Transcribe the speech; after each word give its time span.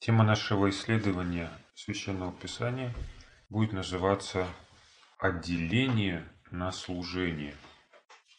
Тема 0.00 0.22
нашего 0.22 0.70
исследования 0.70 1.50
Священного 1.74 2.30
Писания 2.32 2.94
будет 3.48 3.72
называться 3.72 4.46
«Отделение 5.18 6.24
на 6.52 6.70
служение». 6.70 7.56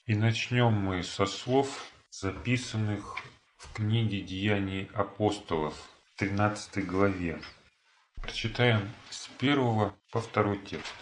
И 0.05 0.15
начнем 0.15 0.71
мы 0.71 1.03
со 1.03 1.25
слов, 1.25 1.91
записанных 2.11 3.17
в 3.57 3.73
книге 3.73 4.21
Деяний 4.21 4.89
апостолов, 4.93 5.75
13 6.15 6.87
главе. 6.87 7.41
Прочитаем 8.15 8.89
с 9.09 9.27
первого 9.27 9.93
по 10.13 10.21
второй 10.21 10.59
текст. 10.59 10.93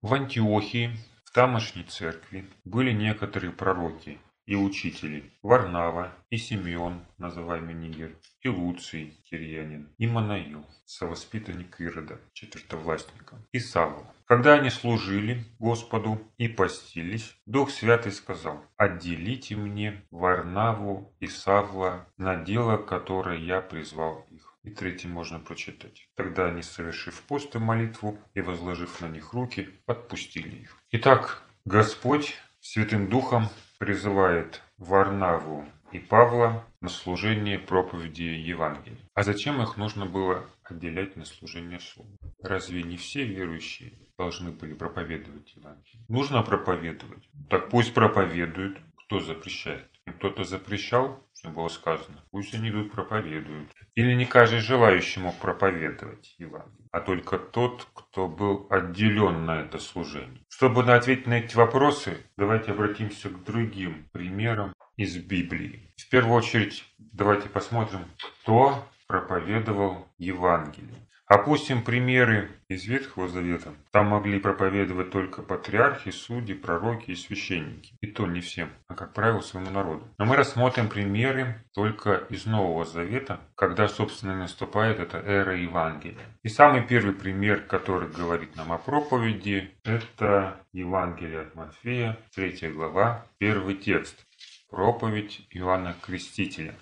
В 0.00 0.14
Антиохии, 0.14 0.96
в 1.24 1.30
тамошней 1.32 1.84
церкви, 1.84 2.48
были 2.64 2.92
некоторые 2.92 3.52
пророки 3.52 4.18
и 4.46 4.54
учители 4.54 5.32
Варнава 5.42 6.12
и 6.30 6.36
Симеон, 6.36 7.04
называемый 7.18 7.74
Нигер, 7.74 8.16
и 8.42 8.48
Луций, 8.48 9.18
кирьянин, 9.28 9.88
и 9.98 10.06
Манаил, 10.06 10.64
совоспитанник 10.84 11.80
Ирода, 11.80 12.20
четвертовластника, 12.32 13.36
и 13.52 13.58
Савва. 13.58 14.06
Когда 14.24 14.54
они 14.54 14.70
служили 14.70 15.44
Господу 15.58 16.20
и 16.36 16.48
постились, 16.48 17.36
Дух 17.46 17.70
Святый 17.70 18.12
сказал, 18.12 18.64
«Отделите 18.76 19.54
мне 19.54 20.02
Варнаву 20.10 21.14
и 21.20 21.26
Савла 21.26 22.08
на 22.16 22.36
дело, 22.36 22.76
которое 22.76 23.38
я 23.38 23.60
призвал 23.60 24.26
их». 24.30 24.54
И 24.64 24.70
третий 24.70 25.06
можно 25.06 25.38
прочитать. 25.38 26.08
Тогда 26.16 26.46
они, 26.46 26.62
совершив 26.62 27.22
пост 27.22 27.54
и 27.54 27.58
молитву 27.58 28.18
и 28.34 28.40
возложив 28.40 29.00
на 29.00 29.06
них 29.06 29.32
руки, 29.32 29.68
отпустили 29.86 30.56
их. 30.56 30.76
Итак, 30.90 31.40
Господь 31.64 32.34
Святым 32.60 33.08
Духом 33.08 33.48
призывает 33.78 34.62
Варнаву 34.78 35.66
и 35.92 35.98
Павла 35.98 36.64
на 36.80 36.88
служение 36.88 37.58
проповеди 37.58 38.22
Евангелия. 38.22 38.98
А 39.14 39.22
зачем 39.22 39.62
их 39.62 39.76
нужно 39.76 40.06
было 40.06 40.44
отделять 40.64 41.16
на 41.16 41.24
служение 41.24 41.80
Слову? 41.80 42.10
Разве 42.42 42.82
не 42.82 42.96
все 42.96 43.24
верующие 43.24 43.92
должны 44.18 44.50
были 44.50 44.74
проповедовать 44.74 45.54
Евангелие? 45.54 46.04
Нужно 46.08 46.42
проповедовать. 46.42 47.28
Так 47.48 47.70
пусть 47.70 47.94
проповедуют. 47.94 48.78
Кто 49.06 49.20
запрещает? 49.20 49.88
Кто-то 50.18 50.44
запрещал, 50.44 51.22
что 51.34 51.50
было 51.50 51.68
сказано. 51.68 52.24
Пусть 52.30 52.54
они 52.54 52.70
идут 52.70 52.92
проповедуют. 52.92 53.70
Или 53.94 54.14
не 54.14 54.26
каждый 54.26 54.60
желающий 54.60 55.20
мог 55.20 55.36
проповедовать 55.36 56.34
Евангелие, 56.38 56.85
а 56.96 57.00
только 57.00 57.36
тот, 57.36 57.86
кто 57.92 58.26
был 58.26 58.66
отделен 58.70 59.44
на 59.44 59.60
это 59.60 59.78
служение. 59.78 60.40
Чтобы 60.48 60.82
ответить 60.94 61.26
на 61.26 61.34
эти 61.34 61.54
вопросы, 61.54 62.16
давайте 62.38 62.70
обратимся 62.70 63.28
к 63.28 63.44
другим 63.44 64.08
примерам 64.12 64.72
из 64.96 65.18
Библии. 65.18 65.92
В 65.98 66.08
первую 66.08 66.34
очередь, 66.34 66.84
давайте 66.96 67.50
посмотрим, 67.50 68.00
кто 68.40 68.82
проповедовал 69.08 70.08
Евангелие. 70.16 71.06
Опустим 71.28 71.82
примеры 71.82 72.52
из 72.68 72.84
Ветхого 72.84 73.26
Завета. 73.26 73.74
Там 73.90 74.06
могли 74.06 74.38
проповедовать 74.38 75.10
только 75.10 75.42
патриархи, 75.42 76.12
судьи, 76.12 76.54
пророки 76.54 77.10
и 77.10 77.16
священники. 77.16 77.94
И 78.00 78.06
то 78.06 78.28
не 78.28 78.40
всем, 78.40 78.70
а 78.86 78.94
как 78.94 79.12
правило 79.12 79.40
своему 79.40 79.70
народу. 79.70 80.06
Но 80.18 80.24
мы 80.24 80.36
рассмотрим 80.36 80.88
примеры 80.88 81.64
только 81.74 82.26
из 82.30 82.46
Нового 82.46 82.84
Завета, 82.84 83.40
когда, 83.56 83.88
собственно, 83.88 84.38
наступает 84.38 85.00
эта 85.00 85.18
эра 85.18 85.56
Евангелия. 85.56 86.38
И 86.44 86.48
самый 86.48 86.86
первый 86.86 87.12
пример, 87.12 87.62
который 87.62 88.08
говорит 88.08 88.54
нам 88.54 88.70
о 88.70 88.78
проповеди, 88.78 89.74
это 89.82 90.64
Евангелие 90.72 91.40
от 91.40 91.56
Матфея, 91.56 92.16
3 92.36 92.70
глава, 92.70 93.26
первый 93.38 93.74
текст. 93.74 94.24
Проповедь 94.70 95.44
Иоанна 95.50 95.96
Крестителя. 96.02 96.76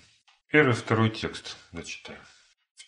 Первый 0.51 0.73
второй 0.73 1.09
текст 1.09 1.57
зачитаем 1.71 2.19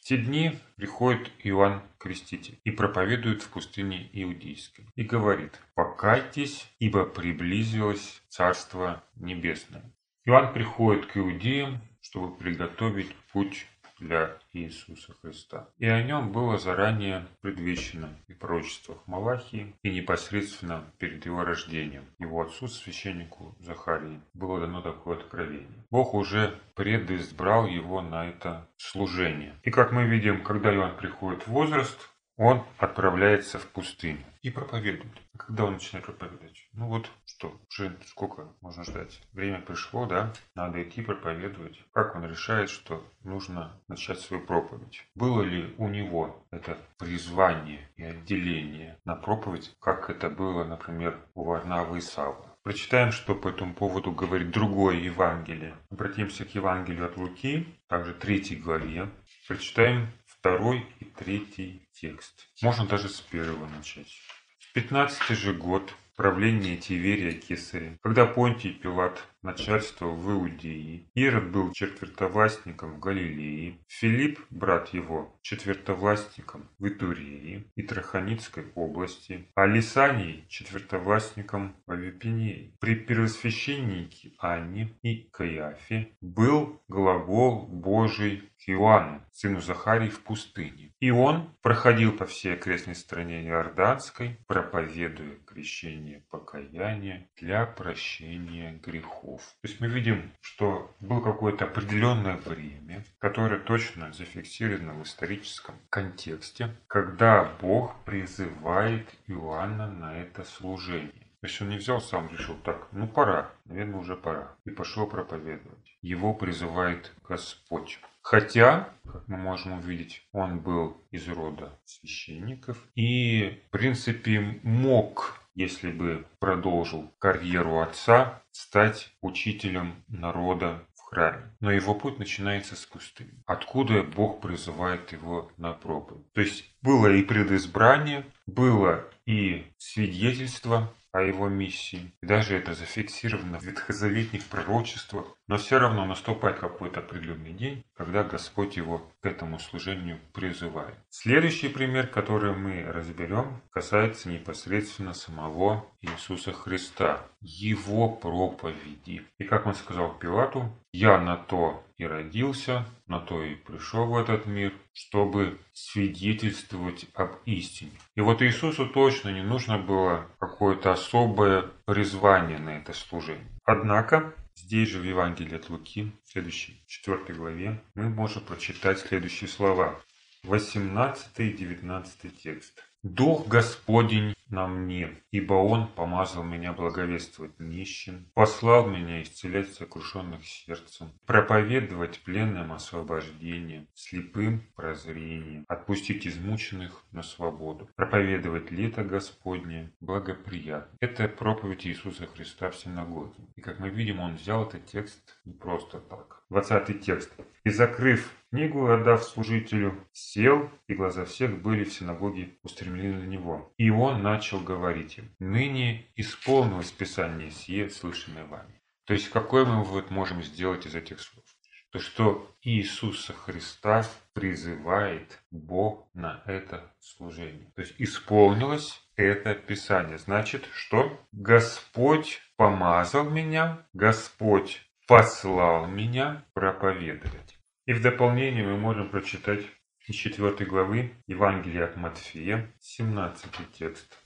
те 0.08 0.17
дни 0.17 0.58
приходит 0.77 1.30
Иоанн 1.44 1.81
Креститель 1.97 2.58
и 2.63 2.72
проповедует 2.72 3.41
в 3.41 3.50
пустыне 3.50 4.09
Иудейской 4.13 4.86
и 4.95 5.03
говорит 5.03 5.59
«Покайтесь, 5.75 6.72
ибо 6.79 7.06
приблизилось 7.06 8.23
Царство 8.29 9.03
Небесное». 9.16 9.84
Иоанн 10.23 10.53
приходит 10.53 11.07
к 11.07 11.18
иудеям, 11.18 11.81
чтобы 12.00 12.34
приготовить 12.34 13.13
путь 13.34 13.68
для 14.00 14.38
Иисуса 14.53 15.13
Христа. 15.22 15.69
И 15.78 15.88
о 15.88 16.02
нем 16.03 16.31
было 16.31 16.58
заранее 16.58 17.25
предвещено 17.41 18.09
и 18.28 18.34
пророчествах 18.34 18.97
Малахии, 19.08 19.75
и 19.84 19.90
непосредственно 19.90 20.84
перед 20.97 21.25
его 21.25 21.44
рождением. 21.44 22.06
Его 22.19 22.41
отцу, 22.41 22.68
священнику 22.68 23.56
Захарии, 23.59 24.22
было 24.34 24.59
дано 24.59 24.81
такое 24.81 25.18
откровение. 25.18 25.86
Бог 25.91 26.13
уже 26.13 26.59
предизбрал 26.75 27.68
его 27.68 28.02
на 28.02 28.28
это 28.28 28.68
служение. 28.78 29.56
И 29.63 29.72
как 29.72 29.91
мы 29.91 30.06
видим, 30.06 30.44
когда 30.44 30.74
Иоанн 30.74 30.97
приходит 30.97 31.44
в 31.44 31.47
возраст, 31.47 32.09
он 32.38 32.63
отправляется 32.78 33.57
в 33.57 33.66
пустыню 33.68 34.24
и 34.44 34.52
проповедует. 34.52 35.12
Когда 35.38 35.66
он 35.66 35.74
начинает 35.74 36.06
проповедовать? 36.06 36.68
Ну 36.74 36.88
вот 36.88 37.12
что, 37.25 37.59
уже 37.70 37.98
сколько 38.08 38.53
можно 38.62 38.84
ждать? 38.84 39.22
Время 39.34 39.62
пришло, 39.62 40.06
да? 40.06 40.34
Надо 40.56 40.81
идти 40.84 41.02
проповедовать. 41.02 41.80
Как 41.94 42.16
он 42.16 42.25
решает, 42.25 42.70
что 42.70 43.06
нужно 43.24 43.80
начать 43.88 44.20
свою 44.20 44.46
проповедь? 44.46 45.06
Было 45.16 45.42
ли 45.42 45.74
у 45.78 45.88
него 45.88 46.46
это 46.52 46.78
призвание 46.98 47.90
и 47.96 48.03
отделение 48.03 49.00
на 49.06 49.16
проповедь, 49.16 49.75
как 49.80 50.09
это 50.09 50.30
было, 50.30 50.64
например, 50.64 51.20
у 51.36 51.44
Варнавы 51.44 52.00
и 52.00 52.02
Савва? 52.02 52.58
Прочитаем, 52.64 53.12
что 53.14 53.34
по 53.34 53.48
этому 53.48 53.74
поводу 53.74 54.12
говорит 54.12 54.52
другое 54.52 54.96
Евангелие. 54.98 55.75
Обратимся 55.90 56.44
к 56.44 56.54
Евангелию 56.54 57.06
от 57.06 57.16
Луки, 57.16 57.66
также 57.88 58.14
третьей 58.14 58.58
главе. 58.58 59.09
Прочитаем 59.48 60.12
второй 60.25 60.86
и 61.00 61.06
третий 61.06 61.88
текст. 61.94 62.48
Можно 62.62 62.86
даже 62.86 63.08
с 63.08 63.22
первого 63.22 63.68
начать. 63.68 64.19
В 64.67 64.73
пятнадцатый 64.73 65.38
же 65.38 65.53
год 65.53 65.95
правления 66.17 66.75
Тиверия 66.75 67.31
Кесаря, 67.31 67.97
когда 68.01 68.25
Понтий 68.25 68.73
Пилат 68.73 69.23
начальствовал 69.41 70.16
в 70.16 70.29
Иудее, 70.31 71.05
Ирод 71.13 71.51
был 71.51 71.72
четвертовластником 71.72 72.95
в 72.95 73.00
Галилее, 73.00 73.77
Филипп, 73.88 74.39
брат 74.50 74.94
его, 74.94 75.33
четвертовластником 75.41 76.67
в 76.79 76.88
Итурее 76.89 77.63
и 77.75 77.81
Траханицкой 77.83 78.66
области, 78.75 79.45
а 79.56 79.66
Лисаний 79.67 80.44
четвертовластником 80.50 81.75
в 81.85 81.91
Авипинее. 81.91 82.72
При 82.79 82.95
первосвященнике 82.95 84.33
Анне 84.39 84.89
и 85.03 85.29
Каиафе 85.31 86.09
был 86.19 86.81
глагол 86.89 87.67
Божий 87.67 88.44
Иоанну, 88.67 89.22
сыну 89.31 89.61
Захарии, 89.61 90.09
в 90.09 90.22
пустыне. 90.22 90.91
И 91.00 91.09
он 91.09 91.50
проходил 91.61 92.11
по 92.11 92.25
всей 92.25 92.53
окрестной 92.55 92.95
стране 92.95 93.45
Иорданской, 93.47 94.38
проповедуя 94.47 95.35
крещение 95.45 96.23
покаяния 96.29 97.27
для 97.38 97.66
прощения 97.66 98.79
грехов. 98.83 99.41
То 99.61 99.67
есть 99.67 99.79
мы 99.79 99.88
видим, 99.88 100.31
что 100.41 100.94
было 101.00 101.22
какое-то 101.22 101.66
определенное 101.66 102.38
время, 102.38 103.06
которое 103.19 103.59
точно 103.59 104.11
зафиксировано 104.11 104.94
в 104.94 105.03
историческом 105.03 105.75
контексте, 105.89 106.75
когда 106.88 107.50
Бог 107.61 107.95
призывает 108.03 109.07
Иоанна 109.27 109.88
на 109.88 110.17
это 110.17 110.44
служение. 110.44 111.27
То 111.41 111.47
есть 111.47 111.61
он 111.61 111.69
не 111.69 111.77
взял 111.77 112.01
сам, 112.01 112.29
решил 112.31 112.56
так, 112.63 112.88
ну 112.91 113.07
пора, 113.07 113.51
наверное, 113.66 114.00
уже 114.00 114.16
пора. 114.16 114.56
И 114.66 114.72
пошел 114.72 115.06
проповедовать. 115.06 115.97
Его 116.01 116.33
призывает 116.33 117.13
Господь. 117.23 118.00
Хотя, 118.29 118.89
как 119.05 119.25
мы 119.29 119.38
можем 119.38 119.79
увидеть, 119.79 120.27
он 120.33 120.59
был 120.59 121.01
из 121.11 121.29
рода 121.29 121.79
священников 121.85 122.77
и, 122.93 123.63
в 123.67 123.71
принципе, 123.71 124.59
мог, 124.63 125.39
если 125.55 125.93
бы 125.93 126.25
продолжил 126.39 127.09
карьеру 127.19 127.79
отца, 127.79 128.43
стать 128.51 129.13
учителем 129.21 130.03
народа 130.09 130.83
в 130.95 131.03
храме. 131.03 131.55
Но 131.61 131.71
его 131.71 131.95
путь 131.95 132.19
начинается 132.19 132.75
с 132.75 132.85
пустыни, 132.85 133.31
откуда 133.45 134.03
Бог 134.03 134.41
призывает 134.41 135.09
его 135.13 135.50
на 135.56 135.71
проповедь. 135.71 136.30
То 136.33 136.41
есть 136.41 136.65
было 136.81 137.07
и 137.07 137.23
предизбрание, 137.23 138.25
было 138.45 139.06
и 139.25 139.68
свидетельство 139.77 140.94
о 141.18 141.21
его 141.21 141.50
миссии. 141.50 142.13
И 142.21 142.25
даже 142.25 142.56
это 142.56 142.73
зафиксировано 142.73 143.59
в 143.59 143.63
ветхозаветных 143.63 144.45
пророчествах. 144.45 145.25
Но 145.47 145.57
все 145.57 145.80
равно 145.80 146.06
наступает 146.06 146.59
какой-то 146.59 147.00
определенный 147.00 147.53
день, 147.53 147.83
когда 147.97 148.23
Господь 148.23 148.77
его 148.77 149.01
к 149.21 149.25
этому 149.25 149.59
служению 149.59 150.19
призывает. 150.31 150.95
Следующий 151.09 151.67
пример, 151.67 152.07
который 152.07 152.53
мы 152.53 152.83
разберем, 152.83 153.61
касается 153.71 154.29
непосредственно 154.29 155.13
самого 155.13 155.85
Иисуса 156.01 156.53
Христа, 156.53 157.23
его 157.41 158.09
проповеди. 158.09 159.23
И 159.39 159.44
как 159.44 159.65
он 159.65 159.73
сказал 159.73 160.13
Пилату, 160.17 160.71
«Я 160.94 161.19
на 161.19 161.35
то 161.35 161.83
и 161.97 162.05
родился, 162.05 162.85
на 163.07 163.19
то 163.19 163.44
и 163.44 163.55
пришел 163.55 164.05
в 164.05 164.17
этот 164.17 164.45
мир, 164.45 164.73
чтобы 164.94 165.57
свидетельствовать 165.73 167.07
об 167.15 167.31
истине». 167.45 167.91
И 168.15 168.21
вот 168.21 168.41
Иисусу 168.44 168.88
точно 168.88 169.29
не 169.29 169.41
нужно 169.41 169.79
было 169.79 170.27
какое-то 170.39 170.91
особое 170.91 171.65
призвание 171.85 172.59
на 172.59 172.77
это 172.77 172.94
служение. 172.94 173.47
Однако 173.65 174.33
Здесь 174.59 174.89
же 174.89 175.00
в 175.00 175.04
Евангелии 175.04 175.56
от 175.56 175.69
Луки, 175.69 176.12
в 176.25 176.31
следующей, 176.31 176.81
четвертой 176.88 177.36
главе, 177.36 177.80
мы 177.94 178.09
можем 178.09 178.44
прочитать 178.44 178.98
следующие 178.98 179.48
слова. 179.48 180.01
18 180.44 181.39
и 181.39 181.54
19 181.54 182.42
текст. 182.42 182.83
Дух 183.04 183.48
Господень 183.48 184.33
на 184.50 184.68
мне, 184.68 185.12
ибо 185.31 185.54
Он 185.54 185.88
помазал 185.88 186.44
меня 186.44 186.74
благовествовать 186.74 187.59
нищим, 187.59 188.30
послал 188.33 188.88
меня 188.88 189.21
исцелять 189.21 189.74
сокрушенных 189.74 190.44
сердцем, 190.45 191.12
проповедовать 191.25 192.19
пленным 192.21 192.74
освобождение, 192.74 193.88
слепым 193.94 194.63
прозрение, 194.75 195.63
отпустить 195.68 196.25
измученных 196.25 197.04
на 197.12 197.24
свободу, 197.24 197.89
проповедовать 197.95 198.71
лето 198.71 199.04
Господне 199.04 199.92
благоприятно. 200.00 200.98
Это 201.00 201.27
проповедь 201.27 201.86
Иисуса 201.86 202.25
Христа 202.25 202.71
в 202.71 202.75
синагоге. 202.75 203.36
Как 203.68 203.80
мы 203.80 203.90
видим, 203.90 204.22
Он 204.22 204.36
взял 204.38 204.66
этот 204.66 204.86
текст 204.86 205.42
не 205.44 205.52
просто 205.52 206.00
так. 206.00 206.42
20 206.52 207.02
текст. 207.02 207.34
«И 207.66 207.69
закрыв 207.69 208.31
книгу, 208.50 208.90
отдав 208.90 209.22
служителю, 209.22 210.08
сел, 210.14 210.72
и 210.88 210.94
глаза 210.94 211.25
всех 211.25 211.62
были 211.62 211.84
в 211.84 211.92
синагоге 211.92 212.58
устремлены 212.64 213.19
на 213.19 213.25
него. 213.25 213.74
И 213.78 213.90
он 213.90 214.24
начал 214.24 214.62
говорить 214.62 215.18
им, 215.18 215.36
«Ныне 215.40 216.06
исполнилось 216.16 216.92
Писание 216.92 217.52
сие, 217.52 217.90
слышанное 217.90 218.46
вами». 218.46 218.81
То 219.04 219.12
есть 219.12 219.30
какой 219.31 219.66
мы 219.66 219.84
вывод 219.84 220.12
можем 220.12 220.42
сделать 220.44 220.86
из 220.86 220.96
этих 220.96 221.19
слов? 221.19 221.44
То, 221.92 222.00
что 222.00 222.50
Иисуса 222.62 223.34
Христа 223.34 224.06
призывает 224.31 225.42
Бог 225.52 226.08
на 226.14 226.42
это 226.46 226.94
служение. 227.02 227.69
То 227.75 227.81
есть 227.81 227.96
исполнилось 227.98 229.02
это 229.18 229.56
Писание. 229.56 230.18
Значит, 230.18 230.69
что 230.74 231.19
Господь 231.34 232.40
помазал 232.57 233.30
меня, 233.30 233.88
Господь 233.94 234.81
послал 235.07 235.88
меня 235.88 236.45
проповедовать. 236.54 237.57
И 237.86 237.94
в 237.94 238.01
дополнение 238.01 238.65
мы 238.65 238.77
можем 238.77 239.09
прочитать 239.09 239.65
из 240.06 240.15
4 240.15 240.65
главы 240.65 241.13
Евангелия 241.27 241.86
от 241.86 241.95
Матфея, 241.95 242.74
17 242.81 243.50
текст. 243.74 244.18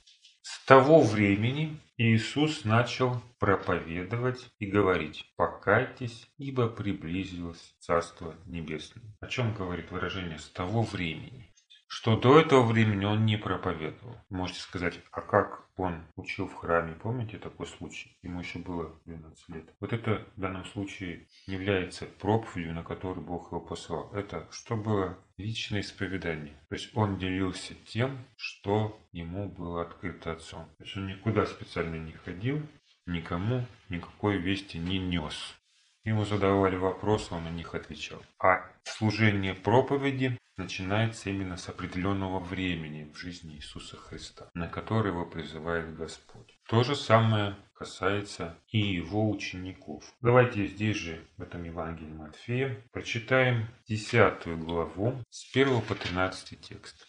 С 0.42 0.64
того 0.64 1.00
времени 1.00 1.78
Иисус 1.96 2.64
начал 2.64 3.22
проповедовать 3.38 4.50
и 4.58 4.66
говорить 4.66 5.24
«Покайтесь, 5.36 6.28
ибо 6.36 6.68
приблизилось 6.68 7.76
Царство 7.78 8.34
Небесное». 8.46 9.04
О 9.20 9.28
чем 9.28 9.54
говорит 9.54 9.92
выражение 9.92 10.38
«с 10.38 10.48
того 10.48 10.82
времени»? 10.82 11.51
Что 11.92 12.16
до 12.16 12.40
этого 12.40 12.62
времени 12.62 13.04
он 13.04 13.26
не 13.26 13.36
проповедовал. 13.36 14.16
Можете 14.30 14.60
сказать, 14.60 14.98
а 15.10 15.20
как 15.20 15.68
он 15.76 16.06
учил 16.16 16.48
в 16.48 16.54
храме? 16.54 16.94
Помните 16.94 17.36
такой 17.36 17.66
случай? 17.66 18.16
Ему 18.22 18.40
еще 18.40 18.60
было 18.60 18.98
12 19.04 19.48
лет. 19.50 19.64
Вот 19.78 19.92
это 19.92 20.26
в 20.34 20.40
данном 20.40 20.64
случае 20.64 21.28
является 21.46 22.06
проповедью, 22.06 22.72
на 22.72 22.82
которую 22.82 23.26
Бог 23.26 23.52
его 23.52 23.60
послал. 23.60 24.10
Это 24.14 24.48
что 24.50 24.74
было? 24.74 25.18
Личное 25.36 25.82
исповедание. 25.82 26.54
То 26.70 26.76
есть 26.76 26.96
он 26.96 27.18
делился 27.18 27.74
тем, 27.84 28.26
что 28.36 28.98
ему 29.12 29.50
было 29.50 29.82
открыто 29.82 30.32
отцом. 30.32 30.64
То 30.78 30.84
есть 30.84 30.96
он 30.96 31.08
никуда 31.08 31.44
специально 31.44 31.96
не 31.96 32.12
ходил, 32.12 32.62
никому 33.04 33.66
никакой 33.90 34.38
вести 34.38 34.78
не 34.78 34.98
нес. 34.98 35.54
Ему 36.04 36.24
задавали 36.24 36.76
вопросы, 36.76 37.34
он 37.34 37.44
на 37.44 37.50
них 37.50 37.74
отвечал. 37.74 38.20
А 38.40 38.68
служение 38.82 39.54
проповеди 39.54 40.36
начинается 40.56 41.30
именно 41.30 41.56
с 41.56 41.68
определенного 41.68 42.40
времени 42.40 43.10
в 43.12 43.16
жизни 43.16 43.54
Иисуса 43.54 43.96
Христа, 43.96 44.50
на 44.54 44.68
который 44.68 45.12
его 45.12 45.24
призывает 45.24 45.96
Господь. 45.96 46.58
То 46.68 46.82
же 46.82 46.96
самое 46.96 47.56
касается 47.74 48.58
и 48.68 48.78
его 48.78 49.30
учеников. 49.30 50.04
Давайте 50.20 50.66
здесь 50.66 50.96
же, 50.96 51.24
в 51.36 51.42
этом 51.42 51.64
Евангелии 51.64 52.12
Матфея, 52.12 52.82
прочитаем 52.92 53.68
10 53.88 54.46
главу 54.58 55.22
с 55.30 55.54
1 55.54 55.80
по 55.82 55.94
13 55.94 56.60
текст. 56.60 57.06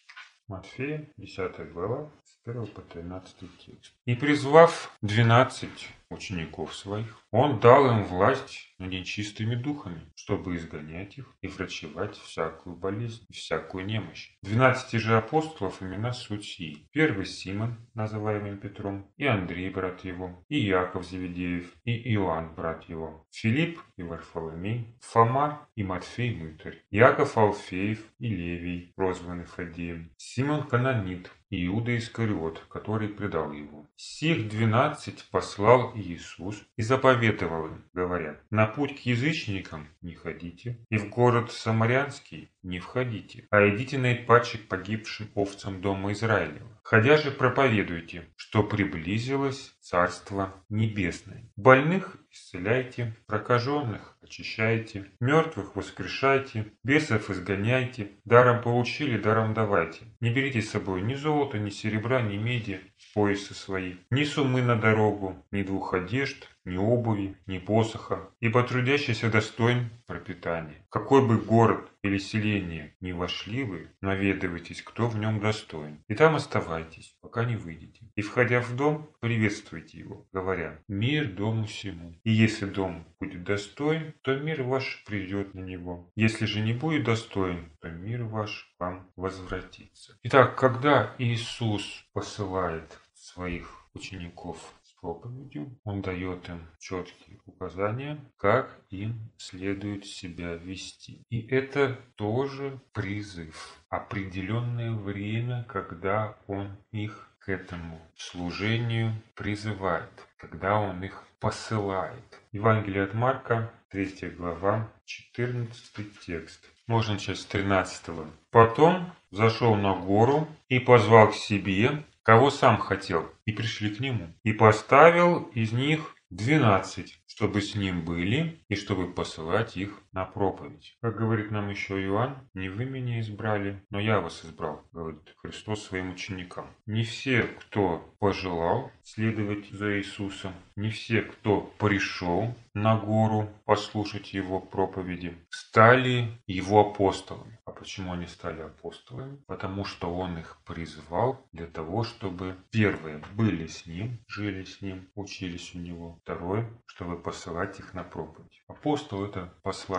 Матфея, 0.48 1.10
10 1.18 1.72
глава, 1.72 2.12
1 2.46 2.68
по 2.68 2.82
13 2.82 3.36
текст. 3.66 3.94
«И 4.06 4.16
призвав 4.16 4.92
двенадцать 5.02 5.90
учеников 6.10 6.76
своих, 6.76 7.24
он 7.32 7.60
дал 7.60 7.90
им 7.90 8.04
власть 8.04 8.74
над 8.78 8.92
нечистыми 8.92 9.56
духами, 9.56 10.02
чтобы 10.16 10.56
изгонять 10.56 11.18
их 11.18 11.26
и 11.42 11.48
врачевать 11.48 12.16
всякую 12.16 12.76
болезнь 12.76 13.26
и 13.30 13.34
всякую 13.34 13.86
немощь. 13.86 14.32
Двенадцати 14.42 14.98
же 14.98 15.18
апостолов 15.18 15.82
имена 15.82 16.14
суть 16.14 16.62
Первый 16.92 17.26
Симон, 17.26 17.78
называемый 17.94 18.58
Петром, 18.58 19.10
и 19.18 19.26
Андрей, 19.26 19.70
брат 19.70 20.04
его, 20.04 20.44
и 20.50 20.60
Яков 20.60 21.06
Завидеев, 21.06 21.74
и 21.86 22.14
Иоанн, 22.14 22.54
брат 22.54 22.84
его, 22.90 23.26
Филипп 23.32 23.80
и 23.98 24.04
Варфоломей, 24.04 24.96
Фома 25.02 25.68
и 25.76 25.84
Матфей 25.84 26.36
Мытарь, 26.36 26.84
Яков 26.92 27.38
Алфеев 27.38 28.00
и 28.20 28.28
Левий, 28.28 28.94
прозванный 28.96 29.46
Фадеем, 29.46 30.12
Симон 30.18 30.68
Канонит, 30.68 31.32
и 31.54 31.68
Иуда 31.68 31.96
Искариот, 31.96 32.66
который 32.68 33.10
предал 33.10 33.52
его. 33.52 33.86
Сих 33.96 34.50
двенадцать 34.50 35.24
послал 35.30 35.92
Иисус 35.96 36.60
и 36.78 36.82
заповедовал 36.82 37.68
им, 37.68 37.86
говоря, 37.94 38.40
«На 38.50 38.66
путь 38.66 39.00
к 39.00 39.06
язычникам 39.06 39.88
не 40.02 40.16
ходите, 40.16 40.80
и 40.90 40.98
в 40.98 41.10
город 41.10 41.52
Самарянский 41.52 42.50
не 42.64 42.80
входите, 42.80 43.48
а 43.52 43.68
идите 43.68 43.98
на 43.98 44.04
наипаче 44.04 44.58
к 44.58 44.68
погибшим 44.68 45.28
овцам 45.36 45.82
дома 45.82 46.12
Израилева. 46.14 46.74
Ходя 46.84 47.18
же 47.18 47.32
проповедуйте, 47.32 48.26
что 48.36 48.64
приблизилось 48.64 49.74
Царство 49.80 50.54
Небесное. 50.70 51.50
Больных 51.56 52.18
исцеляйте, 52.32 53.16
прокаженных 53.26 54.18
очищайте, 54.22 55.06
мертвых 55.20 55.76
воскрешайте, 55.76 56.74
бесов 56.84 57.30
изгоняйте, 57.30 58.12
даром 58.26 58.62
получили, 58.62 59.18
даром 59.18 59.54
давайте. 59.54 60.02
Не 60.20 60.34
берите 60.34 60.62
с 60.62 60.72
собой 60.72 61.02
ни 61.02 61.16
золота, 61.16 61.60
ни 61.60 61.70
серебра, 61.70 62.22
ни 62.22 62.38
меди, 62.38 62.82
поясы 63.14 63.54
свои, 63.54 63.96
ни 64.10 64.24
суммы 64.24 64.62
на 64.62 64.76
дорогу, 64.76 65.46
ни 65.52 65.64
двух 65.64 65.94
одежд, 65.94 66.50
ни 66.66 66.78
обуви, 66.78 67.36
ни 67.48 67.60
посоха, 67.60 68.30
ибо 68.40 68.64
трудящийся 68.64 69.30
достоин 69.30 69.90
пропитания. 70.08 70.86
Какой 70.90 71.26
бы 71.26 71.38
город 71.38 71.90
или 72.04 72.18
селение 72.18 72.96
ни 73.02 73.12
вошли 73.12 73.64
вы, 73.64 73.90
наведывайтесь, 74.02 74.82
кто 74.82 75.08
в 75.08 75.18
нем 75.18 75.40
достоин, 75.40 76.04
и 76.08 76.16
там 76.16 76.36
оставайтесь, 76.36 77.18
пока 77.22 77.46
не 77.46 77.56
выйдете. 77.56 78.12
И, 78.16 78.22
входя 78.22 78.62
в 78.62 78.76
дом, 78.76 79.10
приветствуйте 79.20 80.00
его, 80.00 80.28
говоря, 80.32 80.80
«Мир 80.88 81.32
дому 81.32 81.66
всему». 81.66 82.16
И 82.24 82.32
если 82.32 82.66
дом 82.66 83.06
будет 83.20 83.44
достоин, 83.44 84.14
то 84.22 84.36
мир 84.36 84.64
ваш 84.64 85.04
придет 85.06 85.54
на 85.54 85.62
него. 85.62 86.12
Если 86.16 86.46
же 86.46 86.62
не 86.62 86.74
будет 86.74 87.06
достоин, 87.06 87.72
то 87.82 87.90
мир 87.90 88.24
ваш 88.24 88.74
вам 88.80 89.10
возвратится. 89.16 90.18
Итак, 90.24 90.58
когда 90.58 91.16
Иисус 91.18 92.06
посылает 92.14 93.00
своих 93.14 93.88
учеников 93.94 94.74
проповедью. 95.04 95.78
Он 95.84 96.02
дает 96.02 96.48
им 96.48 96.62
четкие 96.80 97.38
указания, 97.46 98.18
как 98.38 98.80
им 98.90 99.32
следует 99.38 100.06
себя 100.06 100.54
вести. 100.54 101.22
И 101.30 101.46
это 101.48 102.00
тоже 102.16 102.80
призыв. 102.94 103.78
Определенное 103.90 104.94
время, 104.94 105.66
когда 105.68 106.38
он 106.48 106.78
их 106.92 107.30
к 107.40 107.50
этому 107.50 108.00
служению 108.16 109.12
призывает, 109.36 110.14
когда 110.38 110.80
он 110.80 111.04
их 111.04 111.24
посылает. 111.42 112.24
Евангелие 112.54 113.04
от 113.04 113.14
Марка, 113.14 113.70
3 113.90 114.30
глава, 114.38 114.90
14 115.04 116.20
текст. 116.22 116.62
Можно 116.88 117.14
начать 117.14 117.38
с 117.38 117.46
13. 117.46 118.06
Потом 118.50 119.12
зашел 119.32 119.76
на 119.76 119.94
гору 119.96 120.48
и 120.70 120.80
позвал 120.80 121.32
к 121.32 121.36
себе 121.36 122.06
кого 122.24 122.50
сам 122.50 122.78
хотел, 122.78 123.30
и 123.46 123.52
пришли 123.52 123.94
к 123.94 124.00
нему. 124.00 124.34
И 124.44 124.54
поставил 124.54 125.44
из 125.54 125.72
них 125.72 126.16
двенадцать, 126.30 127.22
чтобы 127.28 127.62
с 127.62 127.76
ним 127.76 128.04
были 128.04 128.64
и 128.70 128.76
чтобы 128.76 129.12
посылать 129.12 129.78
их 129.78 130.03
на 130.14 130.26
проповедь. 130.26 130.98
Как 131.02 131.18
говорит 131.18 131.52
нам 131.52 131.70
еще 131.70 132.02
Иоанн, 132.02 132.38
не 132.54 132.70
вы 132.70 132.86
меня 132.86 133.20
избрали, 133.20 133.84
но 133.90 134.00
я 134.00 134.20
вас 134.20 134.46
избрал, 134.46 134.86
говорит 134.92 135.34
Христос 135.38 135.84
своим 135.84 136.12
ученикам. 136.12 136.68
Не 136.86 137.04
все, 137.04 137.44
кто 137.44 138.14
пожелал 138.20 138.92
следовать 139.04 139.70
за 139.72 139.98
Иисусом, 139.98 140.54
не 140.76 140.90
все, 140.90 141.22
кто 141.24 141.62
пришел 141.80 142.56
на 142.74 142.98
гору 142.98 143.50
послушать 143.66 144.34
его 144.34 144.60
проповеди, 144.60 145.38
стали 145.50 146.30
его 146.48 146.82
апостолами. 146.82 147.60
А 147.66 147.72
почему 147.72 148.14
они 148.14 148.26
стали 148.28 148.62
апостолами? 148.62 149.38
Потому 149.48 149.86
что 149.86 150.14
он 150.14 150.38
их 150.38 150.60
призвал 150.66 151.46
для 151.52 151.68
того, 151.68 152.04
чтобы 152.04 152.58
первые 152.72 153.22
были 153.36 153.68
с 153.68 153.86
ним, 153.86 154.20
жили 154.28 154.64
с 154.64 154.82
ним, 154.82 155.10
учились 155.16 155.74
у 155.76 155.80
него. 155.80 156.20
Второе, 156.24 156.68
чтобы 156.86 157.18
посылать 157.18 157.80
их 157.80 157.94
на 157.94 158.04
проповедь. 158.04 158.64
Апостол 158.68 159.24
это 159.26 159.54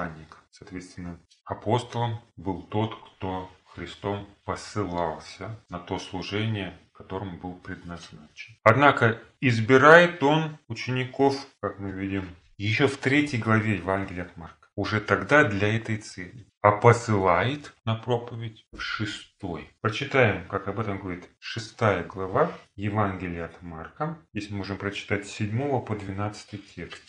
посланник. 0.04 0.36
Соответственно, 0.50 1.18
апостолом 1.44 2.20
был 2.36 2.62
тот, 2.62 2.94
кто 2.94 3.50
Христом 3.74 4.26
посылался 4.44 5.58
на 5.68 5.78
то 5.78 5.98
служение, 5.98 6.78
которому 6.92 7.38
был 7.38 7.54
предназначен. 7.54 8.54
Однако 8.62 9.20
избирает 9.40 10.22
он 10.22 10.58
учеников, 10.68 11.34
как 11.60 11.80
мы 11.80 11.90
видим, 11.90 12.28
еще 12.56 12.86
в 12.86 12.96
третьей 12.98 13.40
главе 13.40 13.76
Евангелия 13.76 14.24
от 14.24 14.36
Марка. 14.36 14.68
Уже 14.76 15.00
тогда 15.00 15.44
для 15.44 15.76
этой 15.76 15.98
цели. 15.98 16.46
а 16.60 16.72
посылает 16.72 17.74
на 17.84 17.94
проповедь 17.94 18.66
в 18.72 18.80
шестой. 18.80 19.68
Прочитаем, 19.82 20.48
как 20.48 20.66
об 20.66 20.80
этом 20.80 20.98
говорит 20.98 21.28
шестая 21.38 22.04
глава 22.04 22.50
Евангелия 22.74 23.44
от 23.44 23.62
Марка. 23.62 24.16
Здесь 24.32 24.50
мы 24.50 24.58
можем 24.58 24.78
прочитать 24.78 25.26
с 25.26 25.32
7 25.32 25.84
по 25.84 25.94
12 25.94 26.74
текст. 26.74 27.02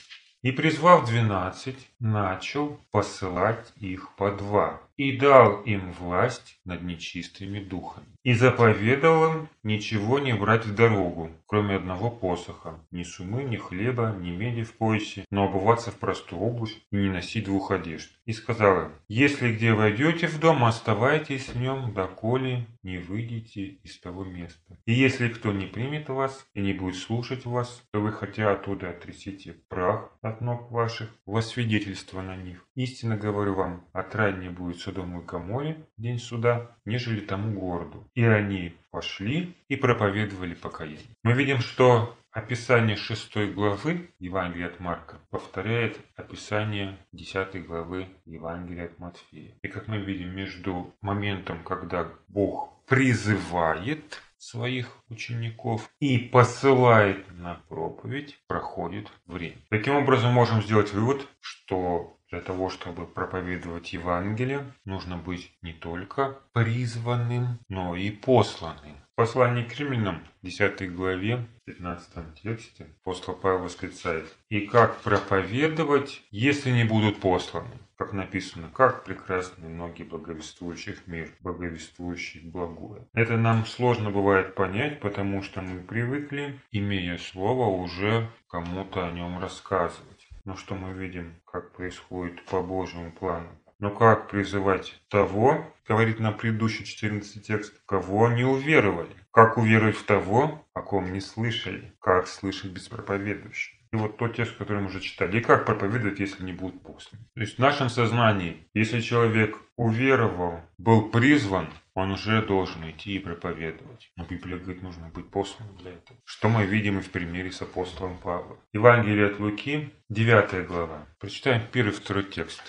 И 0.45 0.51
призвав 0.51 1.07
двенадцать, 1.07 1.89
начал 1.99 2.79
посылать 2.91 3.73
их 3.77 4.15
по 4.15 4.29
два, 4.29 4.79
и 4.97 5.17
дал 5.17 5.61
им 5.61 5.91
власть 5.91 6.59
над 6.65 6.83
нечистыми 6.83 7.59
духами. 7.59 8.07
И 8.23 8.33
заповедал 8.33 9.31
им 9.31 9.49
ничего 9.63 10.19
не 10.19 10.33
брать 10.33 10.65
в 10.65 10.73
дорогу, 10.73 11.29
кроме 11.45 11.75
одного 11.75 12.09
посоха, 12.09 12.79
ни 12.91 13.03
сумы, 13.03 13.43
ни 13.43 13.57
хлеба, 13.57 14.15
ни 14.19 14.31
меди 14.31 14.63
в 14.63 14.73
поясе, 14.73 15.25
но 15.29 15.45
обуваться 15.45 15.91
в 15.91 15.95
простую 15.95 16.41
обувь 16.41 16.75
и 16.91 16.95
не 16.95 17.09
носить 17.09 17.45
двух 17.45 17.71
одежд. 17.71 18.09
И 18.25 18.33
сказал 18.33 18.85
им, 18.85 18.91
если 19.07 19.53
где 19.53 19.73
войдете 19.73 20.27
в 20.27 20.39
дом, 20.39 20.63
оставайтесь 20.63 21.49
в 21.49 21.59
нем, 21.59 21.93
доколе 21.93 22.65
не 22.81 22.97
выйдете 22.97 23.77
из 23.83 23.99
того 23.99 24.23
места. 24.23 24.77
И 24.85 24.93
если 24.93 25.29
кто 25.29 25.51
не 25.51 25.65
примет 25.65 26.09
вас 26.09 26.47
и 26.53 26.61
не 26.61 26.73
будет 26.73 26.95
слушать 26.95 27.45
вас, 27.45 27.83
то 27.91 27.99
вы 27.99 28.11
хотя 28.11 28.51
оттуда 28.51 28.89
отрясите 28.89 29.53
прах 29.69 30.09
от 30.21 30.41
ног 30.41 30.71
ваших 30.71 31.09
во 31.25 31.41
свидетельство 31.41 32.21
на 32.21 32.35
них. 32.35 32.65
Истинно 32.75 33.17
говорю 33.17 33.55
вам, 33.55 33.85
отраднее 33.93 34.51
будет 34.51 34.79
Содому 34.85 35.21
и 35.21 35.25
Гоморе 35.25 35.77
день 35.97 36.19
суда, 36.19 36.77
нежели 36.85 37.19
тому 37.19 37.59
городу. 37.59 38.07
И 38.13 38.23
они 38.23 38.75
пошли 38.91 39.55
и 39.67 39.75
проповедовали 39.75 40.53
покаяние. 40.53 41.15
Мы 41.23 41.33
видим, 41.33 41.59
что 41.59 42.15
описание 42.31 42.95
шестой 42.95 43.51
главы 43.51 44.11
Евангелия 44.19 44.67
от 44.67 44.79
Марка 44.79 45.17
повторяет 45.31 45.97
описание 46.15 46.99
десятой 47.11 47.63
главы 47.63 48.07
Евангелия 48.25 48.85
от 48.85 48.99
Матфея. 48.99 49.55
И 49.63 49.67
как 49.69 49.87
мы 49.87 49.97
видим, 49.97 50.35
между 50.35 50.93
моментом, 51.01 51.63
когда 51.63 52.07
Бог 52.27 52.85
призывает 52.85 54.21
своих 54.37 54.99
учеников 55.09 55.89
и 55.99 56.19
посылает 56.19 57.25
на 57.31 57.55
проповедь, 57.69 58.37
проходит 58.47 59.07
время. 59.25 59.57
Таким 59.71 59.95
образом, 59.95 60.31
можем 60.31 60.61
сделать 60.61 60.93
вывод, 60.93 61.27
что 61.39 62.19
для 62.35 62.41
того, 62.41 62.69
чтобы 62.69 63.05
проповедовать 63.05 63.93
Евангелие, 63.93 64.65
нужно 64.83 65.15
быть 65.15 65.53
не 65.61 65.71
только 65.71 66.37
призванным, 66.51 67.59
но 67.69 67.95
и 67.95 68.11
посланным. 68.11 68.97
Послание 69.15 69.63
к 69.63 69.73
римлянам, 69.79 70.21
10 70.41 70.93
главе, 70.93 71.45
15 71.63 72.33
тексте, 72.43 72.87
апостол 73.01 73.35
Павел 73.35 73.59
восклицает, 73.59 74.25
«И 74.49 74.67
как 74.67 74.97
проповедовать, 74.97 76.23
если 76.29 76.71
не 76.71 76.83
будут 76.83 77.21
посланы?» 77.21 77.71
Как 77.97 78.11
написано, 78.11 78.69
как 78.73 79.05
прекрасны 79.05 79.69
ноги 79.69 80.03
благовествующих 80.03 81.07
мир, 81.07 81.31
благовествующих 81.39 82.43
благое. 82.43 83.07
Это 83.13 83.37
нам 83.37 83.65
сложно 83.65 84.11
бывает 84.11 84.53
понять, 84.53 84.99
потому 84.99 85.41
что 85.41 85.61
мы 85.61 85.79
привыкли, 85.79 86.59
имея 86.73 87.17
слово, 87.17 87.67
уже 87.67 88.29
кому-то 88.49 89.07
о 89.07 89.11
нем 89.11 89.39
рассказывать. 89.39 90.14
Но 90.45 90.55
что 90.55 90.75
мы 90.75 90.93
видим, 90.93 91.33
как 91.43 91.71
происходит 91.71 92.45
по 92.45 92.61
Божьему 92.61 93.11
плану? 93.11 93.49
Но 93.79 93.89
как 93.89 94.29
призывать 94.29 95.01
того, 95.09 95.65
говорит 95.87 96.19
нам 96.19 96.37
предыдущий 96.37 96.85
14 96.85 97.45
текст, 97.45 97.81
кого 97.85 98.29
не 98.29 98.43
уверовали? 98.43 99.09
Как 99.31 99.57
уверовать 99.57 99.97
в 99.97 100.05
того, 100.05 100.63
о 100.73 100.81
ком 100.81 101.11
не 101.11 101.19
слышали? 101.19 101.93
Как 101.99 102.27
слышать 102.27 102.71
без 102.71 102.87
проповедующих? 102.87 103.75
И 103.91 103.97
вот 103.97 104.17
тот 104.17 104.35
текст, 104.35 104.55
который 104.57 104.81
мы 104.81 104.87
уже 104.87 104.99
читали. 104.99 105.39
И 105.39 105.41
как 105.41 105.65
проповедовать, 105.65 106.19
если 106.19 106.43
не 106.43 106.53
будут 106.53 106.81
посланы? 106.81 107.25
То 107.33 107.41
есть 107.41 107.55
в 107.55 107.59
нашем 107.59 107.89
сознании, 107.89 108.67
если 108.73 109.01
человек 109.01 109.57
уверовал, 109.77 110.61
был 110.77 111.09
призван, 111.09 111.69
он 111.95 112.11
уже 112.11 112.41
должен 112.41 112.87
идти 112.89 113.15
и 113.15 113.19
проповедовать. 113.19 114.11
Но 114.17 114.25
Библия 114.25 114.57
говорит, 114.57 114.83
нужно 114.83 115.07
быть 115.07 115.31
посланным 115.31 115.77
для 115.77 115.93
этого. 115.93 116.19
Что 116.25 116.49
мы 116.49 116.65
видим 116.65 116.99
и 116.99 117.01
в 117.01 117.09
примере 117.09 117.51
с 117.51 117.61
апостолом 117.61 118.17
Павлом. 118.17 118.59
Евангелие 118.73 119.27
от 119.27 119.39
Луки, 119.39 119.89
9 120.09 120.67
глава. 120.67 121.07
Прочитаем 121.19 121.63
первый 121.71 121.91
и 121.91 121.95
второй 121.95 122.23
текст. 122.25 122.61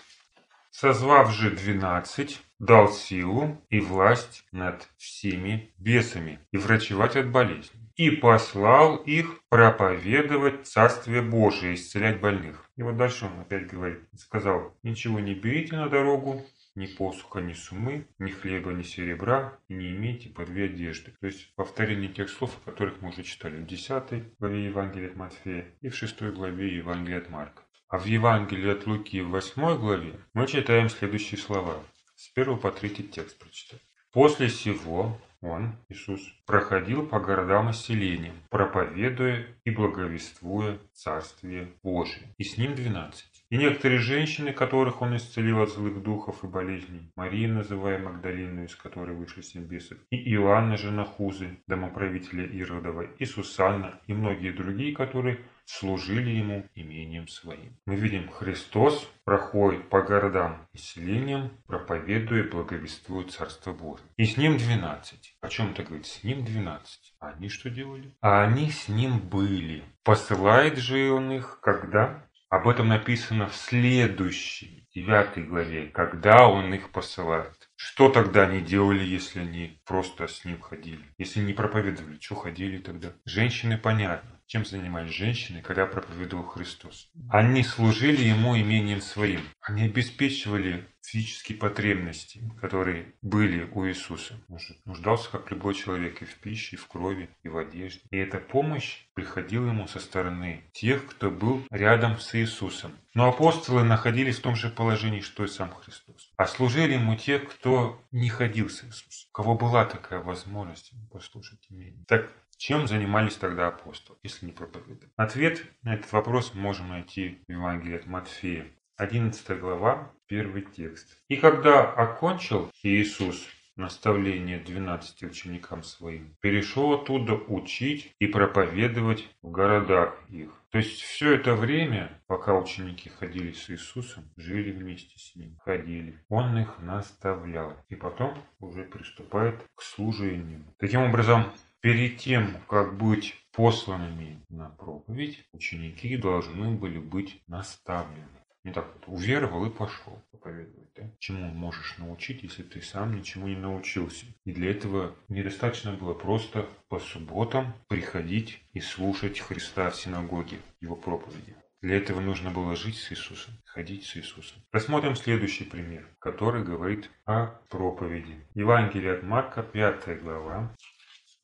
«Созвав 0.70 1.32
же 1.32 1.50
двенадцать, 1.50 2.42
дал 2.58 2.92
силу 2.92 3.62
и 3.70 3.80
власть 3.80 4.44
над 4.52 4.88
всеми 4.96 5.72
бесами 5.78 6.38
и 6.52 6.58
врачевать 6.58 7.16
от 7.16 7.30
болезней. 7.30 7.80
И 7.96 8.10
послал 8.10 8.96
их 8.96 9.40
проповедовать 9.48 10.66
Царствие 10.66 11.22
Божие, 11.22 11.74
исцелять 11.74 12.20
больных. 12.20 12.70
И 12.76 12.82
вот 12.82 12.96
дальше 12.98 13.24
он 13.24 13.40
опять 13.40 13.66
говорит, 13.68 14.02
сказал, 14.18 14.76
ничего 14.82 15.18
не 15.18 15.34
берите 15.34 15.76
на 15.76 15.88
дорогу, 15.88 16.44
ни 16.76 16.86
посуха, 16.86 17.40
ни 17.40 17.54
сумы, 17.54 18.06
ни 18.18 18.30
хлеба, 18.30 18.72
ни 18.72 18.82
серебра, 18.82 19.58
и 19.68 19.74
не 19.74 19.90
имейте 19.90 20.28
по 20.28 20.44
две 20.44 20.66
одежды. 20.66 21.12
То 21.20 21.26
есть 21.26 21.54
повторение 21.56 22.12
тех 22.12 22.28
слов, 22.28 22.56
о 22.56 22.70
которых 22.70 23.00
мы 23.00 23.08
уже 23.08 23.22
читали 23.22 23.56
в 23.56 23.66
10 23.66 24.38
главе 24.38 24.66
Евангелия 24.66 25.10
от 25.10 25.16
Матфея 25.16 25.66
и 25.80 25.88
в 25.88 25.96
6 25.96 26.22
главе 26.22 26.76
Евангелия 26.76 27.18
от 27.18 27.30
Марка. 27.30 27.62
А 27.88 27.98
в 27.98 28.06
Евангелии 28.06 28.70
от 28.70 28.86
Луки 28.86 29.20
в 29.20 29.30
8 29.30 29.78
главе 29.78 30.14
мы 30.34 30.46
читаем 30.46 30.88
следующие 30.88 31.38
слова. 31.38 31.82
С 32.14 32.30
1 32.36 32.58
по 32.58 32.70
3 32.70 32.90
текст 33.08 33.38
прочитаем. 33.38 33.82
«После 34.12 34.48
сего 34.48 35.20
он, 35.40 35.76
Иисус, 35.88 36.20
проходил 36.46 37.06
по 37.06 37.20
городам 37.20 37.70
и 37.70 37.72
селениям, 37.72 38.34
проповедуя 38.50 39.46
и 39.64 39.70
благовествуя 39.70 40.78
Царствие 40.92 41.72
Божие. 41.82 42.34
И 42.38 42.44
с 42.44 42.56
ним 42.56 42.74
двенадцать 42.74 43.35
и 43.50 43.56
некоторые 43.56 44.00
женщины, 44.00 44.52
которых 44.52 45.02
он 45.02 45.16
исцелил 45.16 45.62
от 45.62 45.70
злых 45.70 46.02
духов 46.02 46.44
и 46.44 46.46
болезней, 46.46 47.10
Мария, 47.16 47.48
называя 47.48 47.98
Магдалину, 47.98 48.64
из 48.64 48.74
которой 48.74 49.16
вышли 49.16 49.42
семь 49.42 49.64
бесов, 49.64 49.98
и 50.10 50.34
Иоанна, 50.34 50.76
жена 50.76 51.04
Хузы, 51.04 51.58
домоправителя 51.66 52.46
Иродова, 52.46 53.02
и 53.02 53.24
Сусанна, 53.24 54.00
и 54.06 54.14
многие 54.14 54.52
другие, 54.52 54.94
которые 54.94 55.40
служили 55.66 56.30
ему 56.30 56.64
имением 56.74 57.28
своим. 57.28 57.76
Мы 57.86 57.96
видим, 57.96 58.30
Христос 58.30 59.10
проходит 59.24 59.88
по 59.88 60.02
городам 60.02 60.66
и 60.72 60.78
селениям, 60.78 61.50
проповедуя 61.66 62.44
и 62.44 62.48
благовествуя 62.48 63.24
Царство 63.24 63.72
Божие. 63.72 64.06
И 64.16 64.24
с 64.24 64.36
ним 64.36 64.56
двенадцать. 64.56 65.36
О 65.40 65.48
чем 65.48 65.72
это 65.72 65.82
говорит? 65.82 66.06
С 66.06 66.22
ним 66.22 66.44
двенадцать. 66.44 67.14
А 67.18 67.30
они 67.30 67.48
что 67.48 67.68
делали? 67.68 68.14
А 68.20 68.44
они 68.44 68.70
с 68.70 68.88
ним 68.88 69.18
были. 69.18 69.82
Посылает 70.04 70.78
же 70.78 71.10
он 71.10 71.32
их, 71.32 71.58
когда? 71.60 72.25
Об 72.56 72.68
этом 72.68 72.88
написано 72.88 73.48
в 73.48 73.54
следующей, 73.54 74.88
девятой 74.94 75.42
главе, 75.42 75.88
когда 75.88 76.48
он 76.48 76.72
их 76.72 76.90
посылает. 76.90 77.68
Что 77.76 78.08
тогда 78.08 78.44
они 78.44 78.62
делали, 78.62 79.04
если 79.04 79.40
они 79.40 79.78
просто 79.84 80.26
с 80.26 80.42
ним 80.42 80.62
ходили? 80.62 81.04
Если 81.18 81.40
не 81.40 81.52
проповедовали, 81.52 82.18
что 82.18 82.34
ходили 82.34 82.78
тогда? 82.78 83.12
Женщины, 83.26 83.76
понятно. 83.76 84.35
Чем 84.46 84.64
занимались 84.64 85.12
женщины, 85.12 85.60
когда 85.60 85.86
проповедовал 85.86 86.44
Христос? 86.44 87.10
Они 87.30 87.64
служили 87.64 88.22
ему 88.22 88.56
имением 88.56 89.00
своим. 89.00 89.40
Они 89.60 89.82
обеспечивали 89.82 90.86
физические 91.02 91.58
потребности, 91.58 92.42
которые 92.60 93.14
были 93.22 93.68
у 93.72 93.86
Иисуса. 93.86 94.34
Он 94.48 94.58
нуждался, 94.84 95.30
как 95.30 95.50
любой 95.50 95.74
человек, 95.74 96.22
и 96.22 96.24
в 96.24 96.34
пище, 96.36 96.76
и 96.76 96.78
в 96.78 96.86
крови, 96.86 97.28
и 97.42 97.48
в 97.48 97.56
одежде. 97.58 98.00
И 98.10 98.16
эта 98.16 98.38
помощь 98.38 99.04
приходила 99.14 99.68
ему 99.68 99.88
со 99.88 99.98
стороны 99.98 100.64
тех, 100.72 101.06
кто 101.06 101.30
был 101.30 101.64
рядом 101.70 102.18
с 102.18 102.34
Иисусом. 102.34 102.92
Но 103.14 103.28
апостолы 103.28 103.82
находились 103.82 104.38
в 104.38 104.42
том 104.42 104.56
же 104.56 104.68
положении, 104.68 105.20
что 105.20 105.44
и 105.44 105.48
сам 105.48 105.72
Христос. 105.72 106.32
А 106.36 106.46
служили 106.46 106.94
ему 106.94 107.16
те, 107.16 107.38
кто 107.38 108.00
не 108.12 108.28
ходил 108.28 108.68
с 108.68 108.84
Иисусом, 108.84 109.28
у 109.30 109.32
кого 109.32 109.54
была 109.56 109.86
такая 109.86 110.20
возможность 110.20 110.92
послушать 111.10 111.66
имение. 111.70 112.04
Так 112.06 112.30
чем 112.56 112.86
занимались 112.86 113.36
тогда 113.36 113.68
апостолы, 113.68 114.18
если 114.22 114.46
не 114.46 114.52
проповедовали? 114.52 115.10
Ответ 115.16 115.62
на 115.82 115.94
этот 115.94 116.10
вопрос 116.12 116.54
можем 116.54 116.88
найти 116.88 117.38
в 117.46 117.52
Евангелии 117.52 117.96
от 117.96 118.06
Матфея, 118.06 118.66
11 118.96 119.60
глава, 119.60 120.12
первый 120.26 120.62
текст. 120.62 121.18
«И 121.28 121.36
когда 121.36 121.82
окончил 121.82 122.70
Иисус 122.82 123.46
наставление 123.76 124.58
12 124.58 125.22
ученикам 125.24 125.82
своим, 125.82 126.34
перешел 126.40 126.94
оттуда 126.94 127.34
учить 127.34 128.14
и 128.18 128.26
проповедовать 128.26 129.28
в 129.42 129.50
городах 129.50 130.18
их. 130.28 130.50
То 130.70 130.78
есть 130.78 131.00
все 131.00 131.34
это 131.34 131.54
время, 131.54 132.20
пока 132.26 132.54
ученики 132.54 133.10
ходили 133.10 133.52
с 133.52 133.70
Иисусом, 133.70 134.24
жили 134.36 134.72
вместе 134.72 135.18
с 135.18 135.36
Ним, 135.36 135.56
ходили, 135.64 136.18
Он 136.28 136.58
их 136.58 136.78
наставлял. 136.78 137.76
И 137.88 137.94
потом 137.94 138.34
уже 138.60 138.82
приступает 138.84 139.62
к 139.74 139.82
служению. 139.82 140.64
Таким 140.78 141.02
образом, 141.02 141.52
перед 141.86 142.16
тем, 142.16 142.56
как 142.68 142.98
быть 142.98 143.36
посланными 143.54 144.44
на 144.48 144.70
проповедь, 144.70 145.44
ученики 145.52 146.16
должны 146.16 146.72
были 146.72 146.98
быть 146.98 147.40
наставлены. 147.46 148.26
Не 148.64 148.72
так 148.72 148.92
вот, 148.92 149.04
уверовал 149.06 149.66
и 149.66 149.70
пошел 149.70 150.20
проповедовать. 150.32 150.90
Да? 150.96 151.08
Чему 151.20 151.46
можешь 151.54 151.96
научить, 151.98 152.42
если 152.42 152.64
ты 152.64 152.82
сам 152.82 153.14
ничему 153.14 153.46
не 153.46 153.54
научился? 153.54 154.26
И 154.44 154.50
для 154.50 154.72
этого 154.72 155.14
недостаточно 155.28 155.92
было 155.92 156.12
просто 156.12 156.68
по 156.88 156.98
субботам 156.98 157.72
приходить 157.86 158.60
и 158.72 158.80
слушать 158.80 159.38
Христа 159.38 159.90
в 159.90 159.94
синагоге, 159.94 160.58
его 160.80 160.96
проповеди. 160.96 161.54
Для 161.82 161.98
этого 161.98 162.18
нужно 162.18 162.50
было 162.50 162.74
жить 162.74 162.96
с 162.96 163.12
Иисусом, 163.12 163.54
ходить 163.64 164.06
с 164.06 164.16
Иисусом. 164.16 164.60
Рассмотрим 164.72 165.14
следующий 165.14 165.62
пример, 165.62 166.08
который 166.18 166.64
говорит 166.64 167.08
о 167.26 167.46
проповеди. 167.68 168.44
Евангелие 168.54 169.12
от 169.12 169.22
Марка, 169.22 169.62
5 169.62 170.20
глава, 170.20 170.74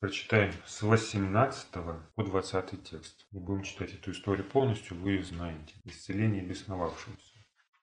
Прочитаем 0.03 0.51
с 0.65 0.81
18 0.81 1.67
по 2.15 2.23
20 2.25 2.83
текст. 2.83 3.25
Не 3.31 3.39
будем 3.39 3.63
читать 3.63 3.93
эту 3.93 4.11
историю 4.11 4.43
полностью, 4.43 4.97
вы 4.97 5.11
ее 5.11 5.23
знаете. 5.23 5.75
Исцеление 5.85 6.43
бесновавшегося. 6.43 7.37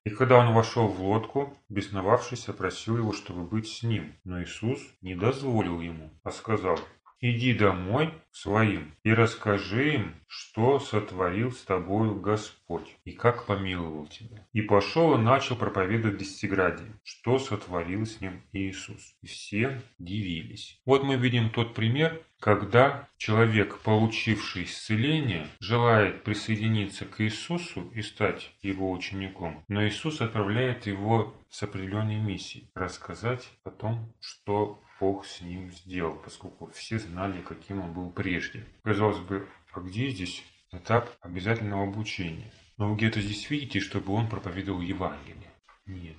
И 0.04 0.10
когда 0.10 0.36
он 0.36 0.52
вошел 0.52 0.86
в 0.86 1.02
лодку, 1.02 1.56
бесновавшийся 1.70 2.52
просил 2.52 2.98
его, 2.98 3.14
чтобы 3.14 3.44
быть 3.44 3.68
с 3.68 3.82
ним. 3.82 4.12
Но 4.24 4.42
Иисус 4.42 4.82
не 5.00 5.14
дозволил 5.14 5.80
ему, 5.80 6.10
а 6.22 6.30
сказал, 6.30 6.78
Иди 7.22 7.52
домой 7.52 8.14
своим 8.30 8.94
и 9.02 9.12
расскажи 9.12 9.94
им, 9.94 10.14
что 10.26 10.78
сотворил 10.78 11.52
с 11.52 11.62
тобою 11.62 12.18
Господь 12.18 12.96
и 13.04 13.12
как 13.12 13.44
помиловал 13.44 14.06
тебя. 14.06 14.46
И 14.54 14.62
пошел 14.62 15.14
и 15.14 15.18
начал 15.18 15.56
проповедовать 15.56 16.16
Десятиградие, 16.16 16.98
что 17.04 17.38
сотворил 17.38 18.06
с 18.06 18.22
ним 18.22 18.42
Иисус. 18.52 19.16
И 19.20 19.26
все 19.26 19.82
дивились. 19.98 20.80
Вот 20.86 21.02
мы 21.04 21.16
видим 21.16 21.50
тот 21.50 21.74
пример, 21.74 22.22
когда 22.38 23.06
человек, 23.18 23.80
получивший 23.80 24.64
исцеление, 24.64 25.46
желает 25.60 26.24
присоединиться 26.24 27.04
к 27.04 27.20
Иисусу 27.20 27.90
и 27.94 28.00
стать 28.00 28.50
его 28.62 28.90
учеником, 28.90 29.62
но 29.68 29.86
Иисус 29.86 30.22
отправляет 30.22 30.86
его 30.86 31.34
с 31.50 31.62
определенной 31.62 32.16
миссией– 32.16 32.70
рассказать 32.74 33.50
о 33.64 33.70
том, 33.70 34.14
что 34.20 34.82
Бог 35.00 35.24
с 35.24 35.40
ним 35.40 35.72
сделал, 35.72 36.14
поскольку 36.14 36.70
все 36.72 36.98
знали, 36.98 37.40
каким 37.40 37.80
он 37.80 37.92
был 37.94 38.10
прежде. 38.10 38.66
Казалось 38.84 39.18
бы, 39.18 39.48
а 39.72 39.80
где 39.80 40.08
здесь 40.10 40.44
этап 40.72 41.10
обязательного 41.22 41.84
обучения? 41.84 42.52
Но 42.76 42.90
вы 42.90 42.96
где-то 42.96 43.20
здесь 43.20 43.48
видите, 43.48 43.80
чтобы 43.80 44.12
он 44.12 44.28
проповедовал 44.28 44.82
Евангелие? 44.82 45.50
Нет. 45.86 46.16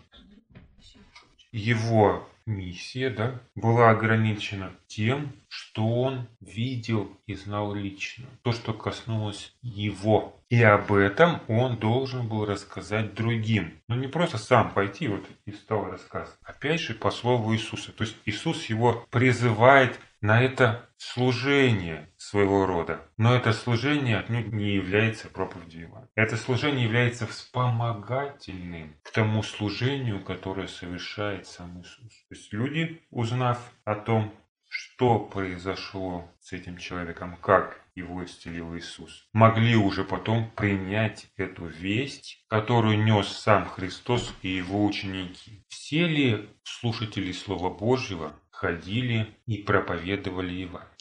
Его 1.51 2.27
миссия 2.51 3.10
да, 3.10 3.39
была 3.55 3.89
ограничена 3.89 4.72
тем, 4.88 5.31
что 5.48 5.88
он 5.88 6.27
видел 6.39 7.12
и 7.25 7.34
знал 7.36 7.74
лично. 7.74 8.25
То, 8.43 8.51
что 8.51 8.74
коснулось 8.74 9.53
его. 9.62 10.39
И 10.50 10.62
об 10.62 10.91
этом 10.91 11.41
он 11.48 11.77
должен 11.77 12.27
был 12.27 12.46
рассказать 12.46 13.13
другим. 13.13 13.81
Но 13.88 13.96
не 13.96 14.08
просто 14.08 14.38
сам 14.38 14.72
пойти 14.72 15.08
вот 15.08 15.25
и 15.46 15.51
стал 15.51 15.86
рассказывать. 15.86 16.38
Опять 16.43 16.81
же, 16.81 16.93
по 16.93 17.10
слову 17.10 17.53
Иисуса. 17.53 17.91
То 17.91 18.03
есть 18.03 18.17
Иисус 18.25 18.65
его 18.65 19.05
призывает 19.10 20.00
на 20.22 20.42
это 20.42 20.88
служение 20.98 22.10
своего 22.16 22.66
рода. 22.66 23.01
Но 23.18 23.36
это 23.36 23.54
служение 23.54 24.20
отнюдь 24.20 24.54
не 24.54 24.75
является 24.75 25.28
проповедью 25.28 25.82
Евангелия. 25.82 26.12
Это 26.16 26.38
служение 26.38 26.86
является 26.86 27.25
вспомогательным 27.25 28.96
к 29.04 29.12
тому 29.12 29.42
служению, 29.42 30.24
которое 30.24 30.68
совершает 30.68 31.48
сам 31.48 31.82
Иисус. 31.82 32.25
То 32.30 32.36
есть 32.36 32.54
люди, 32.54 33.01
узнав 33.10 33.60
о 33.84 33.96
том, 33.96 34.32
что 34.68 35.20
произошло 35.20 36.32
с 36.40 36.54
этим 36.54 36.78
человеком, 36.78 37.36
как 37.42 37.82
его 37.94 38.24
исцелил 38.24 38.78
Иисус, 38.78 39.28
могли 39.34 39.75
уже 39.75 40.06
потом 40.06 40.50
принять 40.51 41.28
эту 41.36 41.66
весть, 41.66 42.46
которую 42.48 43.04
нес 43.04 43.28
сам 43.28 43.66
Христос 43.66 44.34
и 44.44 44.50
его 44.50 44.86
ученики. 44.86 45.66
Все 45.68 46.08
ли 46.08 46.50
слушатели 46.63 47.34
Слова 47.34 47.70
Божьего 47.70 48.34
ходили 48.62 49.36
и 49.48 49.58
проповедовали 49.58 50.53
Евангелие? 50.53 50.91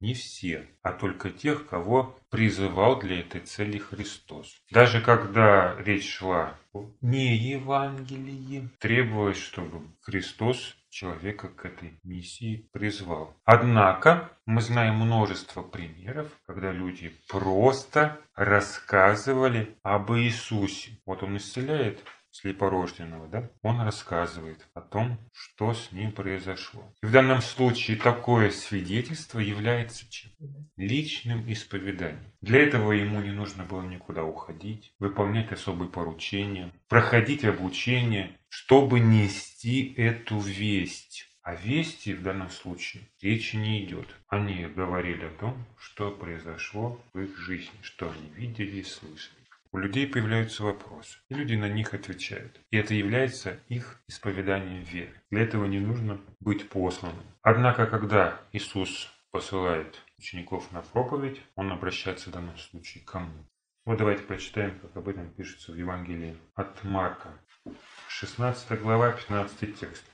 Не 0.00 0.14
все, 0.14 0.66
а 0.82 0.92
только 0.92 1.30
тех, 1.30 1.68
кого 1.68 2.18
призывал 2.30 2.98
для 2.98 3.20
этой 3.20 3.42
цели 3.42 3.76
Христос. 3.76 4.56
Даже 4.70 5.02
когда 5.02 5.76
речь 5.78 6.10
шла 6.10 6.54
о 6.72 6.86
не 7.02 7.36
Евангелии, 7.36 8.70
требовалось, 8.78 9.36
чтобы 9.36 9.82
Христос 10.00 10.76
человека 10.88 11.48
к 11.48 11.66
этой 11.66 12.00
миссии 12.02 12.68
призвал. 12.72 13.36
Однако 13.44 14.30
мы 14.46 14.62
знаем 14.62 14.94
множество 14.94 15.62
примеров, 15.62 16.28
когда 16.46 16.72
люди 16.72 17.12
просто 17.28 18.18
рассказывали 18.34 19.76
об 19.82 20.10
Иисусе. 20.12 20.98
Вот 21.04 21.22
он 21.22 21.36
исцеляет 21.36 22.00
слепорожденного, 22.30 23.28
да, 23.28 23.50
он 23.62 23.80
рассказывает 23.80 24.66
о 24.74 24.80
том, 24.80 25.18
что 25.32 25.74
с 25.74 25.92
ним 25.92 26.12
произошло. 26.12 26.82
И 27.02 27.06
в 27.06 27.12
данном 27.12 27.42
случае 27.42 27.96
такое 27.96 28.50
свидетельство 28.50 29.38
является 29.38 30.10
чем? 30.10 30.30
Личным 30.76 31.50
исповеданием. 31.52 32.32
Для 32.40 32.62
этого 32.62 32.92
ему 32.92 33.20
не 33.20 33.30
нужно 33.30 33.64
было 33.64 33.82
никуда 33.82 34.24
уходить, 34.24 34.92
выполнять 34.98 35.52
особые 35.52 35.90
поручения, 35.90 36.72
проходить 36.88 37.44
обучение, 37.44 38.38
чтобы 38.48 39.00
нести 39.00 39.94
эту 39.96 40.38
весть. 40.38 41.26
О 41.42 41.54
вести 41.54 42.12
в 42.12 42.22
данном 42.22 42.50
случае 42.50 43.02
речи 43.22 43.56
не 43.56 43.82
идет. 43.82 44.06
Они 44.28 44.66
говорили 44.66 45.24
о 45.24 45.30
том, 45.30 45.66
что 45.78 46.10
произошло 46.10 47.00
в 47.14 47.20
их 47.20 47.36
жизни, 47.38 47.72
что 47.82 48.10
они 48.10 48.28
видели 48.36 48.80
и 48.80 48.82
слышали. 48.82 49.39
У 49.72 49.78
людей 49.78 50.08
появляются 50.08 50.64
вопросы, 50.64 51.18
и 51.28 51.34
люди 51.34 51.54
на 51.54 51.68
них 51.68 51.94
отвечают. 51.94 52.60
И 52.70 52.76
это 52.76 52.92
является 52.92 53.60
их 53.68 54.02
исповеданием 54.08 54.82
веры. 54.82 55.14
Для 55.30 55.42
этого 55.42 55.64
не 55.66 55.78
нужно 55.78 56.20
быть 56.40 56.68
посланным. 56.68 57.24
Однако, 57.42 57.86
когда 57.86 58.40
Иисус 58.50 59.08
посылает 59.30 60.02
учеников 60.18 60.72
на 60.72 60.82
проповедь, 60.82 61.40
он 61.54 61.70
обращается 61.70 62.30
в 62.30 62.32
данном 62.32 62.58
случае 62.58 63.04
к 63.04 63.12
кому? 63.12 63.32
Вот 63.84 63.98
давайте 63.98 64.24
прочитаем, 64.24 64.76
как 64.80 64.96
об 64.96 65.08
этом 65.08 65.30
пишется 65.30 65.70
в 65.70 65.76
Евангелии 65.76 66.36
от 66.56 66.82
Марка. 66.82 67.28
16 68.08 68.80
глава, 68.80 69.12
15 69.12 69.78
текст. 69.78 70.04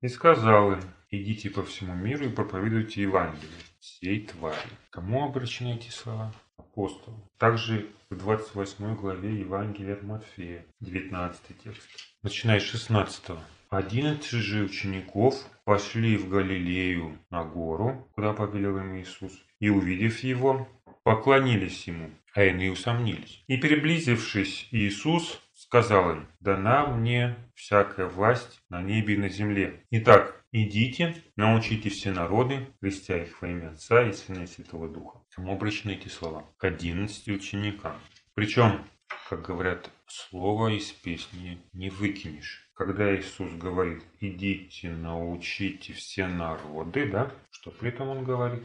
«И 0.00 0.08
сказал 0.08 0.72
им, 0.72 0.80
идите 1.10 1.50
по 1.50 1.62
всему 1.62 1.94
миру 1.94 2.24
и 2.24 2.30
проповедуйте 2.30 3.02
Евангелие 3.02 3.50
всей 3.80 4.26
твари». 4.26 4.56
Кому 4.88 5.26
обращены 5.26 5.74
эти 5.74 5.90
слова? 5.90 6.32
Апостолу. 6.58 7.16
Также 7.38 7.86
в 8.10 8.16
28 8.16 8.94
главе 8.96 9.40
Евангелия 9.40 9.94
от 9.94 10.02
Матфея, 10.02 10.64
19 10.80 11.40
текст. 11.62 11.88
Начиная 12.22 12.60
с 12.60 12.64
16. 12.64 13.38
Одиннадцать 13.68 14.30
же 14.30 14.64
учеников 14.64 15.34
пошли 15.64 16.16
в 16.16 16.28
Галилею 16.28 17.18
на 17.30 17.44
гору, 17.44 18.08
куда 18.14 18.32
повелел 18.32 18.78
им 18.78 18.96
Иисус, 18.96 19.32
и, 19.58 19.68
увидев 19.68 20.20
его, 20.20 20.68
поклонились 21.02 21.86
ему, 21.86 22.10
а 22.34 22.44
иные 22.44 22.72
усомнились. 22.72 23.42
И, 23.48 23.56
приблизившись, 23.56 24.68
Иисус 24.70 25.40
сказал 25.52 26.10
им, 26.12 26.28
«Дана 26.40 26.86
мне 26.86 27.36
всякая 27.54 28.06
власть 28.06 28.60
на 28.68 28.82
небе 28.82 29.14
и 29.14 29.18
на 29.18 29.28
земле. 29.28 29.84
Итак, 29.90 30.35
идите, 30.52 31.22
научите 31.36 31.90
все 31.90 32.12
народы, 32.12 32.66
крестя 32.80 33.22
их 33.22 33.40
во 33.40 33.48
имя 33.48 33.70
Отца 33.70 34.08
и 34.08 34.12
Сына 34.12 34.44
и 34.44 34.46
Святого 34.46 34.88
Духа». 34.88 35.20
Кому 35.34 35.52
обращены 35.52 35.92
эти 35.92 36.08
слова? 36.08 36.44
К 36.56 36.64
одиннадцати 36.64 37.30
ученикам. 37.30 38.00
Причем, 38.34 38.84
как 39.28 39.42
говорят, 39.42 39.90
слово 40.06 40.76
из 40.76 40.90
песни 40.92 41.58
не 41.72 41.90
выкинешь. 41.90 42.70
Когда 42.74 43.16
Иисус 43.16 43.52
говорит, 43.54 44.04
идите, 44.20 44.90
научите 44.90 45.94
все 45.94 46.26
народы, 46.26 47.10
да, 47.10 47.32
что 47.50 47.70
при 47.70 47.88
этом 47.88 48.08
Он 48.08 48.24
говорит? 48.24 48.64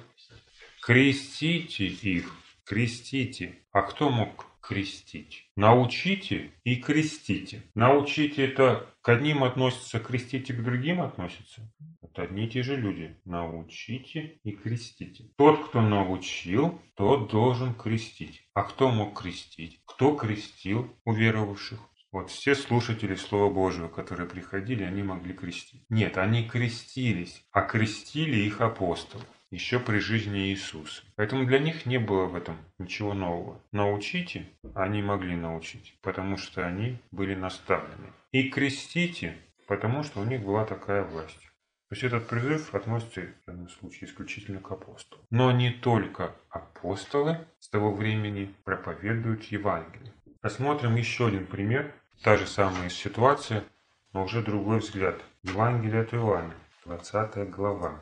Крестите 0.82 1.86
их, 1.86 2.36
крестите. 2.65 3.60
А 3.72 3.84
кто 3.84 4.10
мог 4.10 4.51
крестить? 4.72 5.52
Научите 5.58 6.52
и 6.64 6.78
крестите. 6.78 7.62
Научите 7.76 8.46
это 8.46 8.88
к 9.02 9.10
одним 9.10 9.44
относится, 9.44 10.00
крестите 10.00 10.54
к 10.54 10.64
другим 10.64 11.02
относится. 11.02 11.70
Это 12.02 12.22
одни 12.22 12.46
и 12.46 12.50
те 12.50 12.64
же 12.64 12.78
люди. 12.78 13.18
Научите 13.26 14.40
и 14.46 14.52
крестите. 14.52 15.26
Тот, 15.38 15.68
кто 15.68 15.82
научил, 15.82 16.80
тот 16.96 17.30
должен 17.30 17.74
крестить. 17.74 18.44
А 18.54 18.64
кто 18.64 18.90
мог 18.90 19.22
крестить? 19.22 19.82
Кто 19.86 20.16
крестил 20.16 20.96
уверовавших? 21.04 21.80
Вот 22.14 22.30
все 22.30 22.56
слушатели 22.56 23.16
Слова 23.16 23.54
Божьего, 23.54 23.90
которые 23.90 24.30
приходили, 24.30 24.84
они 24.84 25.04
могли 25.04 25.34
крестить. 25.34 25.84
Нет, 25.90 26.18
они 26.18 26.48
крестились, 26.48 27.44
а 27.52 27.62
крестили 27.62 28.38
их 28.38 28.62
апостолы 28.62 29.24
еще 29.52 29.80
при 29.80 30.00
жизни 30.00 30.48
Иисуса. 30.50 31.04
Поэтому 31.16 31.46
для 31.46 31.60
них 31.60 31.86
не 31.86 32.00
было 32.00 32.26
в 32.26 32.36
этом 32.36 32.58
ничего 32.80 33.14
нового. 33.14 33.62
Научите, 33.72 34.48
они 34.74 35.02
могли 35.02 35.36
научить, 35.36 35.94
потому 36.02 36.38
что 36.38 36.66
они 36.66 36.98
были 37.12 37.36
наставлены. 37.36 38.08
И 38.32 38.50
крестите, 38.50 39.38
потому 39.68 40.04
что 40.04 40.22
у 40.22 40.24
них 40.24 40.42
была 40.42 40.66
такая 40.66 41.04
власть. 41.04 41.52
То 41.90 41.96
есть 41.96 42.04
этот 42.06 42.28
призыв 42.28 42.74
относится 42.74 43.22
в 43.22 43.46
данном 43.46 43.68
случае 43.68 44.10
исключительно 44.10 44.62
к 44.62 44.72
апостолу. 44.72 45.22
Но 45.30 45.52
не 45.52 45.72
только 45.72 46.34
апостолы 46.50 47.46
с 47.60 47.68
того 47.68 47.94
времени 47.94 48.54
проповедуют 48.64 49.44
Евангелие. 49.44 50.14
Рассмотрим 50.42 50.96
еще 50.96 51.28
один 51.28 51.46
пример. 51.46 51.94
Та 52.24 52.38
же 52.38 52.48
самая 52.48 52.90
ситуация, 52.90 53.66
но 54.14 54.24
уже 54.24 54.42
другой 54.42 54.80
взгляд. 54.80 55.20
Евангелие 55.44 56.04
от 56.04 56.14
Иоанна, 56.14 56.54
20 56.86 57.50
глава. 57.50 58.00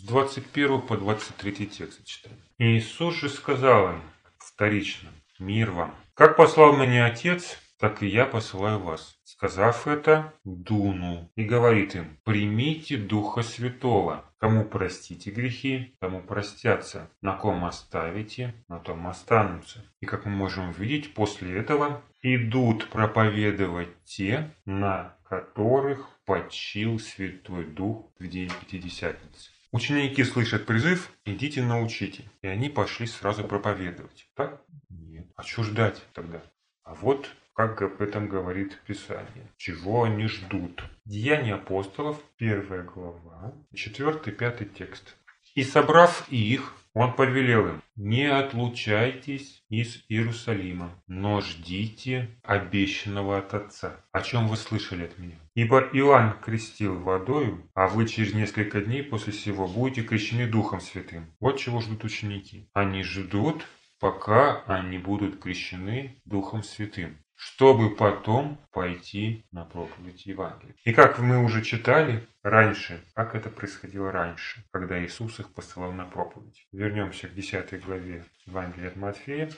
С 0.00 0.02
21 0.02 0.80
по 0.80 0.96
23 0.96 1.66
текст 1.66 2.06
читаем. 2.06 2.38
Иисус 2.56 3.16
же 3.16 3.28
сказал 3.28 3.90
им 3.90 4.00
вторично, 4.38 5.10
Мир 5.38 5.72
вам. 5.72 5.94
Как 6.14 6.38
послал 6.38 6.74
меня 6.74 7.04
Отец, 7.04 7.58
так 7.78 8.02
и 8.02 8.06
я 8.06 8.24
посылаю 8.24 8.78
вас. 8.78 9.18
Сказав 9.24 9.86
это, 9.86 10.32
дунул 10.42 11.30
и 11.36 11.44
говорит 11.44 11.96
им, 11.96 12.18
примите 12.24 12.96
Духа 12.96 13.42
Святого. 13.42 14.24
Кому 14.38 14.64
простите 14.64 15.30
грехи, 15.30 15.94
тому 16.00 16.22
простятся. 16.22 17.10
На 17.20 17.36
ком 17.36 17.66
оставите, 17.66 18.54
на 18.68 18.78
том 18.78 19.06
останутся. 19.06 19.84
И 20.00 20.06
как 20.06 20.24
мы 20.24 20.30
можем 20.30 20.72
видеть, 20.72 21.12
после 21.12 21.58
этого 21.58 22.02
идут 22.22 22.88
проповедовать 22.88 24.02
те, 24.04 24.50
на 24.64 25.14
которых 25.24 26.08
почил 26.24 26.98
Святой 26.98 27.66
Дух 27.66 28.10
в 28.18 28.26
день 28.26 28.50
Пятидесятницы. 28.62 29.50
Ученики 29.72 30.24
слышат 30.24 30.66
призыв 30.66 31.12
«идите 31.24 31.62
научите». 31.62 32.24
И 32.42 32.48
они 32.48 32.68
пошли 32.68 33.06
сразу 33.06 33.44
проповедовать. 33.44 34.28
Так? 34.34 34.62
Нет. 34.88 35.26
А 35.36 35.44
что 35.44 35.62
ждать 35.62 36.02
тогда? 36.12 36.42
А 36.82 36.94
вот 36.94 37.30
как 37.54 37.82
об 37.82 38.00
этом 38.00 38.26
говорит 38.28 38.80
Писание. 38.86 39.46
Чего 39.56 40.04
они 40.04 40.26
ждут? 40.26 40.82
Деяния 41.04 41.54
апостолов, 41.54 42.20
первая 42.36 42.82
глава, 42.82 43.52
четвертый, 43.74 44.32
пятый 44.32 44.66
текст. 44.66 45.14
«И 45.54 45.62
собрав 45.62 46.26
их, 46.30 46.74
он 46.94 47.14
повелел 47.14 47.68
им, 47.68 47.82
не 47.96 48.24
отлучайтесь 48.24 49.62
из 49.68 50.04
Иерусалима, 50.08 50.90
но 51.06 51.40
ждите 51.40 52.28
обещанного 52.42 53.38
от 53.38 53.54
Отца, 53.54 54.04
о 54.12 54.22
чем 54.22 54.48
вы 54.48 54.56
слышали 54.56 55.04
от 55.04 55.18
меня. 55.18 55.36
Ибо 55.54 55.80
Иоанн 55.80 56.38
крестил 56.40 56.98
водою, 56.98 57.70
а 57.74 57.86
вы 57.86 58.08
через 58.08 58.34
несколько 58.34 58.80
дней 58.80 59.02
после 59.02 59.32
сего 59.32 59.68
будете 59.68 60.02
крещены 60.02 60.46
Духом 60.46 60.80
Святым. 60.80 61.26
Вот 61.40 61.58
чего 61.58 61.80
ждут 61.80 62.04
ученики. 62.04 62.68
Они 62.72 63.02
ждут, 63.02 63.66
пока 64.00 64.62
они 64.64 64.98
будут 64.98 65.40
крещены 65.40 66.20
Духом 66.24 66.62
Святым 66.62 67.18
чтобы 67.40 67.96
потом 67.96 68.58
пойти 68.70 69.46
на 69.50 69.64
проповедь 69.64 70.26
Евангелия. 70.26 70.74
И 70.84 70.92
как 70.92 71.18
мы 71.18 71.42
уже 71.42 71.62
читали 71.62 72.28
раньше, 72.42 73.02
как 73.14 73.34
это 73.34 73.48
происходило 73.48 74.12
раньше, 74.12 74.62
когда 74.70 75.02
Иисус 75.02 75.40
их 75.40 75.52
посылал 75.54 75.92
на 75.92 76.04
проповедь. 76.04 76.66
Вернемся 76.70 77.28
к 77.28 77.34
10 77.34 77.82
главе 77.82 78.26
Евангелия 78.46 78.88
от 78.88 78.96
Матфея, 78.96 79.50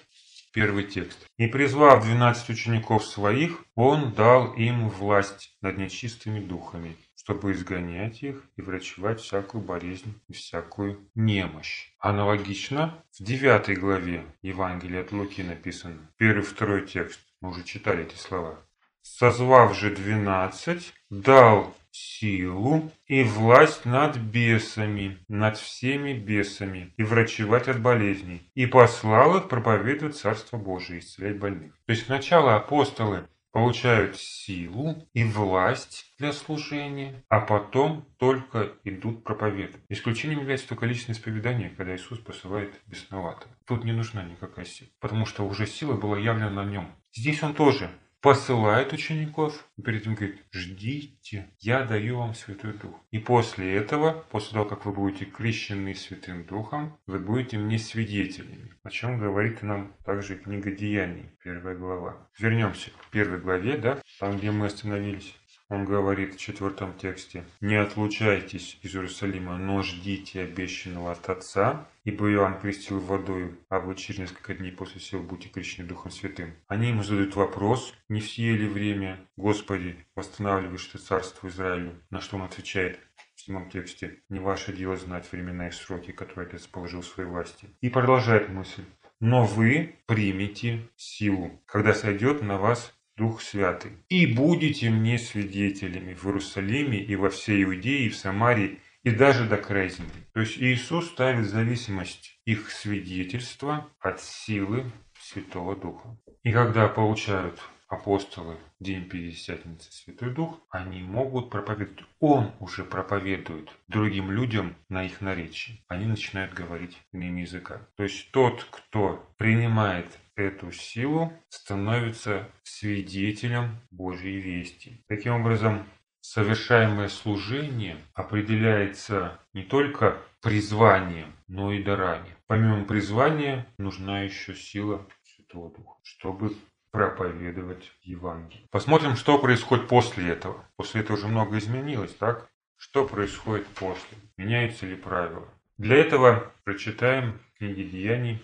Первый 0.52 0.84
текст. 0.84 1.26
«И 1.38 1.46
призвав 1.46 2.04
двенадцать 2.04 2.50
учеников 2.50 3.06
своих, 3.06 3.64
он 3.74 4.12
дал 4.12 4.52
им 4.52 4.90
власть 4.90 5.56
над 5.62 5.78
нечистыми 5.78 6.40
духами, 6.40 6.98
чтобы 7.16 7.52
изгонять 7.52 8.22
их 8.22 8.44
и 8.56 8.60
врачевать 8.60 9.22
всякую 9.22 9.64
болезнь 9.64 10.20
и 10.28 10.34
всякую 10.34 11.08
немощь». 11.14 11.88
Аналогично 11.98 13.02
в 13.18 13.24
девятой 13.24 13.76
главе 13.76 14.26
Евангелия 14.42 15.00
от 15.00 15.12
Луки 15.12 15.42
написано, 15.42 16.12
первый-второй 16.18 16.86
текст. 16.86 17.20
Мы 17.42 17.50
уже 17.50 17.64
читали 17.64 18.04
эти 18.04 18.14
слова. 18.14 18.60
«Созвав 19.02 19.76
же 19.76 19.90
двенадцать, 19.90 20.94
дал 21.10 21.74
силу 21.90 22.92
и 23.06 23.24
власть 23.24 23.84
над 23.84 24.16
бесами, 24.16 25.18
над 25.26 25.58
всеми 25.58 26.12
бесами, 26.12 26.94
и 26.96 27.02
врачевать 27.02 27.66
от 27.66 27.80
болезней, 27.80 28.48
и 28.54 28.66
послал 28.66 29.38
их 29.38 29.48
проповедовать 29.48 30.16
Царство 30.16 30.56
Божие, 30.56 31.00
исцелять 31.00 31.40
больных». 31.40 31.74
То 31.84 31.90
есть 31.92 32.06
сначала 32.06 32.54
апостолы 32.54 33.26
получают 33.50 34.16
силу 34.16 35.08
и 35.12 35.24
власть 35.24 36.14
для 36.18 36.32
служения, 36.32 37.24
а 37.28 37.40
потом 37.40 38.06
только 38.18 38.72
идут 38.84 39.24
проповедовать. 39.24 39.84
Исключением 39.88 40.40
является 40.40 40.68
только 40.68 40.86
личное 40.86 41.16
исповедание, 41.16 41.70
когда 41.70 41.96
Иисус 41.96 42.20
посылает 42.20 42.80
бесноватого. 42.86 43.52
Тут 43.66 43.82
не 43.82 43.92
нужна 43.92 44.22
никакая 44.22 44.64
сила, 44.64 44.88
потому 45.00 45.26
что 45.26 45.44
уже 45.44 45.66
сила 45.66 45.94
была 45.94 46.16
явлена 46.18 46.50
на 46.50 46.64
нем. 46.64 46.88
Здесь 47.14 47.42
он 47.42 47.54
тоже 47.54 47.90
посылает 48.22 48.92
учеников, 48.92 49.68
и 49.76 49.82
перед 49.82 50.02
этим 50.02 50.14
говорит, 50.14 50.40
ждите, 50.52 51.50
я 51.58 51.84
даю 51.84 52.18
вам 52.18 52.34
Святой 52.34 52.72
Дух. 52.72 52.94
И 53.10 53.18
после 53.18 53.74
этого, 53.74 54.24
после 54.30 54.52
того, 54.52 54.64
как 54.64 54.86
вы 54.86 54.92
будете 54.92 55.24
крещены 55.24 55.94
Святым 55.94 56.46
Духом, 56.46 56.96
вы 57.06 57.18
будете 57.18 57.58
мне 57.58 57.78
свидетелями. 57.78 58.74
О 58.84 58.90
чем 58.90 59.18
говорит 59.18 59.62
нам 59.62 59.92
также 60.04 60.36
книга 60.36 60.70
Деяний, 60.70 61.30
первая 61.42 61.76
глава. 61.76 62.28
Вернемся 62.38 62.90
к 62.90 63.10
первой 63.10 63.40
главе, 63.40 63.76
да, 63.76 64.00
там, 64.20 64.38
где 64.38 64.52
мы 64.52 64.66
остановились. 64.66 65.34
Он 65.72 65.86
говорит 65.86 66.34
в 66.34 66.38
четвертом 66.38 66.92
тексте, 66.98 67.44
«Не 67.62 67.76
отлучайтесь 67.76 68.78
из 68.82 68.94
Иерусалима, 68.94 69.56
но 69.56 69.80
ждите 69.80 70.42
обещанного 70.42 71.12
от 71.12 71.30
Отца, 71.30 71.88
ибо 72.04 72.30
Иоанн 72.30 72.60
крестил 72.60 73.00
водою, 73.00 73.56
а 73.70 73.80
вы 73.80 73.94
через 73.94 74.18
несколько 74.18 74.52
дней 74.52 74.70
после 74.70 75.00
сего 75.00 75.22
будете 75.22 75.48
крещены 75.48 75.88
Духом 75.88 76.10
Святым». 76.10 76.52
Они 76.68 76.88
ему 76.88 77.02
задают 77.02 77.36
вопрос, 77.36 77.94
не 78.10 78.20
в 78.20 78.30
сие 78.30 78.54
ли 78.54 78.68
время, 78.68 79.26
Господи, 79.38 79.96
восстанавливаешь 80.14 80.84
ты 80.84 80.98
царство 80.98 81.48
Израилю? 81.48 81.98
На 82.10 82.20
что 82.20 82.36
он 82.36 82.42
отвечает, 82.42 83.00
в 83.34 83.40
седьмом 83.40 83.70
тексте, 83.70 84.18
«Не 84.28 84.40
ваше 84.40 84.74
дело 84.74 84.98
знать 84.98 85.26
времена 85.32 85.68
и 85.68 85.70
сроки, 85.70 86.12
которые 86.12 86.48
Отец 86.48 86.66
положил 86.66 87.00
в 87.00 87.06
своей 87.06 87.30
власти». 87.30 87.70
И 87.80 87.88
продолжает 87.88 88.50
мысль, 88.50 88.84
«Но 89.20 89.46
вы 89.46 89.96
примете 90.04 90.90
силу, 90.96 91.62
когда 91.64 91.94
сойдет 91.94 92.42
на 92.42 92.58
вас 92.58 92.92
Дух 93.22 93.40
Святый. 93.40 93.92
«И 94.08 94.26
будете 94.26 94.90
мне 94.90 95.16
свидетелями 95.16 96.12
в 96.12 96.26
Иерусалиме 96.26 96.98
и 96.98 97.14
во 97.14 97.30
всей 97.30 97.62
Иудее 97.62 98.06
и 98.06 98.08
в 98.08 98.16
Самарии, 98.16 98.80
и 99.04 99.12
даже 99.12 99.48
до 99.48 99.58
края 99.58 99.88
земли». 99.88 100.26
То 100.34 100.40
есть 100.40 100.58
Иисус 100.58 101.06
ставит 101.06 101.46
зависимость 101.46 102.40
их 102.46 102.68
свидетельства 102.72 103.88
от 104.00 104.20
силы 104.20 104.90
Святого 105.20 105.76
Духа. 105.76 106.18
И 106.42 106.50
когда 106.50 106.88
получают 106.88 107.60
апостолы 107.92 108.56
День 108.80 109.04
Пятидесятницы 109.04 109.92
Святой 109.92 110.30
Дух, 110.30 110.58
они 110.70 111.02
могут 111.02 111.50
проповедовать. 111.50 112.04
Он 112.20 112.50
уже 112.58 112.84
проповедует 112.84 113.70
другим 113.86 114.30
людям 114.30 114.74
на 114.88 115.04
их 115.04 115.20
наречии. 115.20 115.84
Они 115.88 116.06
начинают 116.06 116.54
говорить 116.54 116.98
иными 117.12 117.42
языками. 117.42 117.84
То 117.96 118.04
есть 118.04 118.30
тот, 118.32 118.64
кто 118.70 119.30
принимает 119.36 120.06
эту 120.36 120.72
силу, 120.72 121.32
становится 121.50 122.48
свидетелем 122.62 123.78
Божьей 123.90 124.40
вести. 124.40 125.04
Таким 125.06 125.34
образом, 125.34 125.86
совершаемое 126.22 127.08
служение 127.08 127.98
определяется 128.14 129.38
не 129.52 129.64
только 129.64 130.16
призванием, 130.40 131.34
но 131.46 131.72
и 131.72 131.82
дарами. 131.82 132.36
Помимо 132.46 132.84
призвания 132.84 133.66
нужна 133.76 134.22
еще 134.22 134.54
сила 134.54 135.06
Святого 135.22 135.70
Духа, 135.70 135.98
чтобы 136.02 136.54
проповедовать 136.92 137.90
Евангелие. 138.02 138.68
Посмотрим, 138.70 139.16
что 139.16 139.38
происходит 139.38 139.88
после 139.88 140.30
этого. 140.30 140.64
После 140.76 141.00
этого 141.00 141.16
уже 141.16 141.26
много 141.26 141.58
изменилось, 141.58 142.14
так? 142.14 142.48
Что 142.76 143.06
происходит 143.06 143.66
после? 143.68 144.18
Меняются 144.36 144.86
ли 144.86 144.94
правила? 144.94 145.48
Для 145.78 145.96
этого 145.96 146.52
прочитаем 146.64 147.40
книги 147.58 147.82
Деяний, 147.82 148.42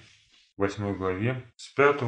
8 0.56 0.94
главе, 0.94 1.44
с 1.56 1.68
5 1.74 2.00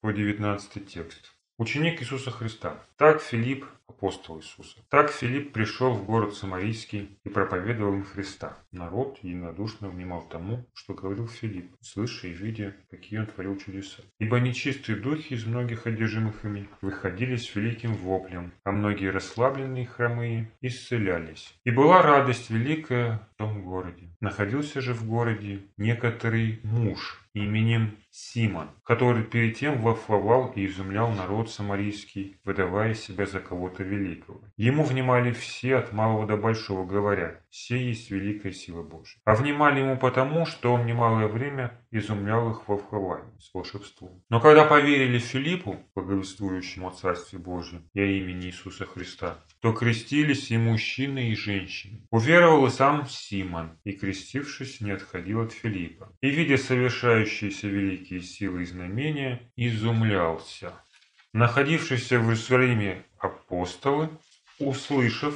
по 0.00 0.12
19 0.12 0.86
текст. 0.88 1.32
Ученик 1.58 2.00
Иисуса 2.00 2.30
Христа. 2.30 2.78
Так 2.96 3.20
Филипп, 3.20 3.66
апостол 3.90 4.38
Иисуса. 4.38 4.78
Так 4.88 5.10
Филипп 5.10 5.52
пришел 5.52 5.92
в 5.92 6.04
город 6.04 6.34
Самарийский 6.34 7.18
и 7.24 7.28
проповедовал 7.28 7.94
им 7.94 8.04
Христа. 8.04 8.56
Народ 8.72 9.18
единодушно 9.22 9.88
внимал 9.88 10.22
тому, 10.22 10.64
что 10.74 10.94
говорил 10.94 11.28
Филипп, 11.28 11.70
слыша 11.80 12.28
и 12.28 12.32
видя, 12.32 12.74
какие 12.90 13.18
он 13.18 13.26
творил 13.26 13.56
чудеса. 13.56 14.02
Ибо 14.18 14.40
нечистые 14.40 14.96
духи 14.96 15.34
из 15.34 15.44
многих 15.44 15.86
одержимых 15.86 16.44
ими 16.44 16.68
выходили 16.80 17.36
с 17.36 17.54
великим 17.54 17.94
воплем, 17.94 18.52
а 18.64 18.72
многие 18.72 19.10
расслабленные 19.10 19.86
хромые 19.86 20.50
исцелялись. 20.60 21.54
И 21.64 21.70
была 21.70 22.02
радость 22.02 22.50
великая 22.50 23.28
в 23.34 23.38
том 23.38 23.62
городе. 23.62 24.08
Находился 24.20 24.80
же 24.80 24.94
в 24.94 25.06
городе 25.06 25.62
некоторый 25.76 26.60
муж 26.62 27.20
именем 27.34 27.96
Симон, 28.10 28.70
который 28.84 29.22
перед 29.22 29.56
тем 29.56 29.80
вафловал 29.80 30.52
и 30.56 30.66
изумлял 30.66 31.12
народ 31.12 31.50
самарийский, 31.50 32.36
выдавая 32.44 32.94
себя 32.94 33.26
за 33.26 33.40
кого-то 33.40 33.79
великого. 33.82 34.40
Ему 34.56 34.84
внимали 34.84 35.32
все 35.32 35.76
от 35.76 35.92
малого 35.92 36.26
до 36.26 36.36
большого, 36.36 36.86
говоря, 36.86 37.40
«Се 37.50 37.78
есть 37.88 38.10
великая 38.10 38.52
сила 38.52 38.82
Божия». 38.82 39.20
А 39.24 39.34
внимали 39.34 39.80
ему 39.80 39.96
потому, 39.96 40.46
что 40.46 40.72
он 40.72 40.86
немалое 40.86 41.28
время 41.28 41.80
изумлял 41.90 42.50
их 42.50 42.68
вафловании 42.68 43.38
с 43.38 43.52
волшебством. 43.52 44.22
Но 44.28 44.40
когда 44.40 44.64
поверили 44.64 45.18
Филиппу, 45.18 45.76
благовествующему 45.94 46.88
о 46.88 46.92
Царстве 46.92 47.38
Божьем 47.38 47.88
и 47.94 48.00
о 48.00 48.06
имени 48.06 48.46
Иисуса 48.46 48.86
Христа, 48.86 49.38
то 49.60 49.72
крестились 49.72 50.50
и 50.50 50.56
мужчины, 50.56 51.30
и 51.30 51.34
женщины. 51.34 52.06
Уверовал 52.10 52.66
и 52.66 52.70
сам 52.70 53.06
Симон, 53.06 53.78
и 53.84 53.92
крестившись, 53.92 54.80
не 54.80 54.90
отходил 54.90 55.42
от 55.42 55.52
Филиппа. 55.52 56.12
И, 56.22 56.30
видя 56.30 56.56
совершающиеся 56.56 57.68
великие 57.68 58.22
силы 58.22 58.62
и 58.62 58.66
знамения, 58.66 59.52
изумлялся. 59.56 60.72
Находившиеся 61.32 62.18
в 62.18 62.24
Иерусалиме 62.24 63.04
апостолы, 63.18 64.08
услышав, 64.58 65.34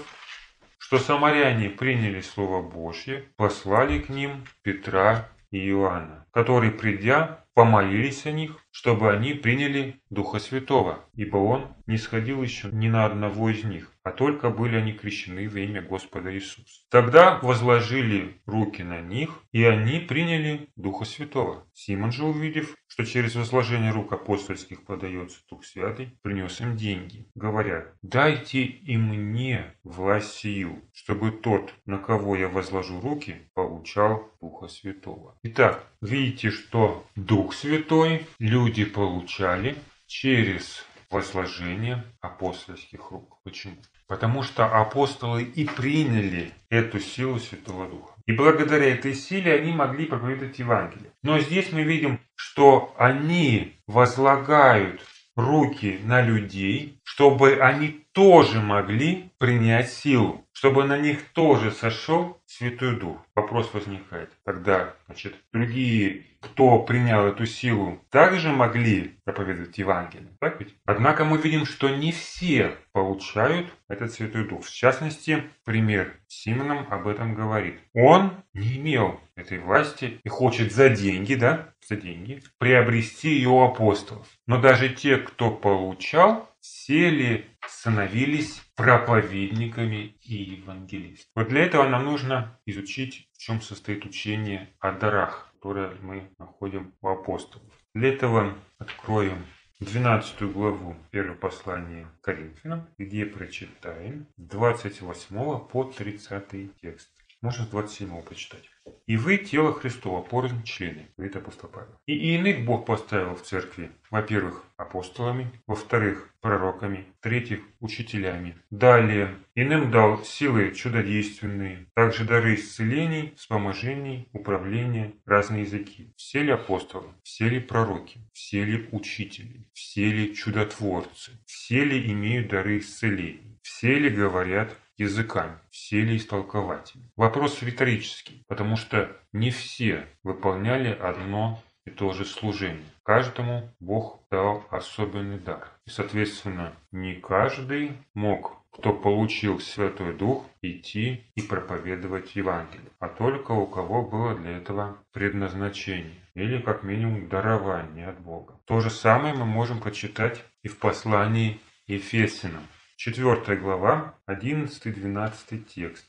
что 0.78 0.98
самаряне 0.98 1.70
приняли 1.70 2.20
Слово 2.20 2.62
Божье, 2.62 3.28
послали 3.36 4.00
к 4.00 4.08
ним 4.08 4.44
Петра 4.62 5.28
и 5.52 5.68
Иоанна, 5.68 6.26
который, 6.32 6.72
придя, 6.72 7.43
помолились 7.54 8.26
о 8.26 8.32
них, 8.32 8.58
чтобы 8.70 9.12
они 9.12 9.34
приняли 9.34 10.00
Духа 10.10 10.38
Святого, 10.38 11.04
ибо 11.14 11.36
Он 11.36 11.68
не 11.86 11.96
сходил 11.96 12.42
еще 12.42 12.68
ни 12.72 12.88
на 12.88 13.04
одного 13.04 13.50
из 13.50 13.64
них, 13.64 13.92
а 14.02 14.10
только 14.10 14.50
были 14.50 14.76
они 14.76 14.92
крещены 14.92 15.48
во 15.48 15.58
имя 15.60 15.82
Господа 15.82 16.34
Иисуса. 16.34 16.82
Тогда 16.90 17.38
возложили 17.42 18.40
руки 18.46 18.82
на 18.82 19.00
них, 19.00 19.42
и 19.52 19.64
они 19.64 20.00
приняли 20.00 20.68
Духа 20.76 21.04
Святого. 21.04 21.66
Симон 21.72 22.12
же, 22.12 22.24
увидев, 22.24 22.76
что 22.86 23.04
через 23.04 23.34
возложение 23.34 23.90
рук 23.90 24.12
апостольских 24.12 24.84
подается 24.84 25.40
Дух 25.50 25.64
Святый, 25.64 26.16
принес 26.22 26.60
им 26.60 26.76
деньги, 26.76 27.26
говоря, 27.34 27.92
«Дайте 28.02 28.62
и 28.62 28.96
мне 28.96 29.74
власть 29.82 30.34
сию, 30.34 30.82
чтобы 30.92 31.32
тот, 31.32 31.74
на 31.86 31.98
кого 31.98 32.36
я 32.36 32.48
возложу 32.48 33.00
руки, 33.00 33.50
получал 33.54 34.30
Духа 34.40 34.68
Святого». 34.68 35.36
Итак, 35.42 35.84
видите, 36.00 36.50
что 36.50 37.04
Дух 37.16 37.43
Святой 37.52 38.26
люди 38.38 38.84
получали 38.84 39.76
через 40.06 40.84
возложение 41.10 42.04
апостольских 42.20 43.10
рук. 43.10 43.38
Почему? 43.44 43.76
Потому 44.06 44.42
что 44.42 44.66
апостолы 44.66 45.42
и 45.42 45.64
приняли 45.64 46.52
эту 46.68 47.00
силу 47.00 47.38
Святого 47.38 47.88
Духа. 47.88 48.14
И 48.26 48.32
благодаря 48.32 48.86
этой 48.86 49.14
силе 49.14 49.54
они 49.54 49.72
могли 49.72 50.06
проповедовать 50.06 50.58
Евангелие. 50.58 51.10
Но 51.22 51.38
здесь 51.38 51.72
мы 51.72 51.82
видим, 51.82 52.20
что 52.34 52.94
они 52.98 53.76
возлагают 53.86 55.02
руки 55.36 56.00
на 56.04 56.22
людей, 56.22 56.98
чтобы 57.02 57.56
они 57.56 58.04
тоже 58.12 58.60
могли 58.60 59.30
принять 59.38 59.90
силу, 59.90 60.43
чтобы 60.54 60.84
на 60.84 60.96
них 60.96 61.22
тоже 61.32 61.70
сошел 61.70 62.40
Святой 62.46 62.96
Дух. 62.98 63.18
Вопрос 63.34 63.74
возникает. 63.74 64.30
Тогда, 64.44 64.94
значит, 65.06 65.34
другие, 65.52 66.24
кто 66.40 66.78
принял 66.78 67.26
эту 67.26 67.44
силу, 67.44 68.00
также 68.10 68.50
могли 68.50 69.18
проповедовать 69.24 69.76
Евангелие. 69.76 70.30
Так 70.40 70.60
ведь? 70.60 70.74
Однако 70.86 71.24
мы 71.24 71.38
видим, 71.38 71.66
что 71.66 71.88
не 71.88 72.12
все 72.12 72.76
получают 72.92 73.66
этот 73.88 74.12
Святой 74.12 74.46
Дух. 74.48 74.64
В 74.64 74.72
частности, 74.72 75.42
пример 75.64 76.14
Симоном 76.28 76.86
об 76.88 77.08
этом 77.08 77.34
говорит. 77.34 77.80
Он 77.92 78.32
не 78.54 78.76
имел 78.76 79.20
этой 79.36 79.58
власти 79.58 80.20
и 80.22 80.28
хочет 80.28 80.72
за 80.72 80.88
деньги, 80.88 81.34
да, 81.34 81.74
за 81.88 81.96
деньги, 81.96 82.42
приобрести 82.58 83.30
ее 83.30 83.48
у 83.48 83.62
апостолов. 83.62 84.28
Но 84.46 84.60
даже 84.60 84.88
те, 84.88 85.16
кто 85.16 85.50
получал, 85.50 86.48
сели, 86.64 87.44
становились 87.66 88.62
проповедниками 88.74 90.16
и 90.22 90.34
евангелистами. 90.34 91.30
Вот 91.34 91.48
для 91.48 91.66
этого 91.66 91.86
нам 91.86 92.04
нужно 92.04 92.58
изучить, 92.64 93.28
в 93.34 93.38
чем 93.38 93.60
состоит 93.60 94.06
учение 94.06 94.70
о 94.78 94.92
дарах, 94.92 95.52
которое 95.52 95.90
мы 96.00 96.30
находим 96.38 96.94
у 97.02 97.08
апостолов. 97.08 97.70
Для 97.92 98.14
этого 98.14 98.56
откроем 98.78 99.44
12 99.80 100.42
главу 100.52 100.96
первого 101.10 101.36
послания 101.36 102.06
Коринфянам, 102.22 102.88
где 102.96 103.26
прочитаем 103.26 104.26
28 104.38 105.68
по 105.68 105.84
30 105.84 106.80
текст. 106.80 107.10
Можно 107.44 107.66
с 107.66 107.68
27 107.68 108.22
почитать. 108.22 108.70
И 109.06 109.18
вы 109.18 109.36
тело 109.36 109.74
Христова, 109.74 110.22
порознь 110.22 110.62
члены, 110.64 111.08
говорит 111.18 111.36
апостол 111.36 111.68
Павел. 111.68 111.90
И 112.06 112.36
иных 112.36 112.64
Бог 112.64 112.86
поставил 112.86 113.34
в 113.34 113.42
церкви, 113.42 113.90
во-первых, 114.10 114.64
апостолами, 114.78 115.52
во-вторых, 115.66 116.30
пророками, 116.40 117.04
в-третьих, 117.20 117.60
учителями. 117.80 118.56
Далее, 118.70 119.34
иным 119.54 119.90
дал 119.90 120.24
силы 120.24 120.70
чудодейственные, 120.70 121.86
также 121.92 122.24
дары 122.24 122.54
исцелений, 122.54 123.34
вспоможений, 123.36 124.26
управления, 124.32 125.12
разные 125.26 125.64
языки. 125.64 126.14
Все 126.16 126.42
ли 126.42 126.50
апостолы, 126.50 127.08
все 127.24 127.50
ли 127.50 127.60
пророки, 127.60 128.20
все 128.32 128.64
ли 128.64 128.88
учители, 128.90 129.68
все 129.74 130.10
ли 130.10 130.34
чудотворцы, 130.34 131.32
все 131.44 131.84
ли 131.84 132.10
имеют 132.10 132.48
дары 132.48 132.78
исцелений, 132.78 133.58
все 133.60 133.98
ли 133.98 134.08
говорят 134.08 134.74
языками, 134.96 135.58
все 135.70 136.02
ли 136.02 136.16
истолкователи. 136.16 137.02
Вопрос 137.16 137.62
риторический, 137.62 138.42
потому 138.48 138.76
что 138.76 139.16
не 139.32 139.50
все 139.50 140.06
выполняли 140.22 140.88
одно 140.88 141.62
и 141.84 141.90
то 141.90 142.12
же 142.12 142.24
служение. 142.24 142.84
Каждому 143.02 143.70
Бог 143.80 144.20
дал 144.30 144.64
особенный 144.70 145.38
дар. 145.38 145.70
И, 145.86 145.90
соответственно, 145.90 146.72
не 146.92 147.14
каждый 147.14 147.92
мог, 148.14 148.64
кто 148.72 148.92
получил 148.92 149.60
Святой 149.60 150.14
Дух, 150.14 150.46
идти 150.62 151.24
и 151.34 151.42
проповедовать 151.42 152.34
Евангелие, 152.34 152.90
а 152.98 153.08
только 153.08 153.52
у 153.52 153.66
кого 153.66 154.02
было 154.02 154.34
для 154.34 154.56
этого 154.56 154.96
предназначение 155.12 156.20
или 156.34 156.60
как 156.60 156.82
минимум 156.82 157.28
дарование 157.28 158.08
от 158.08 158.18
Бога. 158.20 158.58
То 158.64 158.80
же 158.80 158.90
самое 158.90 159.34
мы 159.34 159.44
можем 159.44 159.80
прочитать 159.80 160.42
и 160.62 160.68
в 160.68 160.78
послании 160.78 161.60
Ефесиным. 161.86 162.66
4 163.04 163.56
глава, 163.56 164.14
11-12 164.26 165.64
текст. 165.74 166.06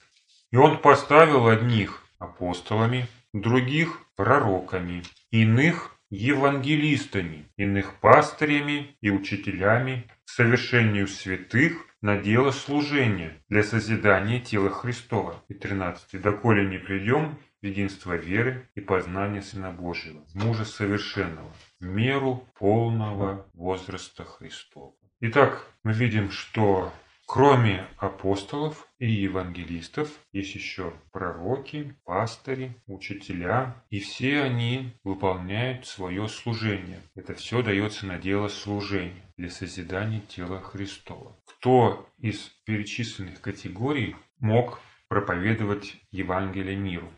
«И 0.51 0.55
он 0.55 0.77
поставил 0.77 1.49
одних 1.49 2.01
апостолами, 2.19 3.07
других 3.33 3.99
пророками, 4.15 5.03
иных 5.29 5.97
евангелистами, 6.09 7.49
иных 7.57 7.99
пастырями 7.99 8.95
и 9.01 9.09
учителями 9.09 10.07
к 10.23 10.29
совершению 10.29 11.09
святых 11.09 11.85
на 12.01 12.15
дело 12.17 12.51
служения 12.51 13.43
для 13.49 13.63
созидания 13.63 14.39
тела 14.39 14.69
Христова». 14.69 15.43
И 15.49 15.53
13. 15.53 16.21
«Доколе 16.21 16.65
не 16.65 16.77
придем 16.77 17.37
в 17.61 17.65
единство 17.65 18.13
веры 18.13 18.69
и 18.73 18.79
познания 18.79 19.41
Сына 19.41 19.71
Божьего, 19.71 20.23
мужа 20.33 20.63
совершенного, 20.63 21.51
меру 21.81 22.47
полного 22.57 23.45
возраста 23.53 24.23
Христова». 24.23 24.93
Итак, 25.21 25.65
мы 25.83 25.93
видим, 25.93 26.29
что 26.29 26.91
кроме 27.25 27.87
апостолов 27.97 28.85
и 28.99 29.09
евангелистов 29.09 30.09
есть 30.33 30.55
еще 30.55 30.93
пророки, 31.13 31.95
пастыри, 32.03 32.75
учителя, 32.85 33.81
и 33.89 34.01
все 34.01 34.41
они 34.41 34.93
выполняют 35.05 35.87
свое 35.87 36.27
служение. 36.27 36.99
Это 37.15 37.33
все 37.33 37.61
дается 37.61 38.05
на 38.05 38.17
дело 38.17 38.49
служения 38.49 39.23
для 39.37 39.49
созидания 39.49 40.19
тела 40.19 40.61
Христова. 40.61 41.39
Кто 41.45 42.09
из 42.17 42.49
перечисленных 42.65 43.39
категорий 43.39 44.17
мог 44.39 44.81
проповедовать 45.07 45.95
Евангелие 46.11 46.75
миру? 46.75 47.09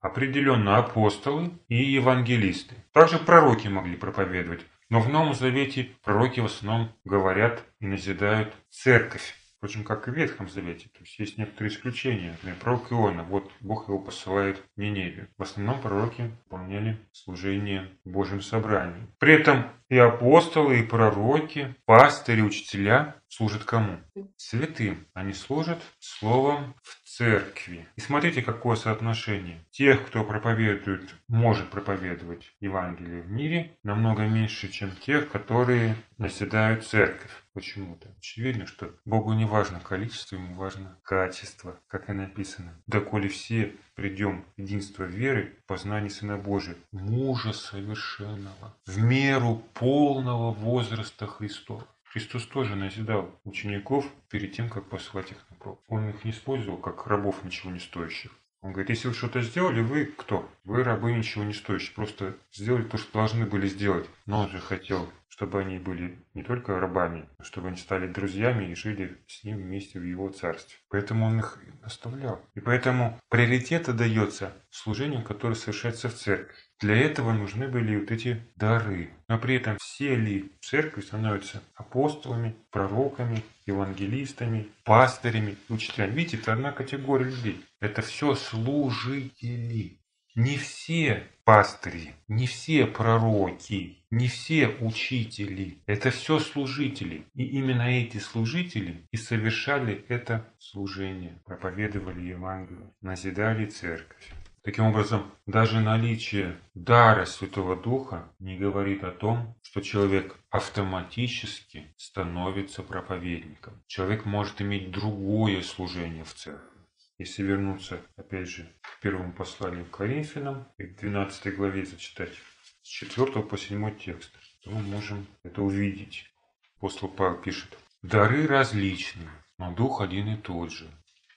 Определенно 0.00 0.76
апостолы 0.76 1.52
и 1.68 1.82
евангелисты. 1.82 2.74
Также 2.92 3.18
пророки 3.18 3.66
могли 3.68 3.96
проповедовать. 3.96 4.60
Но 4.90 5.00
в 5.00 5.08
Новом 5.08 5.34
Завете 5.34 5.90
пророки 6.02 6.40
в 6.40 6.46
основном 6.46 6.90
говорят 7.04 7.62
и 7.80 7.86
назидают 7.86 8.54
церковь. 8.70 9.34
Впрочем, 9.58 9.82
как 9.82 10.06
и 10.06 10.12
в 10.12 10.14
Ветхом 10.14 10.48
Завете. 10.48 10.88
То 10.90 11.00
есть 11.00 11.18
есть 11.18 11.36
некоторые 11.36 11.72
исключения. 11.72 12.30
Например, 12.30 12.56
пророк 12.60 12.92
Иона. 12.92 13.24
Вот 13.24 13.50
Бог 13.60 13.88
его 13.88 13.98
посылает 13.98 14.62
в 14.76 14.80
Ниневию. 14.80 15.28
В 15.36 15.42
основном 15.42 15.80
пророки 15.80 16.30
выполняли 16.44 16.96
служение 17.10 17.88
в 18.04 18.10
Божьем 18.10 18.40
собрании. 18.40 19.08
При 19.18 19.34
этом 19.34 19.66
и 19.88 19.98
апостолы, 19.98 20.78
и 20.78 20.84
пророки, 20.84 21.74
пастыри, 21.86 22.40
учителя 22.40 23.16
служат 23.26 23.64
кому? 23.64 23.98
Святым. 24.36 25.06
Они 25.12 25.32
служат 25.32 25.82
словом 25.98 26.76
в 26.84 27.07
церкви. 27.18 27.88
И 27.96 28.00
смотрите, 28.00 28.42
какое 28.42 28.76
соотношение. 28.76 29.58
Тех, 29.70 30.06
кто 30.06 30.22
проповедует, 30.22 31.16
может 31.26 31.68
проповедовать 31.68 32.52
Евангелие 32.60 33.22
в 33.22 33.30
мире, 33.30 33.76
намного 33.82 34.22
меньше, 34.22 34.68
чем 34.68 34.92
тех, 34.92 35.28
которые 35.28 35.96
наседают 36.16 36.86
церковь 36.86 37.32
почему-то. 37.52 38.08
Очевидно, 38.18 38.68
что 38.68 38.94
Богу 39.04 39.32
не 39.32 39.46
важно 39.46 39.80
количество, 39.80 40.36
ему 40.36 40.54
важно 40.54 40.96
качество, 41.02 41.80
как 41.88 42.08
и 42.08 42.12
написано. 42.12 42.80
Доколе 42.86 43.28
все 43.28 43.74
придем 43.96 44.44
в 44.56 44.60
единство 44.60 45.02
веры, 45.02 45.56
познание 45.66 46.10
Сына 46.10 46.36
Божия, 46.36 46.76
мужа 46.92 47.52
совершенного, 47.52 48.76
в 48.86 48.96
меру 48.98 49.64
полного 49.74 50.52
возраста 50.52 51.26
Христова. 51.26 51.84
Христос 52.04 52.46
тоже 52.46 52.76
назидал 52.76 53.28
учеников 53.44 54.06
перед 54.30 54.52
тем, 54.52 54.70
как 54.70 54.88
послать 54.88 55.32
их. 55.32 55.47
Он 55.88 56.10
их 56.10 56.24
не 56.24 56.30
использовал 56.30 56.78
как 56.78 57.06
рабов 57.06 57.44
ничего 57.44 57.70
не 57.70 57.80
стоящих. 57.80 58.32
Он 58.60 58.72
говорит, 58.72 58.90
если 58.90 59.08
вы 59.08 59.14
что-то 59.14 59.40
сделали, 59.40 59.80
вы 59.80 60.06
кто? 60.06 60.48
Вы 60.64 60.82
рабы 60.82 61.12
ничего 61.12 61.44
не 61.44 61.54
стоящие. 61.54 61.94
Просто 61.94 62.36
сделали 62.52 62.82
то, 62.82 62.98
что 62.98 63.12
должны 63.12 63.46
были 63.46 63.68
сделать. 63.68 64.08
Но 64.26 64.40
он 64.40 64.48
же 64.48 64.58
хотел, 64.58 65.08
чтобы 65.28 65.60
они 65.60 65.78
были 65.78 66.18
не 66.34 66.42
только 66.42 66.80
рабами, 66.80 67.28
а 67.38 67.44
чтобы 67.44 67.68
они 67.68 67.76
стали 67.76 68.08
друзьями 68.08 68.64
и 68.64 68.74
жили 68.74 69.16
с 69.28 69.44
ним 69.44 69.58
вместе 69.58 70.00
в 70.00 70.02
его 70.02 70.28
царстве. 70.30 70.76
Поэтому 70.88 71.26
он 71.26 71.38
их 71.38 71.60
наставлял. 71.82 72.44
И 72.54 72.60
поэтому 72.60 73.20
приоритет 73.28 73.88
отдается 73.88 74.52
служению, 74.70 75.22
которое 75.22 75.54
совершается 75.54 76.08
в 76.08 76.14
церкви. 76.14 76.56
Для 76.80 76.94
этого 76.96 77.32
нужны 77.32 77.66
были 77.66 77.96
вот 77.96 78.10
эти 78.12 78.40
дары. 78.54 79.10
Но 79.26 79.38
при 79.38 79.56
этом 79.56 79.78
все 79.80 80.14
ли 80.14 80.52
в 80.60 80.64
церкви 80.64 81.00
становятся 81.00 81.60
апостолами, 81.74 82.54
пророками, 82.70 83.42
евангелистами, 83.66 84.68
пастырями, 84.84 85.56
учителями. 85.68 86.12
Видите, 86.14 86.36
это 86.36 86.52
одна 86.52 86.70
категория 86.72 87.24
людей. 87.24 87.64
Это 87.80 88.00
все 88.02 88.34
служители. 88.34 89.98
не 90.34 90.56
все 90.56 91.24
пастыри, 91.44 92.14
не 92.28 92.46
все 92.46 92.86
пророки, 92.86 93.98
не 94.10 94.28
все 94.28 94.68
учители. 94.80 95.78
Это 95.86 96.10
все 96.10 96.38
служители. 96.38 97.24
И 97.34 97.44
именно 97.44 97.82
эти 97.82 98.18
служители 98.18 99.02
и 99.10 99.16
совершали 99.16 100.04
это 100.08 100.48
служение, 100.58 101.40
проповедовали 101.44 102.20
Евангелие, 102.28 102.92
назидали 103.00 103.66
церковь. 103.66 104.32
Таким 104.68 104.84
образом, 104.84 105.32
даже 105.46 105.80
наличие 105.80 106.60
дара 106.74 107.24
Святого 107.24 107.74
Духа 107.74 108.30
не 108.38 108.58
говорит 108.58 109.02
о 109.02 109.12
том, 109.12 109.56
что 109.62 109.80
человек 109.80 110.36
автоматически 110.50 111.94
становится 111.96 112.82
проповедником. 112.82 113.82
Человек 113.86 114.26
может 114.26 114.60
иметь 114.60 114.90
другое 114.90 115.62
служение 115.62 116.22
в 116.22 116.34
церкви. 116.34 116.80
Если 117.16 117.44
вернуться, 117.44 118.02
опять 118.16 118.50
же, 118.50 118.70
к 118.82 119.00
первому 119.00 119.32
посланию 119.32 119.86
к 119.86 119.96
Коринфянам 119.96 120.68
и 120.76 120.84
к 120.84 121.00
12 121.00 121.56
главе 121.56 121.86
зачитать 121.86 122.34
с 122.82 122.88
4 122.88 123.42
по 123.44 123.56
7 123.56 123.96
текст, 123.96 124.30
то 124.62 124.70
мы 124.70 124.82
можем 124.82 125.26
это 125.44 125.62
увидеть. 125.62 126.30
Апостол 126.76 127.08
Павел 127.08 127.38
пишет, 127.38 127.78
«Дары 128.02 128.46
различны, 128.46 129.30
но 129.56 129.72
Дух 129.72 130.02
один 130.02 130.28
и 130.28 130.36
тот 130.36 130.70
же, 130.70 130.90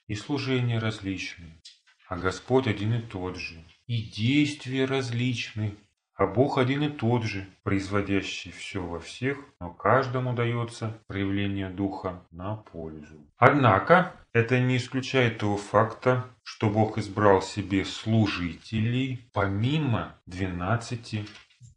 и 0.06 0.14
служения 0.14 0.78
различные, 0.78 1.58
а 2.12 2.16
Господь 2.18 2.66
один 2.66 2.92
и 2.92 3.00
тот 3.00 3.38
же, 3.38 3.64
и 3.86 4.02
действия 4.02 4.84
различны, 4.84 5.76
а 6.14 6.26
Бог 6.26 6.58
один 6.58 6.82
и 6.82 6.90
тот 6.90 7.22
же, 7.22 7.48
производящий 7.62 8.52
все 8.52 8.82
во 8.82 9.00
всех, 9.00 9.38
но 9.60 9.70
каждому 9.70 10.34
дается 10.34 11.00
проявление 11.06 11.70
Духа 11.70 12.22
на 12.30 12.56
пользу. 12.56 13.26
Однако, 13.38 14.14
это 14.34 14.60
не 14.60 14.76
исключает 14.76 15.38
того 15.38 15.56
факта, 15.56 16.26
что 16.42 16.68
Бог 16.68 16.98
избрал 16.98 17.40
себе 17.40 17.86
служителей 17.86 19.26
помимо 19.32 20.14
12 20.26 21.26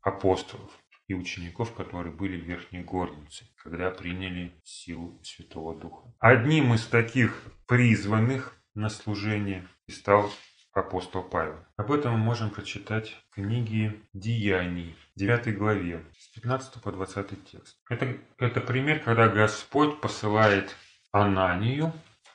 апостолов 0.02 0.70
и 1.08 1.14
учеников, 1.14 1.74
которые 1.74 2.14
были 2.14 2.36
в 2.36 2.44
Верхней 2.44 2.84
Горнице, 2.84 3.46
когда 3.64 3.90
приняли 3.90 4.52
силу 4.66 5.18
Святого 5.24 5.80
Духа. 5.80 6.14
Одним 6.20 6.74
из 6.74 6.86
таких 6.88 7.42
призванных 7.68 8.60
на 8.74 8.90
служение 8.90 9.66
и 9.88 9.92
стал 9.92 10.32
апостол 10.74 11.24
Павел. 11.24 11.56
Об 11.78 11.92
этом 11.92 12.14
мы 12.14 12.18
можем 12.18 12.50
прочитать 12.50 13.16
в 13.30 13.36
книге 13.36 14.02
Деяний, 14.14 14.96
9 15.16 15.58
главе, 15.58 16.04
с 16.20 16.28
15 16.30 16.82
по 16.82 16.92
20 16.92 17.52
текст. 17.52 17.78
Это, 17.90 18.18
это 18.38 18.62
пример, 18.62 19.00
когда 19.00 19.30
Господь 19.30 20.02
посылает 20.02 20.76
Ананию 21.12 21.94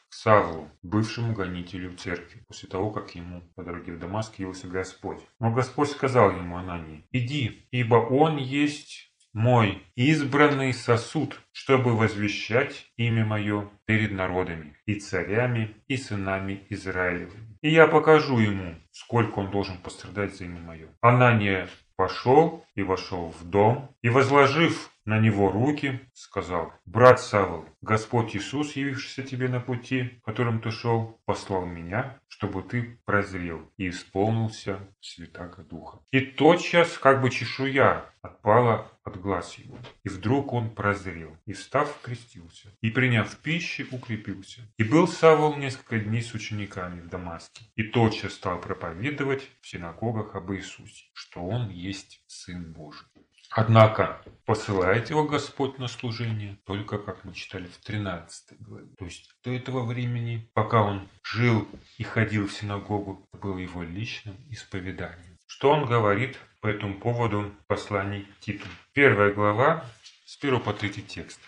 к 0.08 0.14
Савлу, 0.14 0.68
бывшему 0.82 1.34
гонителю 1.34 1.96
церкви, 1.96 2.42
после 2.48 2.68
того, 2.68 2.90
как 2.90 3.14
ему 3.14 3.42
по 3.54 3.62
дороге 3.62 3.92
в 3.92 3.98
Дамаск 3.98 4.38
явился 4.38 4.66
Господь. 4.66 5.20
Но 5.38 5.52
Господь 5.52 5.90
сказал 5.90 6.30
ему 6.32 6.56
Анании, 6.56 7.06
«Иди, 7.12 7.68
ибо 7.70 7.96
он 7.96 8.38
есть 8.38 9.10
мой 9.32 9.82
избранный 9.94 10.72
сосуд, 10.72 11.40
чтобы 11.52 11.96
возвещать 11.96 12.86
имя 12.96 13.24
мое 13.24 13.68
перед 13.86 14.12
народами 14.12 14.76
и 14.86 14.96
царями 14.96 15.76
и 15.88 15.96
сынами 15.96 16.66
Израилевыми. 16.70 17.56
И 17.62 17.70
я 17.70 17.86
покажу 17.86 18.38
ему, 18.38 18.74
сколько 18.90 19.38
он 19.38 19.50
должен 19.50 19.78
пострадать 19.78 20.36
за 20.36 20.44
имя 20.44 20.60
мое. 20.60 20.88
Анания 21.00 21.68
пошел 21.96 22.64
и 22.74 22.82
вошел 22.82 23.34
в 23.38 23.44
дом, 23.44 23.94
и, 24.02 24.08
возложив 24.08 24.90
на 25.11 25.18
него 25.18 25.51
руки, 25.51 26.01
сказал, 26.14 26.73
«Брат 26.87 27.20
Савл, 27.20 27.66
Господь 27.83 28.37
Иисус, 28.37 28.77
явившийся 28.77 29.25
тебе 29.25 29.49
на 29.49 29.59
пути, 29.59 30.20
которым 30.25 30.61
ты 30.61 30.70
шел, 30.70 31.20
послал 31.25 31.66
меня, 31.66 32.20
чтобы 32.29 32.62
ты 32.62 33.01
прозрел 33.05 33.68
и 33.77 33.88
исполнился 33.88 34.79
Святаго 35.01 35.64
Духа». 35.64 35.99
И 36.12 36.20
тотчас, 36.20 36.96
как 36.96 37.23
бы 37.23 37.31
чешуя, 37.31 38.05
отпала 38.23 38.88
от 39.03 39.20
глаз 39.20 39.55
его. 39.55 39.77
И 40.05 40.09
вдруг 40.09 40.53
он 40.53 40.70
прозрел, 40.70 41.37
и 41.44 41.55
встав, 41.55 42.01
крестился, 42.03 42.68
и 42.81 42.90
приняв 42.90 43.37
пищи, 43.38 43.88
укрепился. 43.90 44.61
И 44.77 44.85
был 44.85 45.09
Савол 45.09 45.57
несколько 45.57 45.99
дней 45.99 46.23
с 46.23 46.35
учениками 46.35 47.01
в 47.01 47.09
Дамаске, 47.09 47.64
и 47.75 47.83
тотчас 47.83 48.35
стал 48.35 48.61
проповедовать 48.61 49.51
в 49.61 49.66
синагогах 49.66 50.37
об 50.37 50.53
Иисусе, 50.53 51.07
что 51.14 51.40
он 51.40 51.68
есть 51.70 52.23
Сын 52.29 52.73
Божий. 52.73 53.09
Однако 53.50 54.22
посылает 54.46 55.10
его 55.10 55.24
Господь 55.24 55.78
на 55.78 55.88
служение 55.88 56.58
только, 56.64 56.98
как 56.98 57.24
мы 57.24 57.34
читали 57.34 57.66
в 57.66 57.78
13 57.78 58.60
главе. 58.60 58.86
То 58.96 59.04
есть 59.04 59.28
до 59.42 59.50
этого 59.50 59.84
времени, 59.84 60.48
пока 60.54 60.82
он 60.82 61.08
жил 61.24 61.68
и 61.98 62.04
ходил 62.04 62.46
в 62.46 62.52
синагогу, 62.52 63.28
было 63.32 63.58
его 63.58 63.82
личным 63.82 64.36
исповеданием. 64.50 65.36
Что 65.46 65.70
он 65.70 65.84
говорит 65.84 66.38
по 66.60 66.68
этому 66.68 67.00
поводу 67.00 67.52
в 67.62 67.66
послании 67.66 68.26
Титу? 68.38 68.68
Первая 68.92 69.32
глава 69.32 69.84
с 70.24 70.38
1 70.40 70.60
по 70.60 70.72
3 70.72 71.02
текст. 71.02 71.40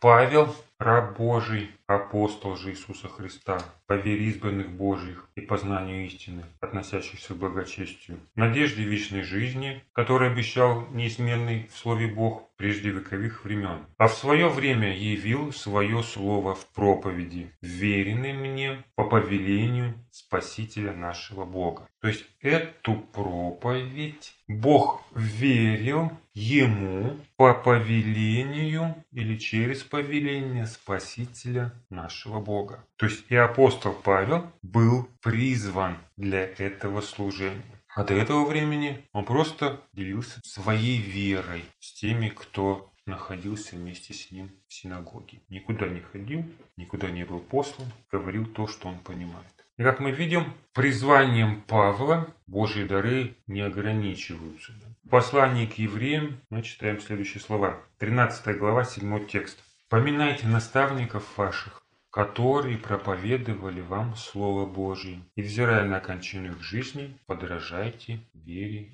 Павел, 0.00 0.54
раб 0.78 1.18
Божий, 1.18 1.72
апостол 1.88 2.54
же 2.54 2.70
Иисуса 2.70 3.08
Христа, 3.08 3.58
по 3.88 3.94
вере 3.94 4.26
избранных 4.26 4.70
Божьих 4.70 5.28
и 5.34 5.40
познанию 5.40 6.06
истины, 6.06 6.44
относящихся 6.60 7.34
к 7.34 7.38
благочестию, 7.38 8.20
надежде 8.36 8.84
вечной 8.84 9.22
жизни, 9.22 9.82
который 9.92 10.30
обещал 10.30 10.86
неизменный 10.92 11.68
в 11.72 11.76
Слове 11.76 12.06
Бог 12.06 12.48
прежде 12.56 12.90
вековых 12.90 13.44
времен, 13.44 13.86
а 13.96 14.06
в 14.06 14.14
свое 14.14 14.48
время 14.48 14.96
явил 14.96 15.52
свое 15.52 16.04
Слово 16.04 16.54
в 16.54 16.64
проповеди, 16.66 17.50
веренный 17.60 18.34
мне 18.34 18.84
по 18.94 19.02
повелению 19.02 19.94
Спасителя 20.12 20.92
нашего 20.92 21.44
Бога. 21.44 21.88
То 22.00 22.06
есть 22.06 22.24
эту 22.40 22.94
проповедь 22.94 24.34
Бог 24.46 25.02
верил 25.12 26.12
ему 26.38 27.16
по 27.36 27.52
повелению 27.52 28.94
или 29.10 29.36
через 29.36 29.82
повеление 29.82 30.66
Спасителя 30.66 31.72
нашего 31.90 32.40
Бога. 32.40 32.84
То 32.96 33.06
есть 33.06 33.24
и 33.28 33.34
апостол 33.34 33.92
Павел 33.92 34.44
был 34.62 35.08
призван 35.20 35.96
для 36.16 36.44
этого 36.44 37.00
служения. 37.00 37.62
А 37.96 38.04
до 38.04 38.14
этого 38.14 38.44
времени 38.44 39.04
он 39.12 39.24
просто 39.24 39.80
делился 39.92 40.40
своей 40.44 40.98
верой 40.98 41.64
с 41.80 41.92
теми, 41.94 42.28
кто 42.28 42.92
находился 43.04 43.74
вместе 43.74 44.14
с 44.14 44.30
ним 44.30 44.50
в 44.68 44.74
синагоге. 44.74 45.40
Никуда 45.48 45.88
не 45.88 46.00
ходил, 46.00 46.44
никуда 46.76 47.10
не 47.10 47.24
был 47.24 47.40
послан, 47.40 47.88
говорил 48.12 48.46
то, 48.46 48.68
что 48.68 48.88
он 48.88 49.00
понимает. 49.00 49.57
И 49.78 49.84
как 49.84 50.00
мы 50.00 50.10
видим, 50.10 50.54
призванием 50.74 51.62
Павла 51.62 52.26
Божьи 52.48 52.82
дары 52.82 53.36
не 53.46 53.60
ограничиваются. 53.60 54.72
В 55.04 55.08
послании 55.08 55.66
к 55.66 55.74
евреям 55.74 56.40
мы 56.50 56.62
читаем 56.62 57.00
следующие 57.00 57.40
слова. 57.40 57.78
13 57.98 58.58
глава, 58.58 58.82
7 58.82 59.26
текст. 59.28 59.62
«Поминайте 59.88 60.48
наставников 60.48 61.38
ваших, 61.38 61.80
которые 62.10 62.76
проповедовали 62.76 63.80
вам 63.80 64.16
Слово 64.16 64.66
Божие, 64.66 65.20
и, 65.36 65.42
взирая 65.42 65.84
на 65.84 66.00
кончину 66.00 66.50
их 66.50 66.60
жизни, 66.60 67.16
подражайте 67.26 68.18
вере. 68.34 68.90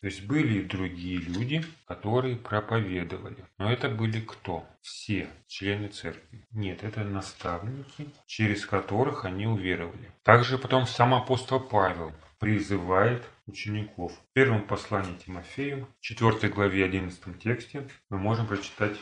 То 0.00 0.06
есть 0.06 0.26
были 0.26 0.58
и 0.58 0.64
другие 0.64 1.18
люди, 1.18 1.64
которые 1.86 2.36
проповедовали. 2.36 3.44
Но 3.58 3.72
это 3.72 3.88
были 3.88 4.20
кто? 4.20 4.66
Все 4.82 5.28
члены 5.46 5.88
церкви. 5.88 6.46
Нет, 6.52 6.84
это 6.84 7.02
наставники, 7.04 8.08
через 8.26 8.66
которых 8.66 9.24
они 9.24 9.46
уверовали. 9.46 10.10
Также 10.22 10.58
потом 10.58 10.86
сам 10.86 11.14
апостол 11.14 11.60
Павел 11.60 12.12
призывает 12.38 13.24
учеников. 13.46 14.12
В 14.12 14.32
первом 14.34 14.66
послании 14.66 15.16
Тимофею, 15.16 15.88
4 16.00 16.48
главе 16.52 16.84
11 16.84 17.42
тексте, 17.42 17.88
мы 18.10 18.18
можем 18.18 18.46
прочитать 18.46 18.96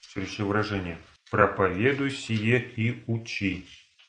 следующее 0.00 0.46
выражение 0.46 0.98
проповедуй 1.30 2.10
сие 2.10 2.60
и 2.76 3.02
учи. 3.06 3.66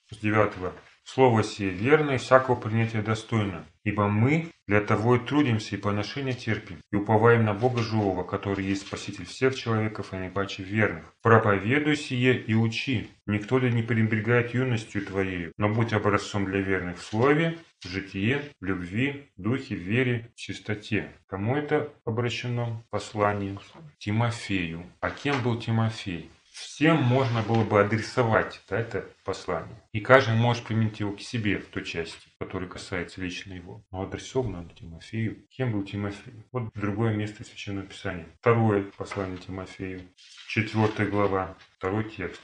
С 0.10 0.18
9. 0.18 0.74
Слово 1.10 1.42
сие 1.42 1.70
верно 1.70 2.12
и 2.12 2.18
всякого 2.18 2.56
принятия 2.56 3.02
достойно, 3.02 3.66
ибо 3.86 4.10
мы 4.10 4.52
для 4.68 4.82
того 4.82 5.16
и 5.16 5.20
трудимся 5.20 5.78
и 5.78 5.80
поношение 5.80 6.34
терпим, 6.34 6.82
и 6.92 6.98
уповаем 6.98 7.46
на 7.46 7.54
Бога 7.54 7.82
живого, 7.82 8.26
который 8.26 8.66
есть 8.66 8.82
Спаситель 8.82 9.26
всех 9.26 9.56
человеков, 9.56 10.12
и 10.12 10.18
наибаче 10.18 10.64
верных. 10.64 11.06
Проповедуй 11.22 11.96
сие 11.96 12.38
и 12.38 12.54
учи. 12.54 13.10
Никто 13.26 13.58
ли 13.58 13.72
не 13.72 13.84
пренебрегает 13.84 14.54
юностью 14.54 15.06
твоею, 15.06 15.54
но 15.58 15.70
будь 15.70 15.94
образцом 15.94 16.44
для 16.44 16.60
верных 16.60 16.98
в 16.98 17.04
слове, 17.04 17.58
в 17.80 17.88
житие, 17.88 18.42
в 18.60 18.66
любви, 18.66 19.32
в 19.38 19.42
духе, 19.42 19.76
в 19.76 19.80
вере, 19.80 20.30
в 20.36 20.38
чистоте. 20.38 21.14
Кому 21.28 21.56
это 21.56 21.90
обращено 22.04 22.84
послание? 22.90 23.58
Тимофею. 23.98 24.84
А 25.00 25.10
кем 25.12 25.42
был 25.42 25.58
Тимофей? 25.58 26.30
Всем 26.58 27.02
можно 27.02 27.42
было 27.44 27.64
бы 27.64 27.80
адресовать 27.80 28.62
да, 28.70 28.80
это 28.80 29.08
послание. 29.24 29.82
И 29.92 30.00
каждый 30.00 30.36
может 30.36 30.64
применить 30.64 31.00
его 31.00 31.12
к 31.14 31.22
себе 31.22 31.60
в 31.60 31.68
той 31.68 31.84
части, 31.84 32.28
которая 32.40 32.70
касается 32.70 33.22
лично 33.22 33.54
его. 33.54 33.84
Но 33.92 34.04
адресовано 34.04 34.60
оно 34.60 34.70
Тимофею. 34.70 35.46
Кем 35.50 35.72
был 35.72 35.84
Тимофей? 35.84 36.34
Вот 36.52 36.72
другое 36.74 37.14
место 37.16 37.44
Священного 37.44 37.86
Писания. 37.86 38.26
Второе 38.40 38.84
послание 38.98 39.38
Тимофею. 39.38 40.02
Четвертая 40.48 41.08
глава. 41.08 41.56
Второй 41.78 42.10
текст. 42.10 42.42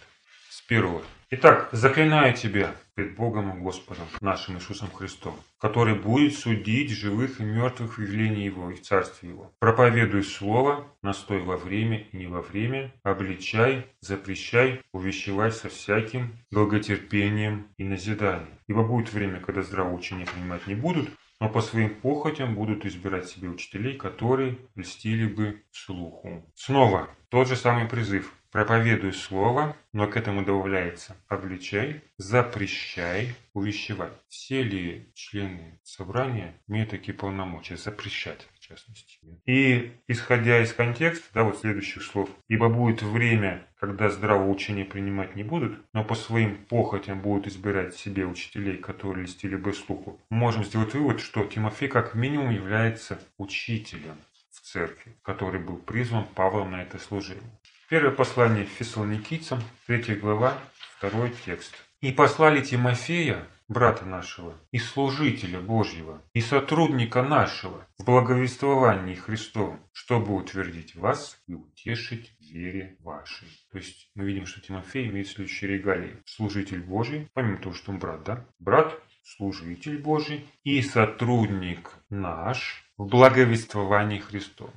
с 0.50 0.62
первого. 0.62 1.04
Итак, 1.32 1.70
заклинаю 1.72 2.36
тебя 2.36 2.76
пред 2.96 3.16
Богом 3.16 3.58
и 3.58 3.62
Господом 3.62 4.06
нашим 4.22 4.58
Иисусом 4.58 4.90
Христом, 4.92 5.36
который 5.58 5.96
будет 5.96 6.36
судить 6.36 6.92
живых 6.92 7.40
и 7.40 7.44
мертвых 7.44 7.98
в 7.98 8.02
явлении 8.02 8.46
Его 8.46 8.72
и 8.72 8.76
в 8.76 8.82
Царстве 8.82 9.30
Его. 9.30 9.52
Проповедуй 9.60 10.24
Слово, 10.24 10.88
настой 11.02 11.40
во 11.40 11.58
время 11.58 12.08
и 12.12 12.18
не 12.18 12.28
во 12.28 12.42
время, 12.42 12.94
обличай, 13.04 13.88
запрещай, 14.02 14.82
увещевай 14.92 15.52
со 15.52 15.70
всяким 15.70 16.38
долготерпением 16.52 17.68
и 17.78 17.84
назиданием. 17.84 18.60
Ибо 18.68 18.84
будет 18.84 19.12
время, 19.12 19.40
когда 19.40 19.62
здравого 19.62 19.96
учения 19.96 20.26
принимать 20.26 20.68
не 20.68 20.76
будут, 20.76 21.10
но 21.40 21.50
по 21.50 21.62
своим 21.62 21.90
похотям 21.96 22.56
будут 22.56 22.86
избирать 22.86 23.28
себе 23.28 23.50
учителей, 23.50 23.98
которые 23.98 24.58
льстили 24.76 25.28
бы 25.28 25.64
слуху. 25.72 26.50
Снова 26.56 27.10
тот 27.30 27.48
же 27.48 27.56
самый 27.56 27.90
призыв. 27.90 28.34
Проповедуй 28.54 29.14
слово, 29.14 29.76
но 29.94 30.08
к 30.08 30.16
этому 30.16 30.46
добавляется 30.46 31.18
обличай, 31.28 32.04
запрещай, 32.18 33.36
увещевай. 33.54 34.12
Все 34.30 34.62
ли 34.62 35.12
члены 35.16 35.80
собрания 35.84 36.54
имеют 36.68 36.92
такие 36.92 37.16
полномочия 37.16 37.78
запрещать? 37.78 38.48
в 38.54 38.60
частности. 38.60 39.20
И 39.46 39.92
исходя 40.08 40.62
из 40.62 40.72
контекста, 40.72 41.26
да, 41.34 41.44
вот 41.44 41.60
следующих 41.60 42.04
слов, 42.04 42.30
ибо 42.48 42.70
будет 42.70 43.02
время, 43.02 43.68
когда 43.78 44.10
здравого 44.10 44.50
учения 44.50 44.86
принимать 44.86 45.36
не 45.36 45.44
будут, 45.44 45.80
но 45.94 46.06
по 46.06 46.16
своим 46.16 46.56
похотям 46.66 47.22
будут 47.22 47.48
избирать 47.48 47.96
себе 47.96 48.26
учителей, 48.26 48.78
которые 48.78 49.24
листили 49.24 49.56
бы 49.56 49.74
слуху, 49.74 50.20
можем 50.30 50.64
сделать 50.64 50.94
вывод, 50.94 51.20
что 51.20 51.44
Тимофей 51.44 51.90
как 51.90 52.16
минимум 52.16 52.52
является 52.52 53.20
учителем 53.38 54.16
в 54.52 54.62
церкви, 54.62 55.18
который 55.24 55.60
был 55.60 55.78
призван 55.78 56.26
Павлом 56.26 56.72
на 56.72 56.84
это 56.84 57.00
служение. 57.00 57.44
Первое 57.90 58.12
послание 58.12 58.66
фессалоникийцам, 58.66 59.62
3 59.88 60.16
глава, 60.16 60.58
2 61.02 61.30
текст. 61.46 61.76
«И 62.00 62.14
послали 62.14 62.62
Тимофея, 62.62 63.46
брата 63.68 64.06
нашего, 64.06 64.58
и 64.72 64.80
служителя 64.80 65.60
Божьего, 65.60 66.22
и 66.34 66.40
сотрудника 66.40 67.22
нашего 67.22 67.86
в 67.98 68.06
благовествовании 68.06 69.16
Христовом, 69.16 69.82
чтобы 69.92 70.34
утвердить 70.34 70.96
вас 70.96 71.38
и 71.46 71.56
утешить 71.56 72.34
вере 72.40 72.98
вашей». 73.02 73.50
То 73.72 73.78
есть 73.78 74.10
мы 74.16 74.24
видим, 74.24 74.46
что 74.46 74.62
Тимофей 74.62 75.08
имеет 75.08 75.28
следующие 75.28 75.72
регалии. 75.72 76.18
Служитель 76.26 76.82
Божий, 76.82 77.28
помимо 77.34 77.58
того, 77.58 77.76
что 77.76 77.92
он 77.92 78.00
брат, 78.00 78.24
да? 78.24 78.46
Брат, 78.60 78.98
служитель 79.24 79.98
Божий 79.98 80.48
и 80.64 80.82
сотрудник 80.82 81.92
наш 82.10 82.86
в 82.98 83.08
благовествовании 83.08 84.20
Христовом. 84.20 84.74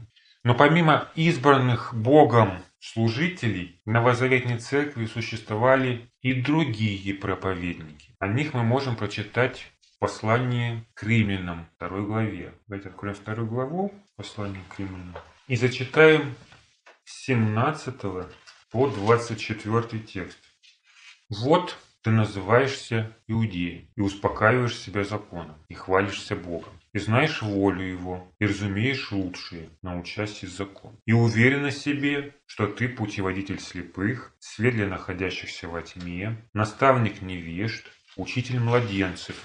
Но 0.46 0.54
помимо 0.54 1.08
избранных 1.16 1.92
Богом 1.92 2.62
служителей 2.78 3.80
в 3.84 3.90
Новозаветной 3.90 4.60
Церкви 4.60 5.06
существовали 5.06 6.08
и 6.20 6.34
другие 6.34 7.14
проповедники. 7.14 8.14
О 8.20 8.28
них 8.28 8.54
мы 8.54 8.62
можем 8.62 8.94
прочитать 8.94 9.66
в 9.80 9.98
послании 9.98 10.86
к 10.94 11.02
римлянам, 11.02 11.66
второй 11.74 12.06
главе. 12.06 12.54
Давайте 12.68 12.90
откроем 12.90 13.16
вторую 13.16 13.48
главу 13.48 13.92
послания 14.14 14.62
к 14.68 14.78
римлянам 14.78 15.16
и 15.48 15.56
зачитаем 15.56 16.36
с 17.02 17.24
17 17.24 18.00
по 18.70 18.86
24 18.86 20.00
текст. 20.04 20.38
Вот 21.28 21.76
ты 22.02 22.12
называешься 22.12 23.16
иудеем 23.26 23.88
и 23.96 24.00
успокаиваешь 24.00 24.78
себя 24.78 25.02
законом, 25.02 25.56
и 25.66 25.74
хвалишься 25.74 26.36
Богом, 26.36 26.75
и 26.96 26.98
знаешь 26.98 27.42
волю 27.42 27.82
Его, 27.82 28.32
и 28.38 28.46
разумеешь 28.46 29.12
лучшее, 29.12 29.68
научась 29.82 30.42
из 30.42 30.56
закона. 30.56 30.96
И 31.04 31.12
уверен 31.12 31.70
себе, 31.70 32.34
что 32.46 32.66
ты 32.68 32.88
путеводитель 32.88 33.60
слепых, 33.60 34.34
свет 34.38 34.72
для 34.76 34.86
находящихся 34.86 35.68
во 35.68 35.82
тьме, 35.82 36.48
наставник 36.54 37.20
невежд, 37.20 37.84
учитель 38.16 38.60
младенцев, 38.60 39.36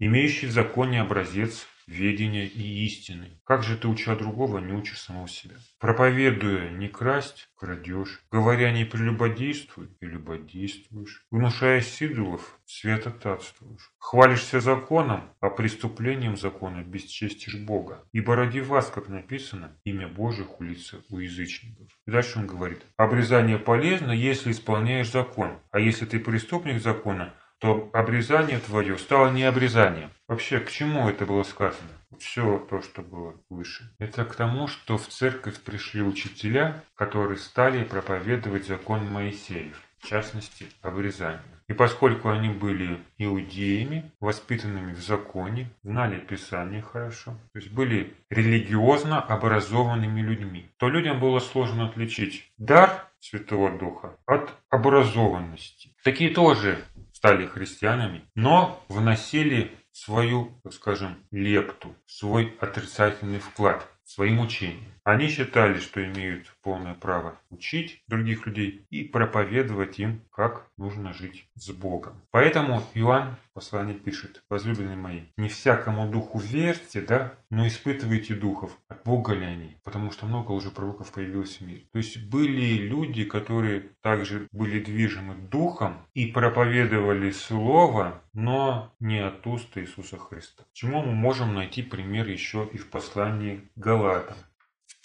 имеющий 0.00 0.48
в 0.48 0.50
законе 0.50 1.00
образец 1.00 1.68
ведения 1.86 2.46
и 2.46 2.84
истины. 2.84 3.40
Как 3.44 3.62
же 3.62 3.76
ты, 3.76 3.88
уча 3.88 4.16
другого, 4.16 4.58
не 4.58 4.72
учишь 4.72 5.00
самого 5.00 5.28
себя? 5.28 5.56
Проповедуя 5.78 6.70
не 6.70 6.88
красть, 6.88 7.48
крадешь. 7.56 8.22
Говоря 8.30 8.72
не 8.72 8.84
прелюбодействуй, 8.84 9.88
и 10.00 10.06
любодействуешь. 10.06 11.24
Внушаясь 11.30 12.00
идолов, 12.02 12.58
святотатствуешь. 12.64 13.92
Хвалишься 13.98 14.60
законом, 14.60 15.30
а 15.40 15.50
преступлением 15.50 16.36
закона 16.36 16.82
бесчестишь 16.82 17.56
Бога. 17.56 18.04
Ибо 18.12 18.36
ради 18.36 18.60
вас, 18.60 18.90
как 18.90 19.08
написано, 19.08 19.76
имя 19.84 20.08
Божие 20.08 20.46
хулится 20.46 21.02
у 21.08 21.18
язычников. 21.18 21.88
И 22.06 22.10
дальше 22.10 22.38
он 22.38 22.46
говорит, 22.46 22.82
обрезание 22.96 23.58
полезно, 23.58 24.12
если 24.12 24.50
исполняешь 24.50 25.10
закон, 25.10 25.58
а 25.70 25.78
если 25.78 26.06
ты 26.06 26.18
преступник 26.18 26.82
закона, 26.82 27.34
то 27.58 27.90
обрезание 27.92 28.58
твое 28.58 28.98
стало 28.98 29.30
не 29.30 29.44
обрезанием. 29.44 30.10
Вообще, 30.28 30.60
к 30.60 30.70
чему 30.70 31.08
это 31.08 31.24
было 31.26 31.42
сказано? 31.42 31.90
Все 32.18 32.58
то, 32.70 32.82
что 32.82 33.02
было 33.02 33.34
выше. 33.50 33.90
Это 33.98 34.24
к 34.24 34.34
тому, 34.34 34.68
что 34.68 34.96
в 34.98 35.06
церковь 35.08 35.60
пришли 35.60 36.02
учителя, 36.02 36.82
которые 36.94 37.38
стали 37.38 37.84
проповедовать 37.84 38.66
закон 38.66 39.06
Моисеев, 39.10 39.80
в 39.98 40.06
частности, 40.06 40.66
обрезание. 40.82 41.42
И 41.68 41.72
поскольку 41.72 42.28
они 42.28 42.48
были 42.48 43.00
иудеями, 43.18 44.12
воспитанными 44.20 44.92
в 44.92 45.00
законе, 45.00 45.68
знали 45.82 46.20
Писание 46.20 46.80
хорошо, 46.80 47.32
то 47.52 47.58
есть 47.58 47.72
были 47.72 48.14
религиозно 48.30 49.20
образованными 49.20 50.20
людьми, 50.20 50.70
то 50.76 50.88
людям 50.88 51.18
было 51.18 51.40
сложно 51.40 51.88
отличить 51.88 52.52
дар 52.56 53.08
Святого 53.18 53.76
Духа 53.76 54.16
от 54.26 54.54
образованности. 54.70 55.92
Такие 56.04 56.30
тоже 56.30 56.78
стали 57.16 57.46
христианами, 57.46 58.28
но 58.34 58.84
вносили 58.88 59.72
свою, 59.90 60.60
скажем, 60.70 61.16
лепту, 61.30 61.96
свой 62.04 62.54
отрицательный 62.60 63.38
вклад 63.38 63.88
своим 64.04 64.40
учением. 64.40 64.92
Они 65.06 65.28
считали, 65.28 65.78
что 65.78 66.04
имеют 66.04 66.52
полное 66.62 66.94
право 66.94 67.38
учить 67.50 68.02
других 68.08 68.44
людей 68.44 68.84
и 68.90 69.04
проповедовать 69.04 70.00
им, 70.00 70.22
как 70.32 70.66
нужно 70.76 71.12
жить 71.12 71.48
с 71.54 71.70
Богом. 71.70 72.20
Поэтому 72.32 72.82
Иоанн 72.94 73.36
в 73.36 73.54
послании 73.54 73.94
пишет, 73.94 74.42
возлюбленные 74.50 74.96
мои, 74.96 75.20
не 75.36 75.48
всякому 75.48 76.10
духу 76.10 76.40
верьте, 76.40 77.00
да, 77.02 77.34
но 77.50 77.68
испытывайте 77.68 78.34
духов, 78.34 78.76
от 78.88 79.04
Бога 79.04 79.32
ли 79.34 79.44
они, 79.44 79.76
потому 79.84 80.10
что 80.10 80.26
много 80.26 80.50
уже 80.50 80.72
пророков 80.72 81.12
появилось 81.12 81.58
в 81.58 81.60
мире. 81.60 81.84
То 81.92 81.98
есть 81.98 82.28
были 82.28 82.76
люди, 82.76 83.24
которые 83.24 83.90
также 84.02 84.48
были 84.50 84.80
движимы 84.80 85.36
духом 85.36 86.04
и 86.14 86.26
проповедовали 86.26 87.30
слово, 87.30 88.20
но 88.32 88.92
не 88.98 89.20
от 89.20 89.46
уст 89.46 89.78
Иисуса 89.78 90.18
Христа. 90.18 90.64
Чему 90.72 91.04
мы 91.04 91.12
можем 91.12 91.54
найти 91.54 91.82
пример 91.82 92.26
еще 92.26 92.68
и 92.72 92.76
в 92.76 92.90
послании 92.90 93.60
Галатам. 93.76 94.36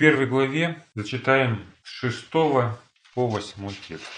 Первой 0.01 0.25
главе 0.25 0.83
зачитаем 0.95 1.63
с 1.83 1.89
6 1.89 2.31
по 2.31 2.75
8 3.15 3.69
текст. 3.87 4.11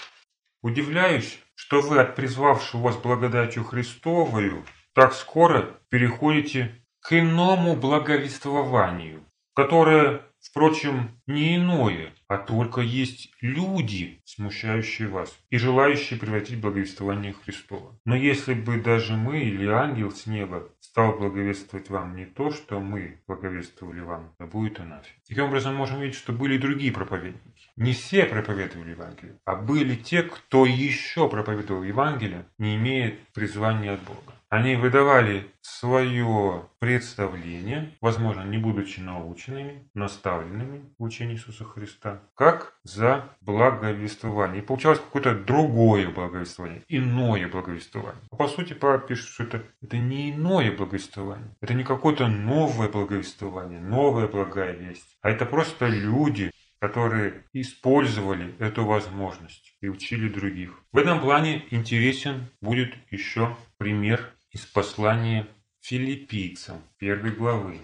«Удивляюсь, 0.61 1.39
что 1.55 1.81
вы 1.81 1.99
от 1.99 2.15
призвавшего 2.15 2.84
вас 2.84 2.95
благодатью 2.95 3.65
Христовою 3.65 4.63
так 4.93 5.13
скоро 5.13 5.77
переходите 5.89 6.81
к 7.01 7.11
иному 7.19 7.75
благовествованию, 7.75 9.25
которое 9.55 10.21
Впрочем, 10.43 11.09
не 11.25 11.55
иное, 11.55 12.13
а 12.27 12.37
только 12.37 12.81
есть 12.81 13.31
люди, 13.39 14.21
смущающие 14.25 15.07
вас 15.07 15.33
и 15.49 15.57
желающие 15.57 16.19
превратить 16.19 16.59
благовествование 16.59 17.33
Христова. 17.33 17.97
Но 18.05 18.15
если 18.15 18.53
бы 18.53 18.79
даже 18.79 19.15
мы 19.15 19.39
или 19.39 19.65
ангел 19.65 20.11
с 20.11 20.27
неба 20.27 20.69
стал 20.81 21.17
благовествовать 21.17 21.89
вам 21.89 22.15
не 22.15 22.25
то, 22.25 22.51
что 22.51 22.79
мы 22.81 23.21
благовествовали 23.25 24.01
вам, 24.01 24.35
то 24.37 24.45
будет 24.45 24.79
анафема. 24.79 25.17
Таким 25.27 25.45
образом, 25.45 25.75
можем 25.75 26.01
видеть, 26.01 26.17
что 26.17 26.33
были 26.33 26.55
и 26.55 26.59
другие 26.59 26.91
проповедники. 26.91 27.69
Не 27.77 27.93
все 27.93 28.25
проповедовали 28.25 28.91
Евангелие, 28.91 29.39
а 29.45 29.55
были 29.55 29.95
те, 29.95 30.23
кто 30.23 30.65
еще 30.65 31.29
проповедовал 31.29 31.83
Евангелие, 31.83 32.45
не 32.57 32.75
имея 32.75 33.17
призвания 33.33 33.93
от 33.93 34.03
Бога. 34.03 34.33
Они 34.54 34.76
выдавали 34.76 35.47
свое 35.62 36.70
представление, 36.78 37.97
возможно, 38.01 38.43
не 38.43 38.60
будучи 38.60 38.99
наученными, 38.99 39.89
наставленными 39.95 40.93
в 40.99 41.04
учении 41.04 41.34
Иисуса 41.34 41.66
Христа, 41.66 42.22
как 42.36 42.76
за 42.84 43.36
благовествование. 43.41 44.62
И 44.62 44.64
получалось 44.64 44.99
какое-то 44.99 45.34
другое 45.34 46.08
благовествование, 46.08 46.84
иное 46.88 47.47
благовествование. 47.47 48.22
А 48.30 48.36
по 48.36 48.47
сути, 48.47 48.74
Павел 48.74 48.99
пишет, 48.99 49.30
что 49.30 49.41
это, 49.41 49.64
это 49.82 49.97
не 49.97 50.30
иное 50.30 50.72
благовествование, 50.72 51.49
это 51.60 51.74
не 51.74 51.84
какое-то 51.84 52.28
новое 52.28 52.89
благовествование, 52.89 53.80
новая 53.80 54.28
благая 54.28 54.74
весть, 54.74 55.18
а 55.24 55.32
это 55.32 55.47
просто 55.47 55.88
люди, 55.88 56.51
которые 56.80 57.43
использовали 57.54 58.54
эту 58.60 58.86
возможность 58.86 59.76
и 59.82 59.88
учили 59.88 60.30
других. 60.30 60.80
В 60.91 60.99
этом 60.99 61.22
плане 61.22 61.66
интересен 61.72 62.49
будет 62.62 62.93
еще 63.10 63.58
пример 63.80 64.34
из 64.54 64.66
послания 64.68 65.47
филиппийцам 65.82 66.82
первой 66.97 67.32
главы. 67.32 67.82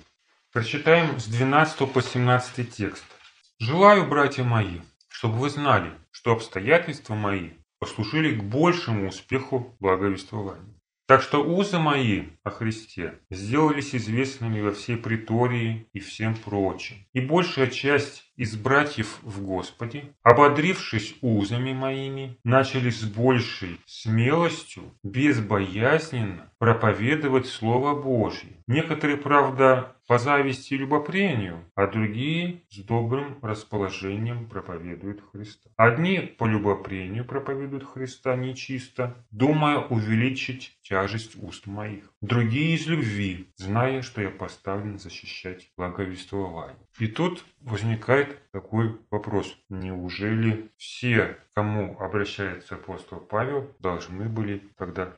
Прочитаем 0.54 1.20
с 1.20 1.26
12 1.26 1.92
по 1.92 2.02
17 2.02 2.72
текст. 2.72 3.04
«Желаю, 3.60 4.08
братья 4.08 4.44
мои, 4.44 4.80
чтобы 5.10 5.40
вы 5.40 5.50
знали, 5.50 5.92
что 6.12 6.32
обстоятельства 6.32 7.16
мои 7.16 7.52
послужили 7.80 8.36
к 8.36 8.44
большему 8.44 9.10
успеху 9.10 9.76
благовествования. 9.80 10.79
Так 11.10 11.24
что 11.24 11.44
узы 11.44 11.80
мои 11.80 12.26
о 12.44 12.52
Христе 12.52 13.16
сделались 13.32 13.96
известными 13.96 14.62
во 14.62 14.74
всей 14.74 14.96
притории 14.96 15.88
и 15.92 16.00
всем 16.00 16.36
прочим. 16.36 16.98
И 17.14 17.20
большая 17.20 17.66
часть 17.66 18.32
из 18.36 18.56
братьев 18.56 19.18
в 19.24 19.44
Господе, 19.44 20.14
ободрившись 20.22 21.16
узами 21.22 21.74
моими, 21.74 22.38
начали 22.44 22.92
с 22.92 23.02
большей 23.02 23.82
смелостью, 23.88 24.84
безбоязненно 25.02 26.54
проповедовать 26.60 27.48
Слово 27.48 28.00
Божье. 28.00 28.62
Некоторые, 28.68 29.18
правда, 29.18 29.96
по 30.10 30.18
зависти 30.18 30.74
и 30.74 30.78
любопрению, 30.78 31.64
а 31.76 31.86
другие 31.86 32.64
с 32.70 32.78
добрым 32.80 33.38
расположением 33.44 34.50
проповедуют 34.50 35.22
Христа. 35.32 35.70
Одни 35.78 36.18
по 36.22 36.46
любопрению 36.46 37.26
проповедуют 37.26 37.84
Христа 37.84 38.36
нечисто, 38.36 39.24
думая 39.30 39.78
увеличить 39.78 40.80
тяжесть 40.82 41.36
уст 41.40 41.68
моих. 41.68 42.12
Другие 42.22 42.74
из 42.74 42.88
любви, 42.88 43.52
зная, 43.58 44.02
что 44.02 44.24
я 44.24 44.32
поставлен 44.32 44.98
защищать 44.98 45.72
благовествование. 45.78 46.88
И 46.98 47.06
тут 47.06 47.46
возникает 47.62 48.42
такой 48.52 48.98
вопрос. 49.12 49.56
Неужели 49.70 50.72
все, 50.78 51.38
кому 51.54 52.00
обращается 52.00 52.74
апостол 52.74 53.20
Павел, 53.20 53.72
должны 53.80 54.28
были 54.28 54.64
тогда 54.76 55.16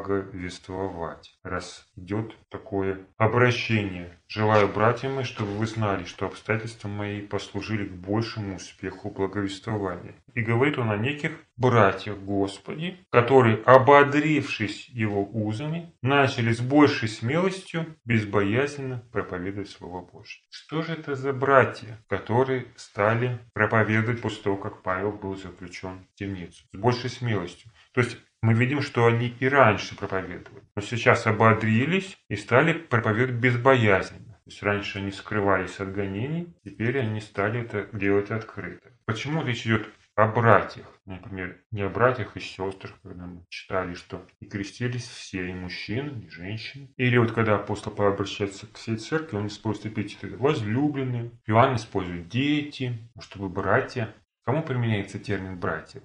благовествовать, 0.00 1.34
раз 1.42 1.86
идет 1.96 2.34
такое 2.48 3.00
обращение. 3.16 4.16
Желаю, 4.28 4.68
братья 4.68 5.08
мои, 5.08 5.24
чтобы 5.24 5.52
вы 5.52 5.66
знали, 5.66 6.04
что 6.04 6.26
обстоятельства 6.26 6.88
мои 6.88 7.20
послужили 7.20 7.86
к 7.86 7.92
большему 7.92 8.56
успеху 8.56 9.10
благовествования. 9.10 10.14
И 10.34 10.42
говорит 10.42 10.78
он 10.78 10.90
о 10.90 10.96
неких 10.96 11.32
братьях 11.56 12.16
Господи, 12.18 12.98
которые, 13.10 13.56
ободрившись 13.64 14.88
его 14.88 15.24
узами, 15.24 15.92
начали 16.02 16.52
с 16.52 16.60
большей 16.60 17.08
смелостью 17.08 17.86
безбоязненно 18.04 19.02
проповедовать 19.12 19.68
Слово 19.68 20.02
Божье. 20.02 20.40
Что 20.48 20.82
же 20.82 20.92
это 20.92 21.14
за 21.14 21.32
братья, 21.32 21.98
которые 22.08 22.66
стали 22.76 23.40
проповедовать 23.52 24.22
после 24.22 24.42
того, 24.42 24.56
как 24.56 24.82
Павел 24.82 25.12
был 25.12 25.36
заключен 25.36 26.06
в 26.12 26.18
темницу? 26.18 26.64
С 26.72 26.76
большей 26.76 27.10
смелостью. 27.10 27.70
То 27.92 28.00
есть 28.00 28.18
мы 28.42 28.54
видим, 28.54 28.80
что 28.80 29.06
они 29.06 29.34
и 29.38 29.48
раньше 29.48 29.96
проповедовали, 29.96 30.64
но 30.74 30.82
сейчас 30.82 31.26
ободрились 31.26 32.16
и 32.28 32.36
стали 32.36 32.72
проповедовать 32.72 33.40
безбоязненно. 33.40 34.32
То 34.32 34.46
есть 34.46 34.62
раньше 34.62 34.98
они 34.98 35.10
скрывались 35.10 35.78
от 35.78 35.92
гонений, 35.92 36.54
теперь 36.64 36.98
они 36.98 37.20
стали 37.20 37.60
это 37.60 37.88
делать 37.92 38.30
открыто. 38.30 38.90
Почему 39.04 39.44
речь 39.44 39.66
идет 39.66 39.88
о 40.14 40.26
братьях? 40.28 40.86
Например, 41.04 41.58
не 41.70 41.82
о 41.82 41.90
братьях 41.90 42.36
и 42.36 42.40
сестрах, 42.40 42.94
когда 43.02 43.26
мы 43.26 43.44
читали, 43.48 43.94
что 43.94 44.26
и 44.40 44.46
крестились 44.46 45.06
все, 45.06 45.50
и 45.50 45.52
мужчины, 45.52 46.24
и 46.24 46.30
женщины. 46.30 46.88
Или 46.96 47.18
вот 47.18 47.32
когда 47.32 47.56
апостол 47.56 47.92
Павел 47.92 48.14
обращается 48.14 48.66
к 48.66 48.76
всей 48.76 48.96
церкви, 48.96 49.36
он 49.36 49.48
использует 49.48 49.92
эпитеты 49.92 50.36
возлюбленные. 50.36 51.30
Иоанн 51.46 51.76
использует 51.76 52.28
дети, 52.28 52.98
чтобы 53.20 53.48
братья. 53.48 54.14
Кому 54.44 54.62
применяется 54.62 55.18
термин 55.18 55.60
«братья»? 55.60 56.02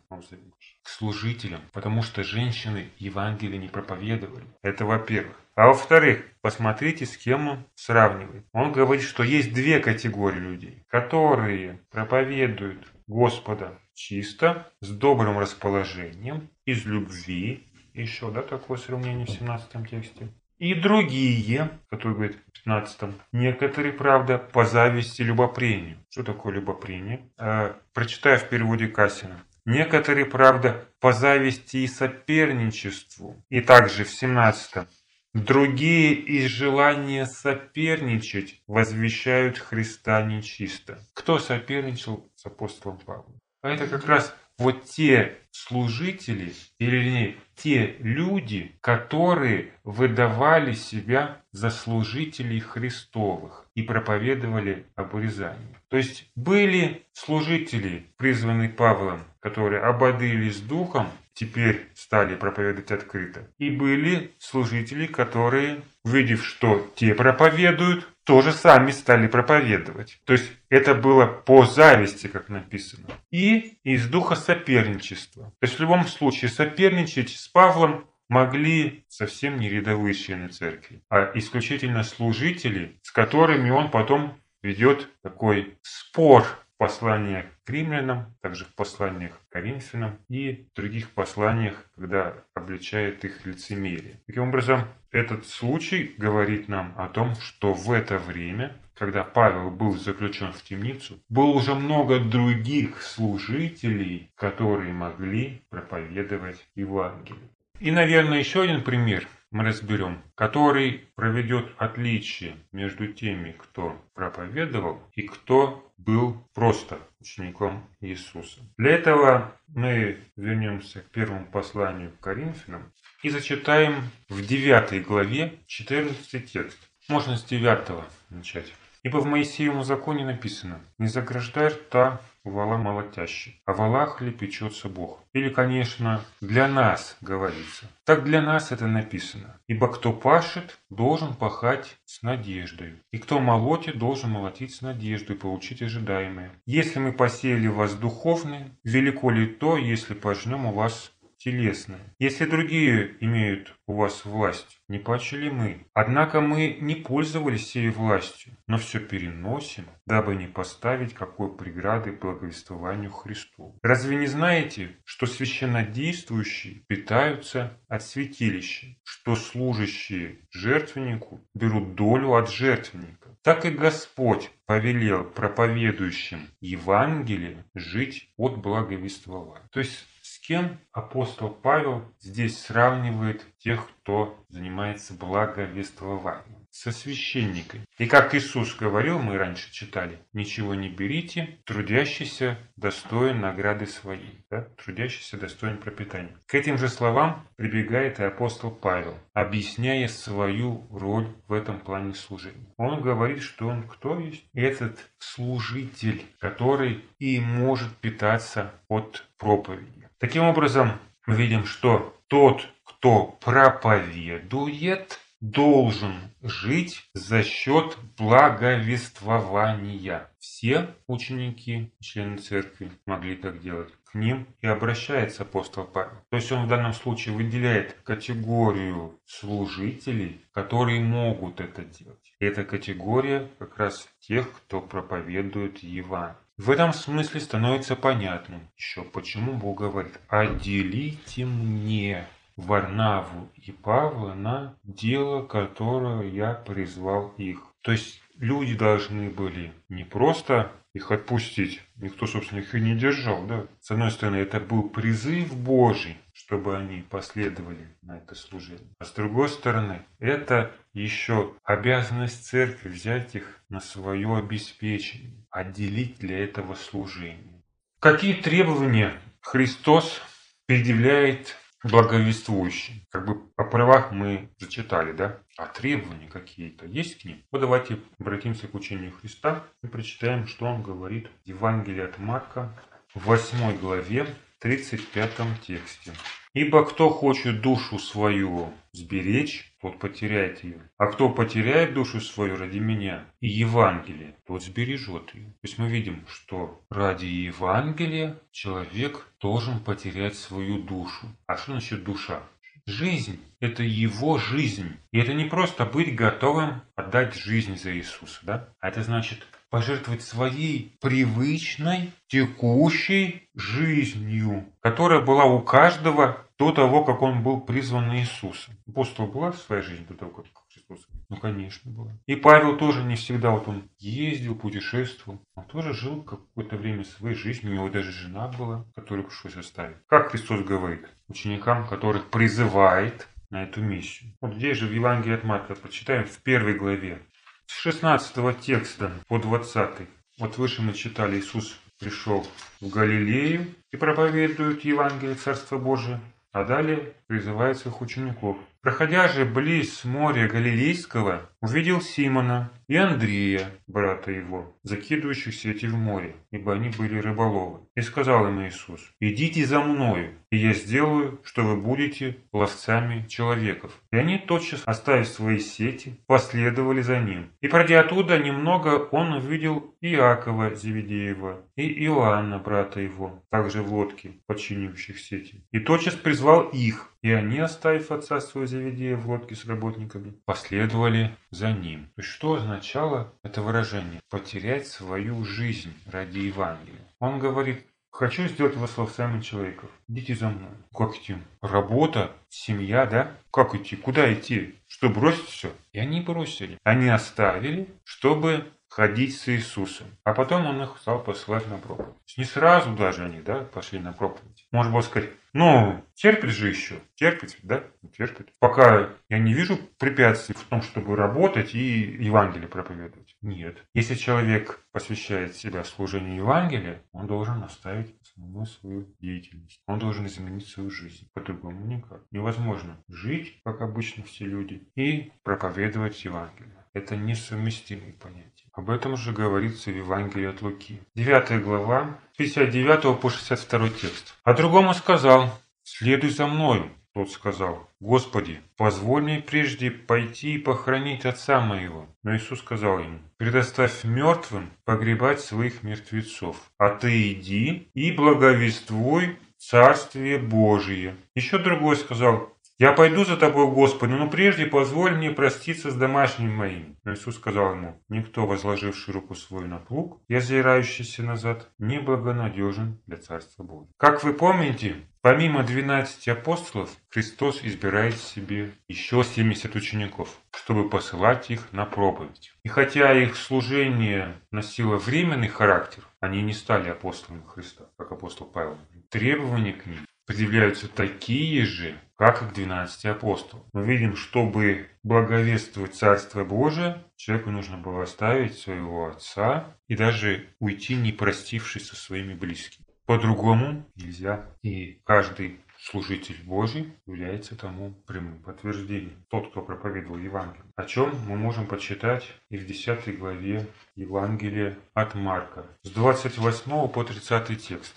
К 0.85 0.89
служителям, 0.89 1.61
потому 1.73 2.03
что 2.03 2.23
женщины 2.23 2.91
Евангелие 2.99 3.57
не 3.57 3.69
проповедовали. 3.69 4.45
Это 4.61 4.85
во-первых. 4.85 5.35
А 5.55 5.65
во-вторых, 5.65 6.23
посмотрите, 6.41 7.07
с 7.07 7.17
кем 7.17 7.47
он 7.47 7.65
сравнивает. 7.73 8.45
Он 8.53 8.71
говорит, 8.71 9.03
что 9.03 9.23
есть 9.23 9.51
две 9.51 9.79
категории 9.79 10.37
людей, 10.37 10.83
которые 10.87 11.79
проповедуют 11.89 12.85
Господа 13.07 13.79
чисто, 13.95 14.71
с 14.79 14.89
добрым 14.89 15.39
расположением, 15.39 16.51
из 16.65 16.85
любви. 16.85 17.65
Еще, 17.95 18.29
да, 18.29 18.43
такое 18.43 18.77
сравнение 18.77 19.25
в 19.25 19.31
17 19.31 19.89
тексте. 19.89 20.27
И 20.59 20.75
другие, 20.75 21.71
которые 21.89 22.15
говорят 22.15 22.35
в 22.35 22.51
15 22.63 23.15
некоторые, 23.31 23.91
правда, 23.91 24.37
по 24.37 24.65
зависти 24.65 25.23
любопрению. 25.23 25.97
Что 26.11 26.23
такое 26.23 26.53
любопрение? 26.53 27.27
Э, 27.39 27.73
прочитаю 27.91 28.37
в 28.37 28.47
переводе 28.49 28.87
Кассина. 28.87 29.43
Некоторые, 29.65 30.25
правда, 30.25 30.87
по 30.99 31.11
зависти 31.11 31.77
и 31.77 31.87
соперничеству. 31.87 33.43
И 33.49 33.61
также 33.61 34.03
в 34.03 34.09
17 34.09 34.87
Другие 35.35 36.13
из 36.13 36.49
желания 36.49 37.25
соперничать 37.25 38.61
возвещают 38.67 39.57
Христа 39.57 40.21
нечисто. 40.21 40.97
Кто 41.13 41.39
соперничал 41.39 42.31
с 42.35 42.45
апостолом 42.45 42.99
Павлом? 42.99 43.37
А 43.61 43.71
это 43.71 43.85
как 43.87 44.07
раз 44.07 44.33
вот 44.57 44.85
те 44.85 45.37
служители, 45.51 46.53
или 46.79 46.95
вернее, 46.95 47.35
те 47.55 47.95
люди, 47.99 48.75
которые 48.81 49.71
выдавали 49.83 50.73
себя 50.73 51.41
за 51.51 51.69
служителей 51.69 52.59
Христовых 52.59 53.65
и 53.75 53.81
проповедовали 53.81 54.85
об 54.95 55.13
урезании. 55.15 55.75
То 55.89 55.97
есть 55.97 56.29
были 56.35 57.05
служители, 57.13 58.07
призванные 58.17 58.69
Павлом, 58.69 59.21
которые 59.39 59.81
ободрились 59.81 60.59
духом, 60.59 61.07
теперь 61.33 61.87
стали 61.93 62.35
проповедовать 62.35 62.91
открыто. 62.91 63.47
И 63.57 63.69
были 63.69 64.33
служители, 64.39 65.05
которые, 65.05 65.81
увидев, 66.03 66.43
что 66.45 66.91
те 66.95 67.13
проповедуют, 67.13 68.07
тоже 68.25 68.51
сами 68.51 68.91
стали 68.91 69.27
проповедовать. 69.27 70.19
То 70.25 70.33
есть 70.33 70.51
это 70.69 70.95
было 70.95 71.25
по 71.27 71.65
зависти, 71.65 72.27
как 72.27 72.49
написано. 72.49 73.07
И 73.31 73.77
из 73.83 74.07
духа 74.07 74.35
соперничества. 74.35 75.53
То 75.59 75.67
есть 75.67 75.77
в 75.77 75.79
любом 75.79 76.05
случае 76.07 76.49
соперничать 76.49 77.29
с 77.29 77.47
Павлом 77.47 78.05
могли 78.27 79.05
совсем 79.07 79.59
не 79.59 79.69
рядовые 79.69 80.15
члены 80.15 80.49
церкви, 80.49 81.01
а 81.09 81.31
исключительно 81.35 82.03
служители, 82.03 82.99
с 83.03 83.11
которыми 83.11 83.69
он 83.69 83.91
потом 83.91 84.41
ведет 84.63 85.07
такой 85.21 85.77
спор 85.83 86.64
в 86.75 86.77
посланиях 86.77 87.45
к 87.63 87.69
римлянам, 87.69 88.35
также 88.41 88.65
в 88.65 88.75
посланиях 88.75 89.39
к 89.39 89.53
Коринфянам 89.53 90.19
и 90.29 90.67
других 90.75 91.11
посланиях, 91.11 91.89
когда 91.95 92.33
обличает 92.53 93.23
их 93.23 93.45
лицемерие. 93.45 94.19
Таким 94.27 94.49
образом, 94.49 94.81
этот 95.11 95.45
случай 95.45 96.13
говорит 96.17 96.67
нам 96.67 96.93
о 96.97 97.07
том, 97.07 97.35
что 97.35 97.73
в 97.73 97.91
это 97.91 98.17
время 98.17 98.75
когда 98.97 99.23
Павел 99.25 99.71
был 99.71 99.97
заключен 99.97 100.53
в 100.53 100.63
темницу, 100.63 101.19
было 101.27 101.47
уже 101.47 101.75
много 101.75 102.19
других 102.19 103.01
служителей, 103.01 104.31
которые 104.35 104.93
могли 104.93 105.61
проповедовать 105.69 106.65
Евангелие. 106.75 107.49
И, 107.81 107.91
наверное, 107.91 108.39
еще 108.39 108.61
один 108.61 108.83
пример 108.83 109.27
мы 109.51 109.63
разберем, 109.63 110.21
который 110.35 111.07
проведет 111.15 111.71
отличие 111.77 112.57
между 112.71 113.07
теми, 113.07 113.55
кто 113.57 114.01
проповедовал 114.13 115.01
и 115.13 115.23
кто 115.23 115.91
был 115.97 116.43
просто 116.53 116.99
учеником 117.19 117.87
Иисуса. 118.01 118.59
Для 118.77 118.91
этого 118.91 119.55
мы 119.67 120.19
вернемся 120.35 121.01
к 121.01 121.11
первому 121.11 121.45
посланию 121.45 122.11
к 122.11 122.19
Коринфянам 122.19 122.91
и 123.23 123.29
зачитаем 123.29 124.03
в 124.29 124.45
9 124.45 125.05
главе 125.05 125.53
14 125.67 126.51
текст. 126.51 126.77
Можно 127.07 127.37
с 127.37 127.43
9 127.43 128.03
начать. 128.29 128.73
Ибо 129.03 129.17
в 129.17 129.25
Моисеевом 129.25 129.83
законе 129.83 130.25
написано 130.25 130.81
«Не 130.97 131.07
заграждай 131.07 131.67
рта 131.67 132.21
вала 132.45 132.77
молотящий, 132.77 133.61
а 133.65 133.73
валах 133.73 134.21
ли 134.21 134.31
печется 134.31 134.87
Бог». 134.87 135.25
Или, 135.33 135.49
конечно, 135.49 136.21
для 136.39 136.69
нас 136.69 137.17
говорится. 137.19 137.87
Так 138.05 138.23
для 138.23 138.41
нас 138.41 138.71
это 138.71 138.87
написано. 138.87 139.59
Ибо 139.67 139.91
кто 139.91 140.13
пашет, 140.13 140.79
должен 140.89 141.33
пахать 141.33 141.97
с 142.05 142.21
надеждой. 142.21 142.93
И 143.11 143.17
кто 143.17 143.39
молотит, 143.39 143.97
должен 143.97 144.29
молотить 144.29 144.73
с 144.73 144.81
надеждой, 144.81 145.35
получить 145.35 145.81
ожидаемое. 145.81 146.51
Если 146.65 146.99
мы 146.99 147.11
посеяли 147.11 147.67
вас 147.67 147.95
духовное, 147.95 148.69
велико 148.85 149.29
ли 149.29 149.45
то, 149.45 149.75
если 149.75 150.13
пожнем 150.13 150.67
у 150.67 150.71
вас 150.71 151.11
телесное. 151.45 151.99
Если 152.17 152.45
другие 152.45 153.15
имеют 153.19 153.75
у 153.85 153.93
вас 153.93 154.25
власть, 154.25 154.81
не 154.87 154.97
плаче 154.97 155.37
ли 155.37 155.51
мы? 155.51 155.85
Однако 155.93 156.41
мы 156.41 156.77
не 156.81 156.95
пользовались 156.95 157.67
сей 157.67 157.89
властью, 157.89 158.53
но 158.67 158.79
все 158.79 158.99
переносим, 158.99 159.85
дабы 160.07 160.35
не 160.35 160.47
поставить 160.47 161.13
какой 161.13 161.55
преграды 161.55 162.13
благовествованию 162.13 163.11
Христу. 163.11 163.77
Разве 163.83 164.15
не 164.15 164.25
знаете, 164.25 164.95
что 165.03 165.27
священнодействующие 165.27 166.81
питаются 166.87 167.79
от 167.87 168.01
святилища, 168.01 168.87
что 169.03 169.35
служащие 169.35 170.39
жертвеннику 170.49 171.41
берут 171.53 171.93
долю 171.93 172.33
от 172.33 172.51
жертвенника? 172.51 173.29
Так 173.43 173.65
и 173.65 173.69
Господь 173.69 174.49
повелел 174.65 175.23
проповедующим 175.23 176.47
Евангелие 176.59 177.65
жить 177.75 178.31
от 178.37 178.57
благовествования. 178.57 179.69
То 179.71 179.81
есть 179.81 180.07
кем 180.47 180.79
апостол 180.91 181.49
Павел 181.49 182.03
здесь 182.19 182.59
сравнивает 182.59 183.45
тех, 183.57 183.87
кто 183.87 184.39
занимается 184.49 185.13
благовествованием? 185.13 186.65
со 186.75 186.91
священниками. 186.91 187.85
И 187.97 188.05
как 188.05 188.35
Иисус 188.35 188.75
говорил, 188.75 189.17
мы 189.17 189.37
раньше 189.37 189.71
читали, 189.71 190.19
ничего 190.33 190.75
не 190.75 190.89
берите, 190.89 191.57
трудящийся 191.63 192.57
достоин 192.75 193.39
награды 193.39 193.87
своей, 193.87 194.43
да? 194.49 194.67
трудящийся 194.83 195.37
достоин 195.37 195.77
пропитания. 195.77 196.37
К 196.45 196.55
этим 196.55 196.77
же 196.77 196.89
словам 196.89 197.47
прибегает 197.55 198.19
и 198.19 198.23
апостол 198.23 198.71
Павел, 198.71 199.17
объясняя 199.31 200.09
свою 200.09 200.85
роль 200.91 201.29
в 201.47 201.53
этом 201.53 201.79
плане 201.79 202.13
служения. 202.13 202.73
Он 202.75 203.01
говорит, 203.01 203.41
что 203.41 203.67
он 203.67 203.87
кто 203.87 204.19
есть? 204.19 204.43
Этот 204.53 204.99
служитель, 205.17 206.25
который 206.39 207.05
и 207.19 207.39
может 207.39 207.95
питаться 207.95 208.73
от 208.89 209.25
проповеди. 209.37 210.04
Таким 210.25 210.45
образом, 210.45 210.93
мы 211.27 211.35
видим, 211.35 211.65
что 211.65 212.17
тот, 212.25 212.67
кто 212.83 213.37
проповедует, 213.41 215.19
должен 215.39 216.15
жить 216.41 217.07
за 217.13 217.43
счет 217.43 217.95
благовествования. 218.17 220.31
Все 220.39 220.95
ученики, 221.05 221.93
члены 222.01 222.37
церкви 222.37 222.89
могли 223.05 223.35
так 223.35 223.61
делать. 223.61 223.93
К 224.05 224.15
ним 224.15 224.47
и 224.61 224.67
обращается 224.67 225.43
апостол 225.43 225.83
Павел. 225.83 226.17
То 226.31 226.37
есть 226.37 226.51
он 226.51 226.65
в 226.65 226.69
данном 226.69 226.93
случае 226.93 227.35
выделяет 227.35 227.93
категорию 228.03 229.19
служителей, 229.25 230.43
которые 230.53 231.01
могут 231.01 231.61
это 231.61 231.83
делать. 231.83 232.33
И 232.39 232.45
эта 232.45 232.63
категория 232.63 233.47
как 233.59 233.77
раз 233.77 234.09
тех, 234.21 234.51
кто 234.51 234.81
проповедует 234.81 235.83
Евангелие. 235.83 236.39
В 236.57 236.71
этом 236.71 236.93
смысле 236.93 237.41
становится 237.41 237.97
понятным 237.97 238.61
еще, 238.77 239.03
почему 239.03 239.53
Бог 239.53 239.79
говорит 239.79 240.19
«отделите 240.29 241.45
мне 241.45 242.25
Варнаву 242.55 243.49
и 243.55 243.73
Павла 243.73 244.33
на 244.33 244.77
дело, 244.83 245.45
которое 245.45 246.29
я 246.29 246.53
призвал 246.53 247.33
их. 247.37 247.61
То 247.81 247.91
есть 247.91 248.21
люди 248.37 248.75
должны 248.75 249.29
были 249.29 249.73
не 249.89 250.05
просто 250.05 250.71
их 250.93 251.11
отпустить, 251.11 251.81
никто, 251.97 252.25
собственно, 252.25 252.59
их 252.59 252.73
и 252.73 252.79
не 252.79 252.95
держал, 252.95 253.45
да. 253.45 253.67
С 253.81 253.91
одной 253.91 254.11
стороны, 254.11 254.37
это 254.37 254.61
был 254.61 254.89
призыв 254.89 255.53
Божий, 255.53 256.17
чтобы 256.31 256.77
они 256.77 257.01
последовали 257.01 257.93
на 258.01 258.17
это 258.17 258.33
служение. 258.33 258.95
А 258.99 259.03
с 259.05 259.11
другой 259.11 259.49
стороны, 259.49 260.05
это 260.19 260.71
еще 260.93 261.53
обязанность 261.65 262.45
церкви 262.45 262.87
взять 262.87 263.35
их 263.35 263.61
на 263.67 263.81
свое 263.81 264.37
обеспечение, 264.37 265.44
отделить 265.55 266.17
для 266.19 266.43
этого 266.43 266.75
служения. 266.75 267.63
Какие 267.99 268.33
требования 268.33 269.13
Христос 269.39 270.21
предъявляет 270.65 271.55
благовествующий. 271.81 273.05
Как 273.09 273.25
бы 273.25 273.43
о 273.55 273.63
правах 273.63 274.11
мы 274.11 274.49
зачитали, 274.57 275.13
да? 275.13 275.37
А 275.55 275.67
требования 275.67 276.27
какие-то 276.27 276.85
есть 276.85 277.21
к 277.21 277.25
ним? 277.25 277.43
Вот 277.51 277.61
давайте 277.61 277.99
обратимся 278.19 278.67
к 278.67 278.73
учению 278.73 279.11
Христа 279.11 279.63
и 279.83 279.87
прочитаем, 279.87 280.47
что 280.47 280.65
он 280.65 280.81
говорит 280.81 281.27
в 281.45 281.47
Евангелии 281.47 282.03
от 282.03 282.17
Марка 282.17 282.71
в 283.13 283.25
8 283.25 283.77
главе 283.77 284.27
35 284.59 285.31
тексте. 285.61 286.11
Ибо 286.53 286.85
кто 286.85 287.09
хочет 287.09 287.61
душу 287.61 287.99
свою 287.99 288.73
сберечь, 288.91 289.74
тот 289.85 289.99
потеряет 289.99 290.63
ее. 290.63 290.89
А 290.97 291.05
кто 291.11 291.29
потеряет 291.29 291.93
душу 291.93 292.19
свою 292.19 292.57
ради 292.57 292.79
меня 292.79 293.25
и 293.39 293.47
Евангелия, 293.47 294.35
тот 294.47 294.63
сбережет 294.63 295.35
ее. 295.35 295.45
То 295.45 295.59
есть 295.61 295.77
мы 295.77 295.89
видим, 295.89 296.25
что 296.27 296.81
ради 296.89 297.25
Евангелия 297.25 298.39
человек 298.51 299.27
должен 299.39 299.79
потерять 299.79 300.35
свою 300.35 300.81
душу. 300.81 301.27
А 301.45 301.55
что 301.55 301.73
значит 301.73 302.03
душа? 302.03 302.41
Жизнь– 302.87 303.39
это 303.59 303.83
его 303.83 304.39
жизнь. 304.39 304.97
И 305.11 305.19
это 305.19 305.35
не 305.35 305.45
просто 305.45 305.85
быть 305.85 306.15
готовым 306.15 306.81
отдать 306.95 307.35
жизнь 307.35 307.77
за 307.77 307.95
Иисуса, 307.95 308.39
да? 308.41 308.69
А 308.79 308.89
это 308.89 309.03
значит 309.03 309.45
пожертвовать 309.69 310.21
своей 310.21 310.95
привычной, 311.01 312.11
текущей 312.27 313.49
жизнью, 313.55 314.65
которая 314.81 315.21
была 315.21 315.45
у 315.45 315.61
каждого 315.61 316.45
до 316.57 316.71
того, 316.71 317.03
как 317.03 317.21
он 317.21 317.43
был 317.43 317.59
призван 317.59 318.07
на 318.07 318.19
Иисуса. 318.19 318.71
Апостол 318.87 319.27
была 319.27 319.53
своя 319.53 319.81
жизнь 319.81 320.05
до 320.07 320.13
того, 320.13 320.31
как 320.31 320.45
Христос? 320.87 321.07
Ну, 321.29 321.37
конечно, 321.37 321.91
была. 321.91 322.11
И 322.27 322.35
Павел 322.35 322.77
тоже 322.77 323.03
не 323.03 323.15
всегда, 323.15 323.51
вот 323.51 323.67
он 323.67 323.89
ездил, 323.97 324.55
путешествовал. 324.55 325.41
Он 325.55 325.65
тоже 325.65 325.93
жил 325.93 326.23
какое-то 326.23 326.77
время 326.77 327.03
своей 327.03 327.35
жизнью. 327.35 327.71
У 327.71 327.75
него 327.75 327.89
даже 327.89 328.11
жена 328.11 328.47
была, 328.47 328.85
которую 328.95 329.27
пришлось 329.27 329.57
оставить. 329.57 329.97
Как 330.07 330.31
Христос 330.31 330.61
говорит 330.61 331.07
ученикам, 331.27 331.87
которых 331.87 332.29
призывает 332.29 333.27
на 333.49 333.63
эту 333.63 333.81
миссию. 333.81 334.33
Вот 334.41 334.55
здесь 334.55 334.77
же 334.77 334.87
в 334.87 334.93
Евангелии 334.93 335.35
от 335.35 335.43
Марка 335.43 335.75
прочитаем 335.75 336.25
в 336.25 336.37
первой 336.41 336.75
главе. 336.75 337.21
С 337.67 337.79
16 337.79 338.59
текста 338.59 339.11
по 339.27 339.39
20. 339.39 340.07
Вот 340.37 340.57
выше 340.57 340.83
мы 340.83 340.93
читали, 340.93 341.39
Иисус 341.39 341.79
пришел 341.99 342.45
в 342.79 342.89
Галилею 342.89 343.73
и 343.91 343.97
проповедует 343.97 344.85
Евангелие 344.85 345.35
Царства 345.35 345.77
Божия. 345.77 346.21
А 346.51 346.63
далее 346.63 347.13
призывает 347.27 347.77
своих 347.77 348.01
учеников. 348.01 348.57
Проходя 348.81 349.27
же 349.27 349.45
близ 349.45 350.05
моря 350.05 350.47
Галилейского, 350.47 351.49
увидел 351.65 351.99
Симона 351.99 352.71
и 352.87 352.95
Андрея, 352.95 353.71
брата 353.87 354.31
его, 354.31 354.75
закидывающих 354.83 355.55
сети 355.55 355.87
в 355.87 355.95
море, 355.95 356.35
ибо 356.51 356.73
они 356.73 356.89
были 356.89 357.17
рыболовы. 357.19 357.79
И 357.95 358.01
сказал 358.01 358.47
им 358.47 358.61
Иисус, 358.65 359.01
«Идите 359.19 359.65
за 359.65 359.79
мною, 359.79 360.33
и 360.51 360.57
я 360.57 360.73
сделаю, 360.73 361.39
что 361.43 361.63
вы 361.63 361.75
будете 361.77 362.37
ловцами 362.53 363.25
человеков». 363.27 363.99
И 364.11 364.17
они, 364.17 364.37
тотчас 364.37 364.83
оставив 364.85 365.27
свои 365.27 365.59
сети, 365.59 366.19
последовали 366.27 367.01
за 367.01 367.19
ним. 367.19 367.49
И 367.61 367.67
пройдя 367.67 368.01
оттуда 368.01 368.37
немного, 368.37 369.07
он 369.11 369.33
увидел 369.33 369.95
Иакова 370.01 370.75
Зеведеева 370.75 371.65
и 371.75 372.05
Иоанна, 372.05 372.59
брата 372.59 372.99
его, 372.99 373.43
также 373.49 373.81
в 373.81 373.91
лодке, 373.91 374.33
подчинивших 374.45 375.19
сети. 375.19 375.65
И 375.71 375.79
тотчас 375.79 376.13
призвал 376.13 376.69
их, 376.69 377.11
и 377.21 377.31
они, 377.31 377.57
оставив 377.57 378.11
отца 378.11 378.39
своего 378.39 378.67
Зеведея 378.67 379.17
в 379.17 379.27
лодке 379.27 379.55
с 379.55 379.65
работниками, 379.65 380.33
последовали 380.45 381.35
за 381.55 381.71
ним. 381.71 382.09
Есть 382.17 382.29
что 382.29 382.55
означало 382.55 383.33
это 383.43 383.61
выражение? 383.61 384.19
Потерять 384.29 384.87
свою 384.87 385.43
жизнь 385.45 385.93
ради 386.05 386.39
Евангелия. 386.39 386.99
Он 387.19 387.39
говорит, 387.39 387.85
хочу 388.11 388.47
сделать 388.47 388.75
вас 388.75 388.97
ловцами 388.97 389.41
человеков. 389.41 389.89
Идите 390.09 390.35
за 390.35 390.49
мной. 390.49 390.71
Как 390.93 391.15
идти? 391.15 391.37
Работа, 391.61 392.31
семья, 392.49 393.05
да? 393.05 393.31
Как 393.51 393.73
идти? 393.73 393.95
Куда 393.95 394.31
идти? 394.33 394.75
Что, 394.87 395.09
бросить 395.09 395.47
все? 395.47 395.71
И 395.93 395.99
они 395.99 396.21
бросили. 396.21 396.77
Они 396.83 397.07
оставили, 397.07 397.87
чтобы 398.03 398.65
ходить 398.89 399.37
с 399.37 399.47
Иисусом. 399.49 400.07
А 400.23 400.33
потом 400.33 400.65
он 400.65 400.83
их 400.83 400.97
стал 400.99 401.23
посылать 401.23 401.67
на 401.69 401.77
проповедь. 401.77 402.13
Не 402.37 402.43
сразу 402.43 402.93
даже 402.95 403.25
они 403.25 403.41
да, 403.41 403.59
пошли 403.59 403.99
на 403.99 404.13
проповедь. 404.13 404.67
Можно 404.71 404.91
было 404.91 405.01
сказать, 405.01 405.29
ну, 405.57 406.03
терпит 406.15 406.49
же 406.49 406.67
еще. 406.67 406.95
Терпит, 407.15 407.57
да? 407.63 407.85
Терпит. 408.17 408.51
Пока 408.59 409.11
я 409.29 409.39
не 409.39 409.53
вижу 409.53 409.79
препятствий 409.97 410.53
в 410.53 410.63
том, 410.65 410.81
чтобы 410.81 411.15
работать 411.15 411.73
и 411.73 412.17
Евангелие 412.19 412.67
проповедовать. 412.67 413.37
Нет. 413.41 413.77
Если 413.93 414.15
человек 414.15 414.85
посвящает 414.91 415.55
себя 415.55 415.85
служению 415.85 416.35
Евангелия, 416.35 417.01
он 417.13 417.27
должен 417.27 417.63
оставить 417.63 418.13
основную 418.21 418.65
свою 418.65 419.07
деятельность. 419.21 419.79
Он 419.87 419.97
должен 419.97 420.25
изменить 420.27 420.67
свою 420.67 420.89
жизнь. 420.89 421.29
По-другому 421.33 421.85
никак. 421.85 422.23
Невозможно 422.31 423.01
жить, 423.07 423.61
как 423.63 423.79
обычно 423.79 424.25
все 424.25 424.43
люди, 424.43 424.85
и 424.95 425.31
проповедовать 425.43 426.25
Евангелие. 426.25 426.85
Это 426.93 427.15
несовместимые 427.15 428.11
понятия. 428.11 428.64
Об 428.75 428.89
этом 428.89 429.15
же 429.15 429.31
говорится 429.31 429.89
в 429.89 429.95
Евангелии 429.95 430.49
от 430.49 430.61
Луки. 430.61 430.99
9 431.15 431.63
глава, 431.63 432.19
59 432.37 433.21
по 433.21 433.29
62 433.29 433.89
текст. 433.89 434.35
А 434.43 434.53
другому 434.53 434.93
сказал, 434.93 435.49
следуй 435.83 436.29
за 436.29 436.45
мною. 436.45 436.91
Тот 437.13 437.31
сказал, 437.31 437.89
Господи, 438.01 438.59
позволь 438.75 439.23
мне 439.23 439.39
прежде 439.39 439.89
пойти 439.89 440.55
и 440.55 440.57
похоронить 440.57 441.23
отца 441.23 441.61
моего. 441.61 442.07
Но 442.23 442.35
Иисус 442.35 442.59
сказал 442.59 442.99
ему, 442.99 443.19
предоставь 443.37 444.03
мертвым 444.03 444.69
погребать 444.83 445.39
своих 445.39 445.81
мертвецов, 445.83 446.57
а 446.77 446.89
ты 446.89 447.31
иди 447.31 447.87
и 447.93 448.11
благовествуй 448.11 449.37
Царствие 449.57 450.37
Божие. 450.37 451.15
Еще 451.33 451.57
другой 451.57 451.95
сказал, 451.95 452.53
я 452.77 452.91
пойду 452.91 453.23
за 453.23 453.37
тобой, 453.37 453.67
Господи, 453.67 454.11
но 454.11 454.29
прежде 454.29 454.65
позволь 454.65 455.15
мне 455.15 455.31
проститься 455.31 455.91
с 455.91 455.95
домашним 455.95 456.53
моим. 456.53 456.97
Иисус 457.05 457.37
сказал 457.37 457.73
ему, 457.73 458.03
никто, 458.09 458.45
возложивший 458.45 459.13
руку 459.13 459.33
свою 459.33 459.67
на 459.67 459.77
плуг 459.77 460.21
и 460.27 460.35
озирающийся 460.35 461.23
назад, 461.23 461.69
не 461.79 461.99
благонадежен 461.99 462.99
для 463.07 463.15
Царства 463.15 463.63
Божьего. 463.63 463.93
Как 463.95 464.25
вы 464.25 464.33
помните, 464.33 464.95
помимо 465.21 465.63
12 465.63 466.27
апостолов, 466.27 466.89
Христос 467.09 467.61
избирает 467.63 468.17
себе 468.17 468.71
еще 468.89 469.23
70 469.23 469.73
учеников, 469.73 470.37
чтобы 470.51 470.89
посылать 470.89 471.49
их 471.51 471.71
на 471.71 471.85
проповедь. 471.85 472.51
И 472.63 472.67
хотя 472.67 473.13
их 473.13 473.37
служение 473.37 474.35
носило 474.51 474.97
временный 474.97 475.47
характер, 475.47 476.03
они 476.19 476.41
не 476.41 476.53
стали 476.53 476.89
апостолами 476.89 477.43
Христа, 477.47 477.85
как 477.97 478.11
апостол 478.11 478.47
Павел. 478.47 478.77
Требования 479.09 479.71
к 479.71 479.85
ним 479.85 479.99
предъявляются 480.25 480.87
такие 480.87 481.65
же, 481.65 481.99
как 482.17 482.41
и 482.41 482.45
к 482.45 482.53
12 482.53 483.05
апостолам. 483.05 483.65
Мы 483.73 483.85
видим, 483.85 484.15
чтобы 484.15 484.87
благовествовать 485.03 485.95
Царство 485.95 486.43
Божие, 486.43 487.03
человеку 487.15 487.51
нужно 487.51 487.77
было 487.77 488.03
оставить 488.03 488.57
своего 488.57 489.07
отца 489.07 489.75
и 489.87 489.95
даже 489.95 490.47
уйти, 490.59 490.95
не 490.95 491.11
простившись 491.11 491.87
со 491.87 491.95
своими 491.95 492.33
близкими. 492.33 492.85
По-другому 493.05 493.85
нельзя. 493.95 494.45
И 494.63 495.01
каждый 495.05 495.59
служитель 495.79 496.41
Божий 496.43 496.93
является 497.05 497.55
тому 497.55 497.91
прямым 498.07 498.39
подтверждением. 498.39 499.23
Тот, 499.29 499.51
кто 499.51 499.61
проповедовал 499.61 500.17
Евангелие. 500.17 500.65
О 500.75 500.85
чем 500.85 501.15
мы 501.27 501.37
можем 501.37 501.67
почитать 501.67 502.25
и 502.49 502.57
в 502.57 502.65
10 502.65 503.19
главе 503.19 503.67
Евангелия 503.95 504.77
от 504.93 505.13
Марка. 505.13 505.65
С 505.83 505.91
28 505.91 506.87
по 506.87 507.03
30 507.03 507.61
текст. 507.61 507.95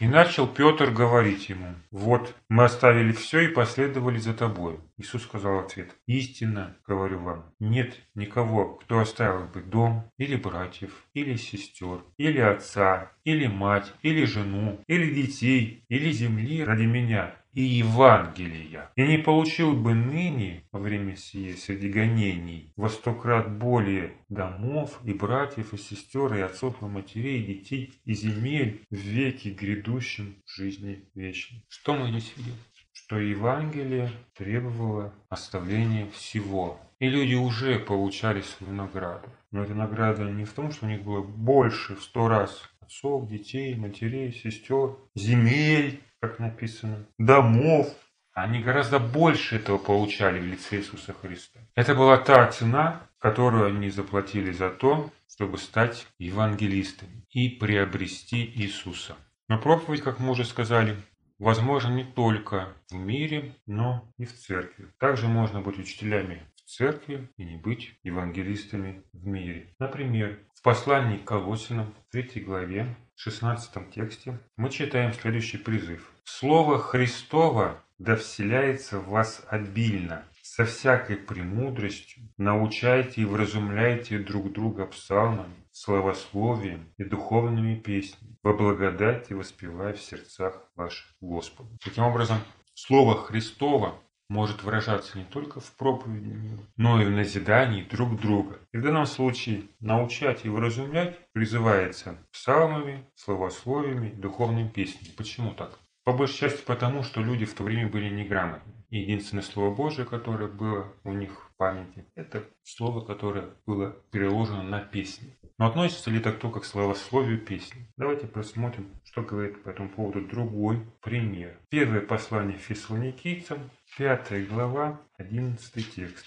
И 0.00 0.08
начал 0.08 0.48
Петр 0.48 0.90
говорить 0.90 1.48
ему, 1.48 1.76
«Вот, 1.92 2.34
мы 2.48 2.64
оставили 2.64 3.12
все 3.12 3.40
и 3.40 3.48
последовали 3.48 4.18
за 4.18 4.34
тобой». 4.34 4.80
Иисус 4.96 5.22
сказал 5.22 5.60
ответ, 5.60 5.94
«Истинно, 6.06 6.76
говорю 6.86 7.20
вам, 7.20 7.54
нет 7.60 8.00
никого, 8.16 8.74
кто 8.74 8.98
оставил 8.98 9.46
бы 9.46 9.62
дом, 9.62 10.10
или 10.18 10.34
братьев, 10.34 11.06
или 11.14 11.36
сестер, 11.36 12.00
или 12.16 12.40
отца, 12.40 13.12
или 13.22 13.46
мать, 13.46 13.92
или 14.02 14.24
жену, 14.24 14.80
или 14.88 15.14
детей, 15.14 15.84
или 15.88 16.10
земли 16.10 16.64
ради 16.64 16.86
меня, 16.86 17.36
и 17.54 17.62
Евангелия, 17.62 18.90
и 18.96 19.06
не 19.06 19.18
получил 19.18 19.74
бы 19.74 19.94
ныне 19.94 20.64
во 20.72 20.80
время 20.80 21.16
сие 21.16 21.56
среди 21.56 21.88
гонений 21.88 22.72
во 22.76 22.88
сто 22.88 23.14
крат 23.14 23.50
более 23.58 24.12
домов 24.28 25.00
и 25.04 25.12
братьев 25.12 25.72
и 25.72 25.78
сестер 25.78 26.34
и 26.34 26.40
отцов 26.40 26.82
и 26.82 26.86
матерей 26.86 27.42
и 27.42 27.54
детей 27.54 28.00
и 28.04 28.14
земель 28.14 28.82
в 28.90 28.96
веке 28.96 29.50
грядущем 29.50 30.36
жизни 30.46 31.04
вечной. 31.14 31.64
Что 31.68 31.94
мы 31.94 32.10
здесь 32.10 32.32
видим? 32.36 32.54
Что 32.92 33.18
Евангелие 33.18 34.10
требовало 34.36 35.14
оставления 35.28 36.08
всего. 36.10 36.80
И 36.98 37.08
люди 37.08 37.34
уже 37.34 37.78
получали 37.78 38.40
свою 38.40 38.72
награду. 38.72 39.28
Но 39.50 39.62
эта 39.62 39.74
награда 39.74 40.24
не 40.24 40.44
в 40.44 40.52
том, 40.52 40.72
что 40.72 40.86
у 40.86 40.88
них 40.88 41.02
было 41.02 41.22
больше 41.22 41.96
в 41.96 42.02
сто 42.02 42.28
раз 42.28 42.68
отцов, 42.80 43.28
детей, 43.28 43.74
матерей, 43.74 44.32
сестер, 44.32 44.96
земель, 45.14 46.00
как 46.28 46.38
написано, 46.38 47.06
домов. 47.18 47.94
Они 48.32 48.60
гораздо 48.60 48.98
больше 48.98 49.56
этого 49.56 49.78
получали 49.78 50.40
в 50.40 50.44
лице 50.44 50.78
Иисуса 50.78 51.12
Христа. 51.12 51.60
Это 51.74 51.94
была 51.94 52.16
та 52.16 52.48
цена, 52.48 53.02
которую 53.18 53.66
они 53.66 53.90
заплатили 53.90 54.50
за 54.50 54.70
то, 54.70 55.12
чтобы 55.28 55.58
стать 55.58 56.06
евангелистами 56.18 57.24
и 57.30 57.48
приобрести 57.48 58.44
Иисуса. 58.56 59.16
Но 59.48 59.58
проповедь, 59.58 60.02
как 60.02 60.18
мы 60.18 60.30
уже 60.30 60.44
сказали, 60.44 60.96
возможно 61.38 61.92
не 61.92 62.04
только 62.04 62.68
в 62.90 62.94
мире, 62.94 63.52
но 63.66 64.10
и 64.18 64.24
в 64.24 64.32
церкви. 64.32 64.88
Также 64.98 65.28
можно 65.28 65.60
быть 65.60 65.78
учителями 65.78 66.42
в 66.56 66.62
церкви 66.70 67.28
и 67.36 67.44
не 67.44 67.56
быть 67.56 67.98
евангелистами 68.02 69.02
в 69.12 69.26
мире. 69.26 69.68
Например, 69.78 70.38
в 70.54 70.62
послании 70.62 71.18
к 71.18 71.24
Колосинам, 71.24 71.94
3 72.10 72.40
главе, 72.40 72.96
16 73.16 73.90
тексте, 73.90 74.38
мы 74.56 74.70
читаем 74.70 75.12
следующий 75.12 75.58
призыв. 75.58 76.13
Слово 76.24 76.78
Христово 76.78 77.82
да 77.98 78.16
вселяется 78.16 78.98
в 78.98 79.08
вас 79.08 79.42
обильно, 79.48 80.24
со 80.42 80.64
всякой 80.64 81.16
премудростью, 81.16 82.22
научайте 82.36 83.22
и 83.22 83.24
вразумляйте 83.24 84.18
друг 84.18 84.52
друга 84.52 84.86
псалмами, 84.86 85.54
словословием 85.72 86.92
и 86.96 87.04
духовными 87.04 87.76
песнями, 87.76 88.36
во 88.42 88.52
благодати 88.52 89.32
воспевая 89.32 89.94
в 89.94 90.00
сердцах 90.00 90.70
ваших 90.76 91.06
Господу. 91.20 91.70
Таким 91.82 92.04
образом, 92.04 92.38
Слово 92.74 93.16
Христово 93.16 93.94
может 94.28 94.62
выражаться 94.62 95.18
не 95.18 95.24
только 95.24 95.60
в 95.60 95.72
проповеди, 95.72 96.58
но 96.76 97.00
и 97.00 97.04
в 97.04 97.10
назидании 97.10 97.82
друг 97.82 98.20
друга. 98.20 98.58
И 98.72 98.78
в 98.78 98.82
данном 98.82 99.06
случае 99.06 99.64
научать 99.80 100.44
и 100.44 100.48
вразумлять 100.48 101.18
призывается 101.32 102.16
псалмами, 102.32 103.04
словословиями, 103.14 104.10
духовными 104.10 104.68
песнями. 104.68 105.14
Почему 105.16 105.52
так? 105.52 105.78
По 106.04 106.12
большей 106.12 106.36
части 106.36 106.62
потому, 106.66 107.02
что 107.02 107.22
люди 107.22 107.46
в 107.46 107.54
то 107.54 107.62
время 107.62 107.88
были 107.88 108.10
неграмотны. 108.10 108.74
Единственное 108.90 109.42
слово 109.42 109.74
Божие, 109.74 110.04
которое 110.04 110.48
было 110.48 110.92
у 111.02 111.12
них 111.12 111.30
в 111.32 111.56
памяти, 111.56 112.04
это 112.14 112.44
слово, 112.62 113.00
которое 113.00 113.48
было 113.64 113.96
переложено 114.10 114.62
на 114.62 114.80
песни. 114.80 115.34
Но 115.56 115.66
относится 115.66 116.10
ли 116.10 116.18
это 116.18 116.32
только 116.32 116.60
к 116.60 116.66
словословию 116.66 117.38
песни? 117.38 117.90
Давайте 117.96 118.26
посмотрим, 118.26 118.90
что 119.04 119.22
говорит 119.22 119.62
по 119.62 119.70
этому 119.70 119.88
поводу 119.88 120.20
другой 120.20 120.86
пример. 121.00 121.58
Первое 121.70 122.02
послание 122.02 122.58
фессалоникийцам, 122.58 123.70
5 123.96 124.48
глава, 124.48 125.00
11 125.16 125.94
текст. 125.94 126.26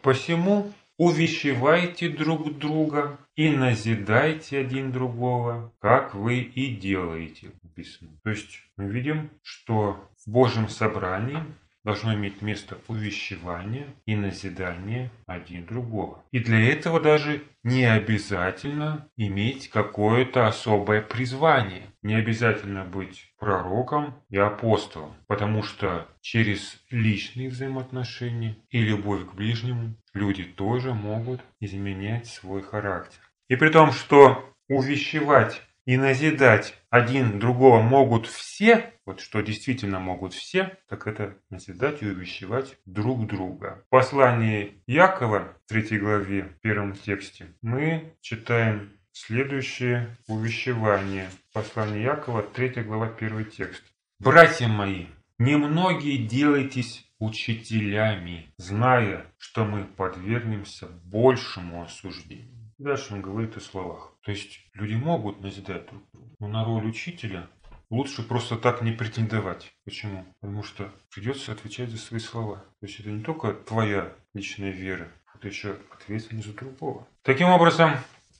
«Посему 0.00 0.72
увещевайте 0.96 2.08
друг 2.08 2.58
друга 2.58 3.18
и 3.40 3.48
назидайте 3.48 4.58
один 4.58 4.92
другого, 4.92 5.72
как 5.78 6.14
вы 6.14 6.40
и 6.40 6.76
делаете 6.76 7.52
написано. 7.62 8.10
То 8.22 8.28
есть 8.28 8.62
мы 8.76 8.90
видим, 8.90 9.30
что 9.42 10.10
в 10.26 10.30
Божьем 10.30 10.68
собрании 10.68 11.38
должно 11.82 12.12
иметь 12.12 12.42
место 12.42 12.76
увещевание 12.86 13.86
и 14.04 14.14
назидание 14.14 15.10
один 15.24 15.64
другого. 15.64 16.22
И 16.32 16.40
для 16.40 16.60
этого 16.70 17.00
даже 17.00 17.42
не 17.62 17.86
обязательно 17.86 19.08
иметь 19.16 19.70
какое-то 19.70 20.46
особое 20.46 21.00
призвание. 21.00 21.86
Не 22.02 22.16
обязательно 22.16 22.84
быть 22.84 23.32
пророком 23.38 24.22
и 24.28 24.36
апостолом, 24.36 25.14
потому 25.28 25.62
что 25.62 26.06
через 26.20 26.78
личные 26.90 27.48
взаимоотношения 27.48 28.58
и 28.68 28.82
любовь 28.82 29.26
к 29.26 29.32
ближнему 29.32 29.94
люди 30.12 30.44
тоже 30.44 30.92
могут 30.92 31.40
изменять 31.58 32.26
свой 32.26 32.60
характер. 32.60 33.29
И 33.50 33.56
при 33.56 33.68
том, 33.68 33.90
что 33.90 34.54
увещевать 34.68 35.60
и 35.84 35.96
назидать 35.96 36.76
один 36.88 37.40
другого 37.40 37.82
могут 37.82 38.28
все, 38.28 38.94
вот 39.04 39.20
что 39.20 39.40
действительно 39.40 39.98
могут 39.98 40.34
все, 40.34 40.78
так 40.88 41.08
это 41.08 41.36
назидать 41.50 42.00
и 42.00 42.06
увещевать 42.06 42.76
друг 42.86 43.26
друга. 43.26 43.82
В 43.86 43.90
послании 43.90 44.80
Якова, 44.86 45.52
в 45.66 45.68
3 45.68 45.98
главе, 45.98 46.56
первом 46.62 46.92
тексте, 46.92 47.48
мы 47.60 48.14
читаем 48.20 48.92
следующее 49.10 50.16
увещевание. 50.28 51.28
Послание 51.52 52.04
Якова, 52.04 52.44
3 52.44 52.84
глава, 52.84 53.08
первый 53.08 53.46
текст. 53.46 53.82
«Братья 54.20 54.68
мои, 54.68 55.06
немногие 55.38 56.18
делайтесь 56.18 57.04
учителями, 57.18 58.54
зная, 58.58 59.26
что 59.38 59.64
мы 59.64 59.86
подвергнемся 59.86 60.86
большему 60.86 61.82
осуждению. 61.82 62.59
Дальше 62.80 63.12
он 63.12 63.20
говорит 63.20 63.58
о 63.58 63.60
словах. 63.60 64.14
То 64.22 64.30
есть 64.30 64.58
люди 64.72 64.94
могут 64.94 65.42
назидать 65.42 65.86
друг 65.90 66.02
друга, 66.12 66.34
но 66.38 66.48
на 66.48 66.64
роль 66.64 66.86
учителя 66.86 67.46
лучше 67.90 68.26
просто 68.26 68.56
так 68.56 68.80
не 68.80 68.90
претендовать. 68.92 69.70
Почему? 69.84 70.24
Потому 70.40 70.62
что 70.62 70.90
придется 71.14 71.52
отвечать 71.52 71.90
за 71.90 71.98
свои 71.98 72.20
слова. 72.20 72.64
То 72.80 72.86
есть 72.86 72.98
это 72.98 73.10
не 73.10 73.22
только 73.22 73.52
твоя 73.52 74.14
личная 74.32 74.70
вера, 74.70 75.12
это 75.34 75.48
еще 75.48 75.76
ответственность 75.92 76.46
за 76.46 76.54
другого. 76.54 77.06
Таким 77.20 77.50
образом, 77.50 77.96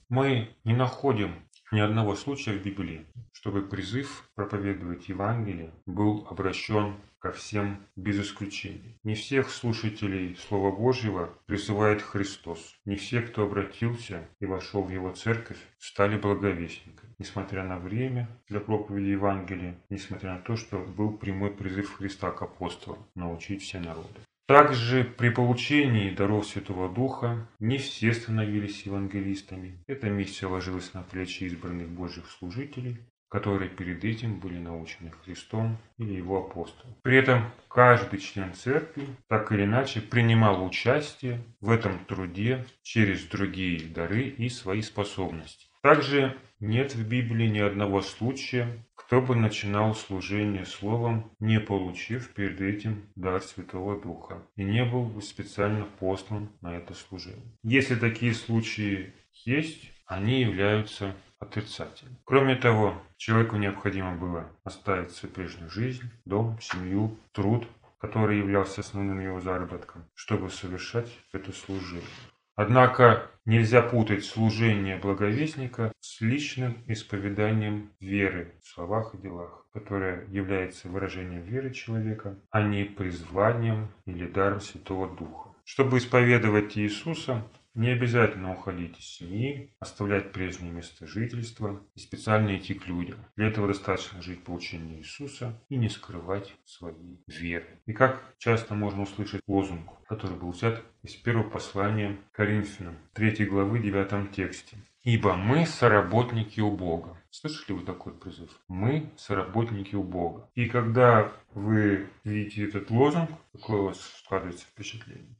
мы 0.09 0.49
не 0.63 0.73
находим 0.73 1.35
ни 1.71 1.79
одного 1.79 2.15
случая 2.15 2.53
в 2.53 2.63
Библии, 2.63 3.05
чтобы 3.31 3.61
призыв 3.61 4.29
проповедовать 4.35 5.07
Евангелие 5.07 5.71
был 5.85 6.27
обращен 6.29 6.95
ко 7.19 7.31
всем 7.31 7.77
без 7.95 8.19
исключения. 8.19 8.97
Не 9.03 9.13
всех 9.13 9.49
слушателей 9.49 10.35
Слова 10.35 10.75
Божьего 10.75 11.29
призывает 11.45 12.01
Христос. 12.01 12.75
Не 12.85 12.95
все, 12.95 13.21
кто 13.21 13.43
обратился 13.43 14.27
и 14.39 14.45
вошел 14.45 14.83
в 14.83 14.89
Его 14.89 15.11
церковь, 15.13 15.59
стали 15.77 16.17
благовестниками. 16.17 17.13
Несмотря 17.19 17.63
на 17.63 17.77
время 17.77 18.27
для 18.47 18.59
проповеди 18.59 19.09
Евангелия, 19.09 19.79
несмотря 19.89 20.33
на 20.33 20.39
то, 20.39 20.55
что 20.55 20.79
был 20.79 21.17
прямой 21.17 21.51
призыв 21.51 21.93
Христа 21.93 22.31
к 22.31 22.41
апостолам 22.41 23.05
научить 23.15 23.61
все 23.61 23.79
народы. 23.79 24.19
Также 24.51 25.05
при 25.05 25.29
получении 25.29 26.09
даров 26.09 26.45
Святого 26.45 26.89
Духа 26.89 27.47
не 27.61 27.77
все 27.77 28.13
становились 28.13 28.85
евангелистами. 28.85 29.81
Эта 29.87 30.09
миссия 30.09 30.47
ложилась 30.47 30.93
на 30.93 31.03
плечи 31.03 31.45
избранных 31.45 31.87
Божьих 31.87 32.29
служителей, 32.29 32.97
которые 33.29 33.69
перед 33.69 34.03
этим 34.03 34.41
были 34.41 34.57
научены 34.57 35.11
Христом 35.23 35.77
или 35.97 36.15
его 36.15 36.39
апостолом. 36.39 36.97
При 37.01 37.15
этом 37.15 37.49
каждый 37.69 38.19
член 38.19 38.53
церкви 38.53 39.07
так 39.29 39.53
или 39.53 39.63
иначе 39.63 40.01
принимал 40.01 40.65
участие 40.65 41.39
в 41.61 41.71
этом 41.71 42.03
труде 42.03 42.65
через 42.83 43.23
другие 43.23 43.79
дары 43.87 44.23
и 44.23 44.49
свои 44.49 44.81
способности. 44.81 45.67
Также 45.81 46.37
нет 46.59 46.93
в 46.93 47.07
Библии 47.07 47.47
ни 47.47 47.59
одного 47.59 48.01
случая, 48.01 48.85
кто 49.11 49.19
бы 49.19 49.35
начинал 49.35 49.93
служение 49.93 50.65
словом, 50.65 51.29
не 51.41 51.59
получив 51.59 52.29
перед 52.29 52.61
этим 52.61 53.09
дар 53.17 53.41
Святого 53.41 53.99
Духа 53.99 54.41
и 54.55 54.63
не 54.63 54.85
был 54.85 55.03
бы 55.03 55.21
специально 55.21 55.85
послан 55.99 56.47
на 56.61 56.77
это 56.77 56.93
служение. 56.93 57.51
Если 57.61 57.95
такие 57.95 58.33
случаи 58.33 59.13
есть, 59.43 59.91
они 60.05 60.39
являются 60.39 61.13
отрицательными. 61.39 62.19
Кроме 62.23 62.55
того, 62.55 62.93
человеку 63.17 63.57
необходимо 63.57 64.15
было 64.15 64.49
оставить 64.63 65.11
свою 65.11 65.35
прежнюю 65.35 65.69
жизнь, 65.69 66.09
дом, 66.23 66.57
семью, 66.61 67.19
труд, 67.33 67.67
который 67.97 68.37
являлся 68.37 68.79
основным 68.79 69.19
его 69.19 69.41
заработком, 69.41 70.05
чтобы 70.13 70.49
совершать 70.49 71.09
это 71.33 71.51
служение. 71.51 72.07
Однако 72.55 73.29
нельзя 73.45 73.81
путать 73.81 74.25
служение 74.25 74.97
благовестника 74.97 75.91
с 75.99 76.21
личным 76.21 76.83
исповеданием 76.87 77.91
веры 77.99 78.53
в 78.61 78.67
словах 78.67 79.15
и 79.15 79.17
делах, 79.17 79.65
которое 79.73 80.27
является 80.27 80.87
выражением 80.89 81.43
веры 81.43 81.71
человека, 81.71 82.37
а 82.51 82.61
не 82.61 82.83
призванием 82.83 83.89
или 84.05 84.27
даром 84.27 84.61
Святого 84.61 85.07
Духа. 85.15 85.49
Чтобы 85.63 85.97
исповедовать 85.97 86.77
Иисуса, 86.77 87.47
не 87.73 87.89
обязательно 87.89 88.53
уходить 88.53 88.99
из 88.99 89.05
семьи, 89.05 89.73
оставлять 89.79 90.31
прежнее 90.31 90.71
место 90.71 91.07
жительства 91.07 91.81
и 91.95 91.99
специально 91.99 92.57
идти 92.57 92.73
к 92.73 92.87
людям. 92.87 93.19
Для 93.35 93.47
этого 93.47 93.67
достаточно 93.67 94.21
жить 94.21 94.43
по 94.43 94.51
учению 94.51 94.99
Иисуса 94.99 95.61
и 95.69 95.77
не 95.77 95.89
скрывать 95.89 96.53
своей 96.65 97.21
веры. 97.27 97.81
И 97.85 97.93
как 97.93 98.21
часто 98.37 98.75
можно 98.75 99.03
услышать 99.03 99.41
лозунг, 99.47 99.89
который 100.07 100.37
был 100.37 100.51
взят 100.51 100.81
из 101.03 101.15
первого 101.15 101.49
послания 101.49 102.17
Коринфянам, 102.31 102.97
3 103.13 103.45
главы, 103.45 103.79
9 103.79 104.31
тексте. 104.31 104.77
«Ибо 105.03 105.35
мы 105.35 105.65
соработники 105.65 106.59
у 106.59 106.69
Бога». 106.69 107.17
Слышали 107.31 107.77
вы 107.77 107.85
такой 107.85 108.13
призыв? 108.13 108.51
Мы 108.67 109.09
соработники 109.15 109.95
у 109.95 110.03
Бога. 110.03 110.49
И 110.53 110.67
когда 110.67 111.31
вы 111.53 112.09
видите 112.23 112.67
этот 112.67 112.91
лозунг, 112.91 113.31
какое 113.53 113.79
у 113.79 113.85
вас 113.85 113.99
складывается 114.23 114.65
впечатление? 114.65 115.35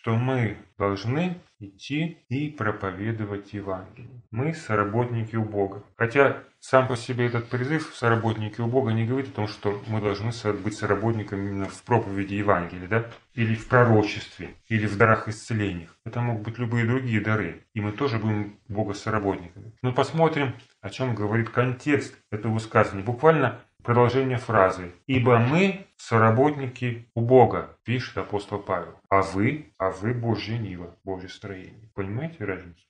Что 0.00 0.16
мы 0.16 0.56
должны 0.78 1.38
идти 1.58 2.18
и 2.28 2.50
проповедовать 2.50 3.52
Евангелие. 3.52 4.22
Мы 4.30 4.54
соработники 4.54 5.34
у 5.34 5.44
Бога. 5.44 5.82
Хотя 5.96 6.44
сам 6.60 6.86
по 6.86 6.96
себе 6.96 7.26
этот 7.26 7.48
призыв 7.48 7.92
«соработники 7.94 8.60
у 8.60 8.66
Бога» 8.66 8.92
не 8.92 9.06
говорит 9.06 9.30
о 9.30 9.32
том, 9.32 9.48
что 9.48 9.82
мы 9.88 10.00
должны 10.00 10.30
быть 10.52 10.76
соработниками 10.76 11.48
именно 11.48 11.68
в 11.68 11.82
проповеди 11.82 12.34
Евангелия, 12.34 12.86
да? 12.86 13.10
или 13.34 13.54
в 13.54 13.68
пророчестве, 13.68 14.50
или 14.68 14.86
в 14.86 14.96
дарах 14.96 15.28
исцелениях. 15.28 15.96
Это 16.04 16.20
могут 16.20 16.44
быть 16.44 16.58
любые 16.58 16.86
другие 16.86 17.20
дары, 17.20 17.64
и 17.74 17.80
мы 17.80 17.90
тоже 17.90 18.18
будем 18.18 18.58
Бога 18.68 18.94
соработниками. 18.94 19.72
Но 19.82 19.92
посмотрим, 19.92 20.54
о 20.80 20.90
чем 20.90 21.14
говорит 21.14 21.50
контекст 21.50 22.16
этого 22.30 22.54
высказывания. 22.54 23.04
Буквально 23.04 23.60
продолжение 23.82 24.38
фразы. 24.38 24.92
«Ибо 25.06 25.38
мы 25.38 25.87
соработники 25.98 27.10
у 27.14 27.20
Бога», 27.20 27.76
пишет 27.84 28.16
апостол 28.16 28.58
Павел. 28.58 28.98
А 29.10 29.22
вы, 29.22 29.72
а 29.78 29.90
вы 29.90 30.14
Божья 30.14 30.56
Нива, 30.56 30.96
Божье 31.04 31.28
строение. 31.28 31.90
Понимаете 31.94 32.44
разницу? 32.44 32.86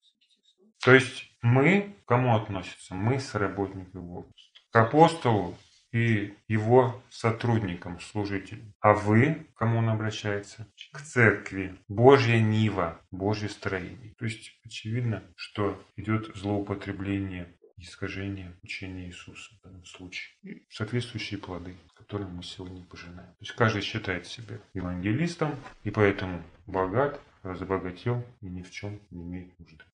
То 0.84 0.94
есть 0.94 1.32
мы, 1.42 1.96
к 2.04 2.09
кому 2.09 2.36
относятся? 2.36 2.94
Мы 2.94 3.18
соработники 3.18 3.96
Бога. 3.96 4.28
К 4.70 4.76
апостолу 4.76 5.56
и 5.92 6.34
его 6.46 7.02
сотрудникам, 7.11 7.98
служителям. 8.00 8.74
А 8.80 8.92
вы, 8.92 9.46
кому 9.54 9.78
он 9.78 9.88
обращается? 9.88 10.66
К 10.92 11.00
церкви. 11.00 11.76
Божья 11.88 12.38
Нива, 12.38 13.00
Божье 13.11 13.48
строение. 13.48 14.14
То 14.18 14.26
есть 14.26 14.52
очевидно, 14.64 15.22
что 15.34 15.82
идет 15.96 16.36
злоупотребление 16.36 17.56
искажение 17.79 18.55
учения 18.62 19.07
Иисуса 19.07 19.55
в 19.55 19.64
данном 19.64 19.85
случае. 19.85 20.37
И 20.43 20.66
соответствующие 20.70 21.39
плоды, 21.39 21.76
которые 21.95 22.29
мы 22.29 22.43
сегодня 22.43 22.85
пожинаем. 22.85 23.31
То 23.31 23.41
есть 23.41 23.53
каждый 23.53 23.83
считает 23.83 24.26
себя 24.26 24.59
евангелистом, 24.74 25.55
и 25.85 25.91
поэтому 25.91 26.43
богат, 26.66 27.20
разбогател 27.43 28.24
и 28.41 28.47
ни 28.47 28.62
в 28.62 28.70
чем 28.70 29.01
не 29.11 29.22
имеет 29.22 29.59
нужды. 29.59 29.85